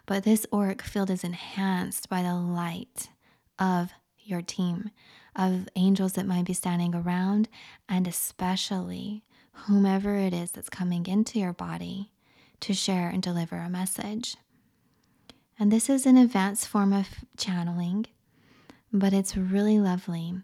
But 0.06 0.24
this 0.24 0.46
auric 0.54 0.80
field 0.80 1.10
is 1.10 1.22
enhanced 1.22 2.08
by 2.08 2.22
the 2.22 2.34
light 2.34 3.10
of 3.58 3.90
your 4.18 4.40
team, 4.40 4.90
of 5.36 5.68
angels 5.76 6.14
that 6.14 6.26
might 6.26 6.46
be 6.46 6.54
standing 6.54 6.94
around, 6.94 7.50
and 7.86 8.08
especially 8.08 9.22
whomever 9.52 10.16
it 10.16 10.32
is 10.32 10.50
that's 10.52 10.70
coming 10.70 11.06
into 11.06 11.38
your 11.38 11.52
body 11.52 12.10
to 12.60 12.72
share 12.72 13.10
and 13.10 13.22
deliver 13.22 13.58
a 13.58 13.68
message. 13.68 14.36
And 15.58 15.70
this 15.70 15.90
is 15.90 16.06
an 16.06 16.16
advanced 16.16 16.66
form 16.68 16.94
of 16.94 17.06
channeling, 17.36 18.06
but 18.92 19.12
it's 19.12 19.36
really 19.36 19.78
lovely. 19.78 20.34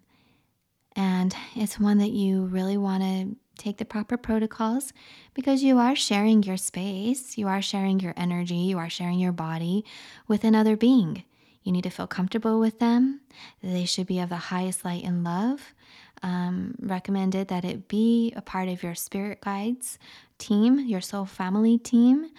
And 0.94 1.34
it's 1.54 1.78
one 1.78 1.98
that 1.98 2.10
you 2.10 2.46
really 2.46 2.76
want 2.76 3.02
to 3.02 3.36
take 3.58 3.78
the 3.78 3.84
proper 3.84 4.16
protocols 4.16 4.92
because 5.34 5.62
you 5.62 5.78
are 5.78 5.96
sharing 5.96 6.42
your 6.42 6.56
space, 6.56 7.38
you 7.38 7.48
are 7.48 7.62
sharing 7.62 8.00
your 8.00 8.14
energy, 8.16 8.54
you 8.54 8.78
are 8.78 8.90
sharing 8.90 9.18
your 9.18 9.32
body 9.32 9.84
with 10.26 10.44
another 10.44 10.76
being. 10.76 11.24
You 11.62 11.72
need 11.72 11.84
to 11.84 11.90
feel 11.90 12.06
comfortable 12.06 12.60
with 12.60 12.78
them. 12.78 13.20
They 13.62 13.84
should 13.86 14.06
be 14.06 14.20
of 14.20 14.28
the 14.28 14.36
highest 14.36 14.84
light 14.84 15.04
and 15.04 15.24
love. 15.24 15.74
Um, 16.22 16.76
recommended 16.80 17.48
that 17.48 17.64
it 17.64 17.88
be 17.88 18.32
a 18.34 18.40
part 18.40 18.68
of 18.68 18.82
your 18.82 18.94
spirit 18.94 19.42
guides 19.42 19.98
team, 20.38 20.78
your 20.78 21.00
soul 21.00 21.26
family 21.26 21.76
team. 21.76 22.30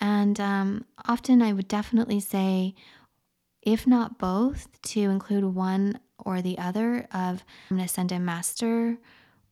And 0.00 0.38
um, 0.38 0.84
often 1.06 1.42
I 1.42 1.52
would 1.52 1.68
definitely 1.68 2.20
say, 2.20 2.74
if 3.64 3.86
not 3.86 4.18
both, 4.18 4.68
to 4.82 5.00
include 5.00 5.44
one 5.44 5.98
or 6.18 6.40
the 6.40 6.58
other 6.58 7.06
of 7.12 7.44
an 7.70 7.80
ascended 7.80 8.20
master 8.20 8.98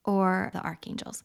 or 0.04 0.50
the 0.52 0.60
archangels. 0.60 1.22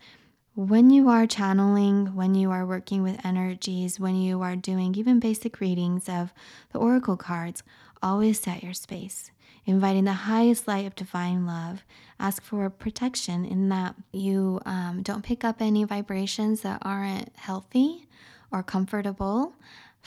When 0.56 0.90
you 0.90 1.08
are 1.10 1.28
channeling, 1.28 2.16
when 2.16 2.34
you 2.34 2.50
are 2.50 2.66
working 2.66 3.04
with 3.04 3.24
energies, 3.24 4.00
when 4.00 4.16
you 4.16 4.42
are 4.42 4.56
doing 4.56 4.96
even 4.96 5.20
basic 5.20 5.60
readings 5.60 6.10
of 6.10 6.34
the 6.72 6.80
oracle 6.80 7.18
cards, 7.18 7.62
always 8.02 8.40
set 8.40 8.64
your 8.64 8.74
space, 8.74 9.30
inviting 9.66 10.06
the 10.06 10.14
highest 10.14 10.68
light 10.68 10.88
of 10.88 10.96
divine 10.96 11.46
love. 11.46 11.84
Ask 12.20 12.42
for 12.42 12.68
protection 12.72 13.46
in 13.46 13.70
that 13.70 13.96
you 14.12 14.60
um, 14.66 15.04
don't 15.04 15.24
pick 15.24 15.44
up 15.44 15.62
any 15.62 15.84
vibrations 15.84 16.62
that 16.62 16.82
aren't 16.82 17.36
healthy 17.36 18.08
or 18.52 18.64
comfortable 18.64 19.54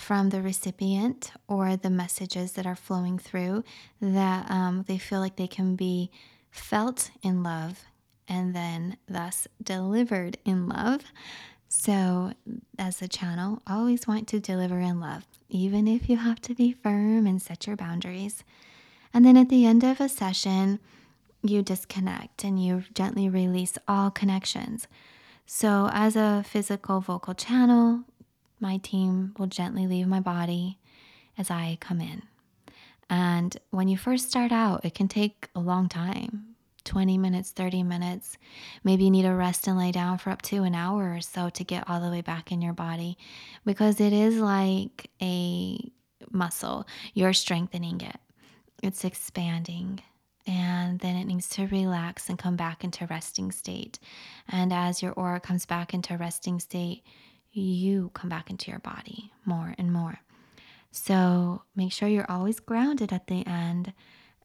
from 0.00 0.30
the 0.30 0.40
recipient 0.40 1.30
or 1.46 1.76
the 1.76 1.90
messages 1.90 2.52
that 2.52 2.66
are 2.66 2.74
flowing 2.74 3.18
through, 3.18 3.62
that 4.00 4.50
um, 4.50 4.84
they 4.88 4.96
feel 4.96 5.20
like 5.20 5.36
they 5.36 5.46
can 5.46 5.76
be 5.76 6.10
felt 6.50 7.10
in 7.22 7.42
love 7.42 7.84
and 8.26 8.56
then 8.56 8.96
thus 9.06 9.46
delivered 9.62 10.38
in 10.44 10.68
love. 10.68 11.02
So, 11.68 12.32
as 12.78 13.02
a 13.02 13.08
channel, 13.08 13.62
always 13.66 14.08
want 14.08 14.26
to 14.28 14.40
deliver 14.40 14.80
in 14.80 15.00
love, 15.00 15.26
even 15.48 15.86
if 15.86 16.08
you 16.08 16.16
have 16.16 16.40
to 16.42 16.54
be 16.54 16.72
firm 16.72 17.26
and 17.26 17.40
set 17.40 17.66
your 17.66 17.76
boundaries. 17.76 18.42
And 19.12 19.24
then 19.24 19.36
at 19.36 19.50
the 19.50 19.66
end 19.66 19.84
of 19.84 20.00
a 20.00 20.08
session, 20.08 20.80
you 21.42 21.62
disconnect 21.62 22.42
and 22.42 22.64
you 22.64 22.84
gently 22.94 23.28
release 23.28 23.76
all 23.86 24.10
connections. 24.10 24.88
So, 25.46 25.90
as 25.92 26.16
a 26.16 26.44
physical 26.46 27.00
vocal 27.00 27.34
channel, 27.34 28.04
my 28.60 28.78
team 28.78 29.34
will 29.38 29.46
gently 29.46 29.86
leave 29.86 30.06
my 30.06 30.20
body 30.20 30.78
as 31.38 31.50
I 31.50 31.78
come 31.80 32.00
in. 32.00 32.22
And 33.08 33.56
when 33.70 33.88
you 33.88 33.96
first 33.96 34.28
start 34.28 34.52
out, 34.52 34.84
it 34.84 34.94
can 34.94 35.08
take 35.08 35.48
a 35.54 35.60
long 35.60 35.88
time 35.88 36.50
20 36.84 37.18
minutes, 37.18 37.50
30 37.50 37.82
minutes. 37.82 38.38
Maybe 38.84 39.04
you 39.04 39.10
need 39.10 39.22
to 39.22 39.30
rest 39.30 39.66
and 39.66 39.78
lay 39.78 39.92
down 39.92 40.18
for 40.18 40.30
up 40.30 40.42
to 40.42 40.62
an 40.62 40.74
hour 40.74 41.14
or 41.14 41.20
so 41.20 41.50
to 41.50 41.64
get 41.64 41.88
all 41.88 42.00
the 42.00 42.10
way 42.10 42.20
back 42.20 42.52
in 42.52 42.62
your 42.62 42.72
body 42.72 43.18
because 43.64 44.00
it 44.00 44.12
is 44.12 44.36
like 44.36 45.10
a 45.20 45.78
muscle. 46.30 46.86
You're 47.14 47.32
strengthening 47.32 48.00
it, 48.00 48.16
it's 48.82 49.04
expanding. 49.04 50.00
And 50.46 50.98
then 50.98 51.16
it 51.16 51.26
needs 51.26 51.48
to 51.50 51.66
relax 51.66 52.28
and 52.28 52.38
come 52.38 52.56
back 52.56 52.82
into 52.82 53.06
resting 53.06 53.52
state. 53.52 53.98
And 54.48 54.72
as 54.72 55.02
your 55.02 55.12
aura 55.12 55.38
comes 55.38 55.66
back 55.66 55.92
into 55.94 56.16
resting 56.16 56.58
state, 56.58 57.04
you 57.52 58.10
come 58.14 58.28
back 58.30 58.50
into 58.50 58.70
your 58.70 58.80
body 58.80 59.32
more 59.44 59.74
and 59.78 59.92
more. 59.92 60.20
So 60.92 61.62
make 61.76 61.92
sure 61.92 62.08
you're 62.08 62.30
always 62.30 62.60
grounded 62.60 63.12
at 63.12 63.26
the 63.26 63.46
end, 63.46 63.92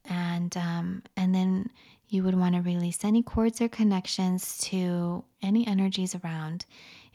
and 0.06 0.56
um, 0.58 1.04
and 1.18 1.34
then 1.34 1.70
you 2.08 2.24
would 2.24 2.36
want 2.36 2.56
to 2.56 2.62
release 2.62 3.04
any 3.04 3.24
cords 3.24 3.62
or 3.62 3.68
connections 3.68 4.58
to 4.60 5.24
any 5.42 5.66
energies 5.66 6.16
around. 6.16 6.66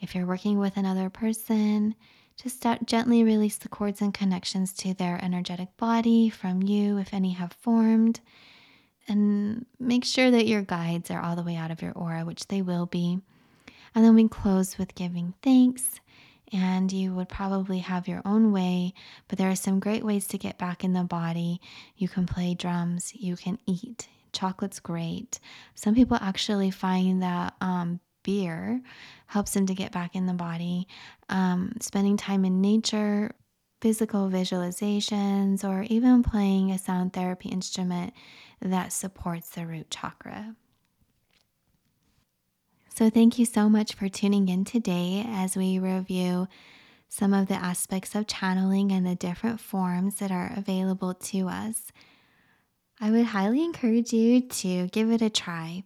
If 0.01 0.13
you're 0.13 0.25
working 0.25 0.59
with 0.59 0.75
another 0.75 1.09
person, 1.09 1.95
just 2.41 2.65
gently 2.85 3.23
release 3.23 3.57
the 3.57 3.69
cords 3.69 4.01
and 4.01 4.13
connections 4.13 4.73
to 4.73 4.93
their 4.93 5.23
energetic 5.23 5.77
body 5.77 6.29
from 6.29 6.61
you, 6.63 6.97
if 6.97 7.13
any 7.13 7.31
have 7.31 7.53
formed. 7.53 8.19
And 9.07 9.65
make 9.79 10.05
sure 10.05 10.31
that 10.31 10.47
your 10.47 10.61
guides 10.61 11.09
are 11.11 11.21
all 11.21 11.35
the 11.35 11.43
way 11.43 11.55
out 11.55 11.71
of 11.71 11.81
your 11.81 11.93
aura, 11.93 12.25
which 12.25 12.47
they 12.47 12.61
will 12.61 12.85
be. 12.85 13.19
And 13.93 14.05
then 14.05 14.15
we 14.15 14.27
close 14.27 14.77
with 14.77 14.95
giving 14.95 15.33
thanks. 15.41 15.99
And 16.53 16.91
you 16.91 17.13
would 17.13 17.29
probably 17.29 17.79
have 17.79 18.09
your 18.09 18.21
own 18.25 18.51
way, 18.51 18.93
but 19.29 19.37
there 19.37 19.49
are 19.49 19.55
some 19.55 19.79
great 19.79 20.03
ways 20.03 20.27
to 20.27 20.37
get 20.37 20.57
back 20.57 20.83
in 20.83 20.91
the 20.91 21.03
body. 21.03 21.61
You 21.95 22.09
can 22.09 22.25
play 22.25 22.55
drums, 22.55 23.13
you 23.15 23.37
can 23.37 23.57
eat, 23.65 24.09
chocolate's 24.33 24.81
great. 24.81 25.39
Some 25.75 25.95
people 25.95 26.17
actually 26.19 26.69
find 26.69 27.23
that 27.23 27.53
um, 27.61 28.01
beer 28.23 28.81
helps 29.27 29.53
them 29.53 29.65
to 29.67 29.73
get 29.73 29.93
back 29.93 30.13
in 30.13 30.25
the 30.25 30.33
body. 30.33 30.89
Um, 31.29 31.73
spending 31.79 32.17
time 32.17 32.43
in 32.43 32.59
nature, 32.59 33.31
physical 33.79 34.29
visualizations, 34.29 35.63
or 35.63 35.83
even 35.83 36.21
playing 36.21 36.71
a 36.71 36.77
sound 36.77 37.13
therapy 37.13 37.47
instrument 37.47 38.13
that 38.61 38.91
supports 38.91 39.49
the 39.49 39.65
root 39.65 39.89
chakra. 39.89 40.55
So, 42.93 43.09
thank 43.09 43.39
you 43.39 43.45
so 43.45 43.69
much 43.69 43.93
for 43.95 44.09
tuning 44.09 44.49
in 44.49 44.65
today 44.65 45.25
as 45.25 45.55
we 45.55 45.79
review 45.79 46.49
some 47.07 47.33
of 47.33 47.47
the 47.47 47.55
aspects 47.55 48.15
of 48.15 48.27
channeling 48.27 48.91
and 48.91 49.07
the 49.07 49.15
different 49.15 49.61
forms 49.61 50.15
that 50.15 50.29
are 50.29 50.51
available 50.57 51.13
to 51.13 51.47
us. 51.47 51.93
I 52.99 53.09
would 53.09 53.27
highly 53.27 53.63
encourage 53.63 54.11
you 54.11 54.41
to 54.41 54.87
give 54.87 55.09
it 55.09 55.21
a 55.21 55.29
try, 55.29 55.83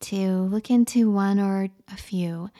to 0.00 0.16
look 0.42 0.68
into 0.68 1.08
one 1.10 1.38
or 1.38 1.68
a 1.92 1.96
few, 1.96 2.50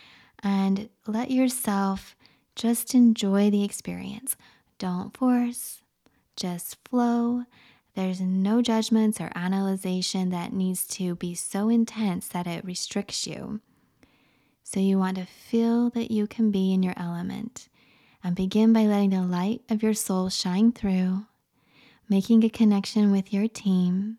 and 0.44 0.88
let 1.08 1.32
yourself 1.32 2.14
just 2.54 2.94
enjoy 2.94 3.50
the 3.50 3.64
experience. 3.64 4.36
Don't 4.78 5.14
force, 5.16 5.82
just 6.36 6.76
flow. 6.88 7.44
There's 7.96 8.20
no 8.20 8.62
judgments 8.62 9.20
or 9.20 9.32
analyzation 9.34 10.30
that 10.30 10.52
needs 10.52 10.86
to 10.86 11.16
be 11.16 11.34
so 11.34 11.68
intense 11.68 12.28
that 12.28 12.46
it 12.46 12.64
restricts 12.64 13.26
you. 13.26 13.60
So, 14.70 14.80
you 14.80 14.98
want 14.98 15.16
to 15.16 15.24
feel 15.24 15.88
that 15.90 16.10
you 16.10 16.26
can 16.26 16.50
be 16.50 16.74
in 16.74 16.82
your 16.82 16.92
element 16.94 17.70
and 18.22 18.36
begin 18.36 18.74
by 18.74 18.82
letting 18.82 19.08
the 19.08 19.22
light 19.22 19.62
of 19.70 19.82
your 19.82 19.94
soul 19.94 20.28
shine 20.28 20.72
through 20.72 21.24
making 22.06 22.44
a 22.44 22.50
connection 22.50 23.10
with 23.10 23.32
your 23.32 23.48
team, 23.48 24.18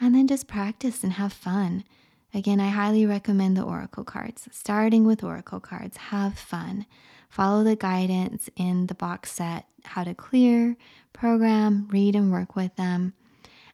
and 0.00 0.14
then 0.14 0.28
just 0.28 0.48
practice 0.48 1.04
and 1.04 1.12
have 1.12 1.30
fun. 1.30 1.84
Again, 2.32 2.58
I 2.58 2.68
highly 2.68 3.04
recommend 3.04 3.54
the 3.54 3.64
Oracle 3.64 4.02
cards. 4.02 4.48
Starting 4.50 5.04
with 5.04 5.22
Oracle 5.22 5.60
cards, 5.60 5.98
have 5.98 6.38
fun. 6.38 6.86
Follow 7.28 7.62
the 7.62 7.76
guidance 7.76 8.48
in 8.56 8.86
the 8.86 8.94
box 8.94 9.30
set 9.32 9.66
how 9.84 10.04
to 10.04 10.14
clear, 10.14 10.78
program, 11.12 11.86
read, 11.92 12.16
and 12.16 12.32
work 12.32 12.56
with 12.56 12.74
them, 12.76 13.12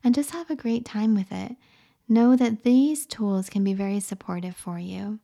and 0.02 0.16
just 0.16 0.32
have 0.32 0.50
a 0.50 0.56
great 0.56 0.84
time 0.84 1.14
with 1.14 1.30
it. 1.30 1.54
Know 2.08 2.34
that 2.34 2.64
these 2.64 3.06
tools 3.06 3.48
can 3.48 3.62
be 3.62 3.72
very 3.72 4.00
supportive 4.00 4.56
for 4.56 4.80
you. 4.80 5.20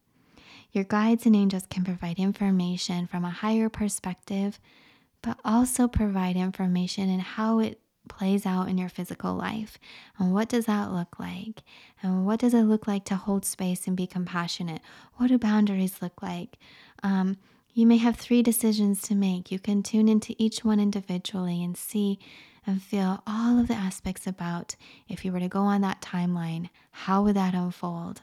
Your 0.73 0.85
guides 0.85 1.27
and 1.27 1.35
angels 1.35 1.67
can 1.69 1.85
provide 1.85 2.19
information 2.19 3.07
from 3.07 3.25
a 3.25 3.31
higher 3.31 3.69
perspective, 3.69 4.61
but 5.23 5.39
also 5.45 5.89
provide 5.89 6.37
information 6.37 7.09
in 7.09 7.21
how 7.21 7.59
it 7.59 7.81
plays 8.09 8.47
out 8.47 8.69
in 8.69 8.79
your 8.79 8.89
physical 8.89 9.35
life. 9.35 9.79
And 10.19 10.33
what 10.33 10.49
does 10.49 10.67
that 10.67 10.93
look 10.93 11.19
like? 11.19 11.63
And 12.03 12.27
what 12.27 12.41
does 12.41 12.55
it 12.55 12.63
look 12.63 12.87
like 12.87 13.05
to 13.07 13.17
hold 13.17 13.45
space 13.45 13.87
and 13.87 13.97
be 13.97 14.07
compassionate? 14.07 14.81
What 15.17 15.29
do 15.29 15.39
boundaries 15.39 16.01
look 16.01 16.23
like? 16.23 16.59
Um, 17.03 17.37
you 17.73 17.87
may 17.87 17.99
have 17.99 18.17
three 18.17 18.43
decisions 18.43 19.03
to 19.03 19.15
make. 19.15 19.53
You 19.53 19.59
can 19.59 19.83
tune 19.83 20.09
into 20.09 20.35
each 20.39 20.65
one 20.65 20.81
individually 20.81 21.63
and 21.63 21.77
see 21.77 22.19
and 22.67 22.83
feel 22.83 23.23
all 23.27 23.59
of 23.59 23.69
the 23.69 23.75
aspects 23.75 24.27
about 24.27 24.75
if 25.09 25.25
you 25.25 25.33
were 25.33 25.41
to 25.41 25.49
go 25.49 25.61
on 25.61 25.81
that 25.83 26.03
timeline, 26.03 26.69
how 26.91 27.23
would 27.23 27.37
that 27.37 27.55
unfold? 27.55 28.23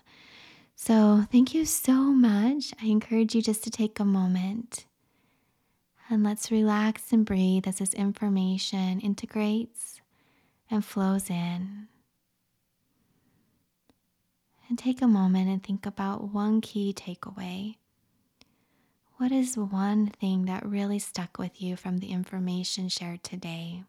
So, 0.75 1.25
thank 1.31 1.53
you 1.53 1.65
so 1.65 1.93
much. 1.93 2.73
I 2.81 2.87
encourage 2.87 3.33
you 3.33 3.41
just 3.41 3.63
to 3.63 3.69
take 3.69 3.99
a 3.99 4.05
moment 4.05 4.85
and 6.09 6.23
let's 6.23 6.51
relax 6.51 7.11
and 7.11 7.25
breathe 7.25 7.67
as 7.67 7.77
this 7.77 7.93
information 7.93 8.99
integrates 8.99 10.01
and 10.69 10.83
flows 10.83 11.29
in. 11.29 11.87
And 14.67 14.77
take 14.77 15.01
a 15.01 15.07
moment 15.07 15.47
and 15.47 15.63
think 15.63 15.85
about 15.85 16.33
one 16.33 16.59
key 16.59 16.93
takeaway. 16.93 17.75
What 19.17 19.31
is 19.31 19.57
one 19.57 20.07
thing 20.07 20.45
that 20.45 20.65
really 20.65 20.99
stuck 20.99 21.37
with 21.37 21.61
you 21.61 21.75
from 21.75 21.99
the 21.99 22.11
information 22.11 22.89
shared 22.89 23.23
today? 23.23 23.83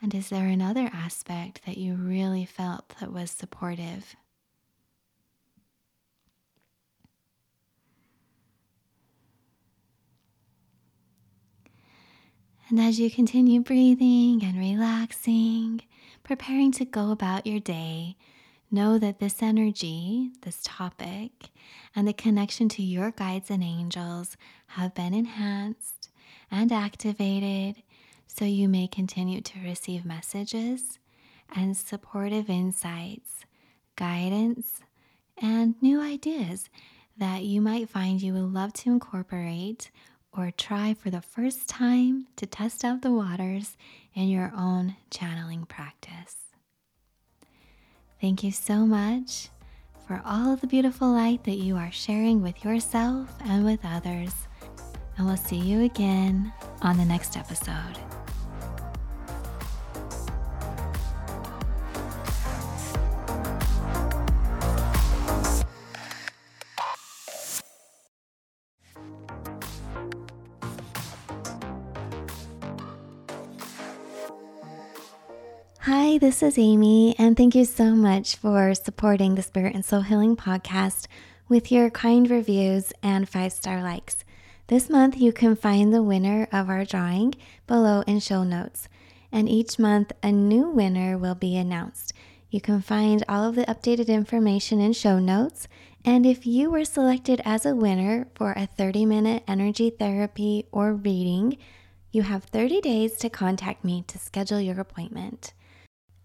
And 0.00 0.14
is 0.14 0.28
there 0.28 0.46
another 0.46 0.90
aspect 0.92 1.62
that 1.66 1.76
you 1.76 1.94
really 1.94 2.44
felt 2.44 2.94
that 3.00 3.12
was 3.12 3.30
supportive? 3.30 4.14
And 12.68 12.78
as 12.78 13.00
you 13.00 13.10
continue 13.10 13.60
breathing 13.60 14.44
and 14.44 14.58
relaxing, 14.58 15.80
preparing 16.22 16.70
to 16.72 16.84
go 16.84 17.10
about 17.10 17.46
your 17.46 17.60
day, 17.60 18.16
know 18.70 18.98
that 18.98 19.18
this 19.18 19.42
energy, 19.42 20.30
this 20.42 20.60
topic, 20.62 21.48
and 21.96 22.06
the 22.06 22.12
connection 22.12 22.68
to 22.68 22.82
your 22.82 23.10
guides 23.10 23.50
and 23.50 23.64
angels 23.64 24.36
have 24.68 24.94
been 24.94 25.14
enhanced 25.14 26.10
and 26.50 26.70
activated 26.70 27.82
so 28.28 28.44
you 28.44 28.68
may 28.68 28.86
continue 28.86 29.40
to 29.40 29.58
receive 29.64 30.04
messages 30.04 30.98
and 31.54 31.76
supportive 31.76 32.48
insights, 32.48 33.44
guidance, 33.96 34.82
and 35.36 35.74
new 35.82 36.00
ideas 36.00 36.68
that 37.16 37.42
you 37.42 37.60
might 37.60 37.88
find 37.88 38.22
you 38.22 38.32
would 38.34 38.52
love 38.52 38.72
to 38.74 38.90
incorporate 38.90 39.90
or 40.32 40.52
try 40.52 40.94
for 40.94 41.10
the 41.10 41.20
first 41.20 41.68
time 41.68 42.28
to 42.36 42.46
test 42.46 42.84
out 42.84 43.02
the 43.02 43.10
waters 43.10 43.76
in 44.14 44.28
your 44.28 44.52
own 44.56 44.94
channeling 45.10 45.64
practice. 45.64 46.36
Thank 48.20 48.44
you 48.44 48.52
so 48.52 48.86
much 48.86 49.48
for 50.06 50.22
all 50.24 50.56
the 50.56 50.66
beautiful 50.66 51.08
light 51.12 51.44
that 51.44 51.56
you 51.56 51.76
are 51.76 51.92
sharing 51.92 52.42
with 52.42 52.64
yourself 52.64 53.34
and 53.44 53.64
with 53.64 53.80
others. 53.84 54.47
And 55.18 55.26
we'll 55.26 55.36
see 55.36 55.56
you 55.56 55.82
again 55.82 56.52
on 56.80 56.96
the 56.96 57.04
next 57.04 57.36
episode. 57.36 57.74
Hi, 75.80 76.18
this 76.18 76.42
is 76.44 76.58
Amy, 76.58 77.16
and 77.18 77.36
thank 77.36 77.56
you 77.56 77.64
so 77.64 77.96
much 77.96 78.36
for 78.36 78.72
supporting 78.74 79.34
the 79.34 79.42
Spirit 79.42 79.74
and 79.74 79.84
Soul 79.84 80.02
Healing 80.02 80.36
podcast 80.36 81.06
with 81.48 81.72
your 81.72 81.90
kind 81.90 82.30
reviews 82.30 82.92
and 83.02 83.28
five 83.28 83.52
star 83.52 83.82
likes. 83.82 84.24
This 84.68 84.90
month, 84.90 85.16
you 85.16 85.32
can 85.32 85.56
find 85.56 85.94
the 85.94 86.02
winner 86.02 86.46
of 86.52 86.68
our 86.68 86.84
drawing 86.84 87.34
below 87.66 88.02
in 88.06 88.20
show 88.20 88.44
notes, 88.44 88.86
and 89.32 89.48
each 89.48 89.78
month, 89.78 90.12
a 90.22 90.30
new 90.30 90.68
winner 90.68 91.16
will 91.16 91.34
be 91.34 91.56
announced. 91.56 92.12
You 92.50 92.60
can 92.60 92.82
find 92.82 93.24
all 93.30 93.48
of 93.48 93.54
the 93.54 93.64
updated 93.64 94.08
information 94.08 94.78
in 94.78 94.92
show 94.92 95.18
notes. 95.18 95.68
And 96.04 96.26
if 96.26 96.46
you 96.46 96.70
were 96.70 96.84
selected 96.84 97.40
as 97.46 97.64
a 97.64 97.74
winner 97.74 98.28
for 98.34 98.52
a 98.52 98.66
30 98.66 99.06
minute 99.06 99.42
energy 99.48 99.88
therapy 99.88 100.66
or 100.70 100.92
reading, 100.92 101.56
you 102.12 102.22
have 102.22 102.44
30 102.44 102.82
days 102.82 103.16
to 103.18 103.30
contact 103.30 103.84
me 103.84 104.04
to 104.08 104.18
schedule 104.18 104.60
your 104.60 104.80
appointment. 104.80 105.54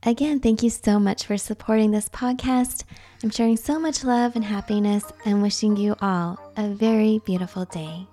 Again, 0.05 0.41
thank 0.41 0.63
you 0.63 0.69
so 0.69 0.99
much 0.99 1.25
for 1.25 1.37
supporting 1.37 1.91
this 1.91 2.09
podcast. 2.09 2.83
I'm 3.23 3.29
sharing 3.29 3.55
so 3.55 3.79
much 3.79 4.03
love 4.03 4.35
and 4.35 4.43
happiness 4.43 5.05
and 5.23 5.41
wishing 5.41 5.77
you 5.77 5.95
all 6.01 6.39
a 6.57 6.67
very 6.67 7.19
beautiful 7.19 7.63
day. 7.63 8.07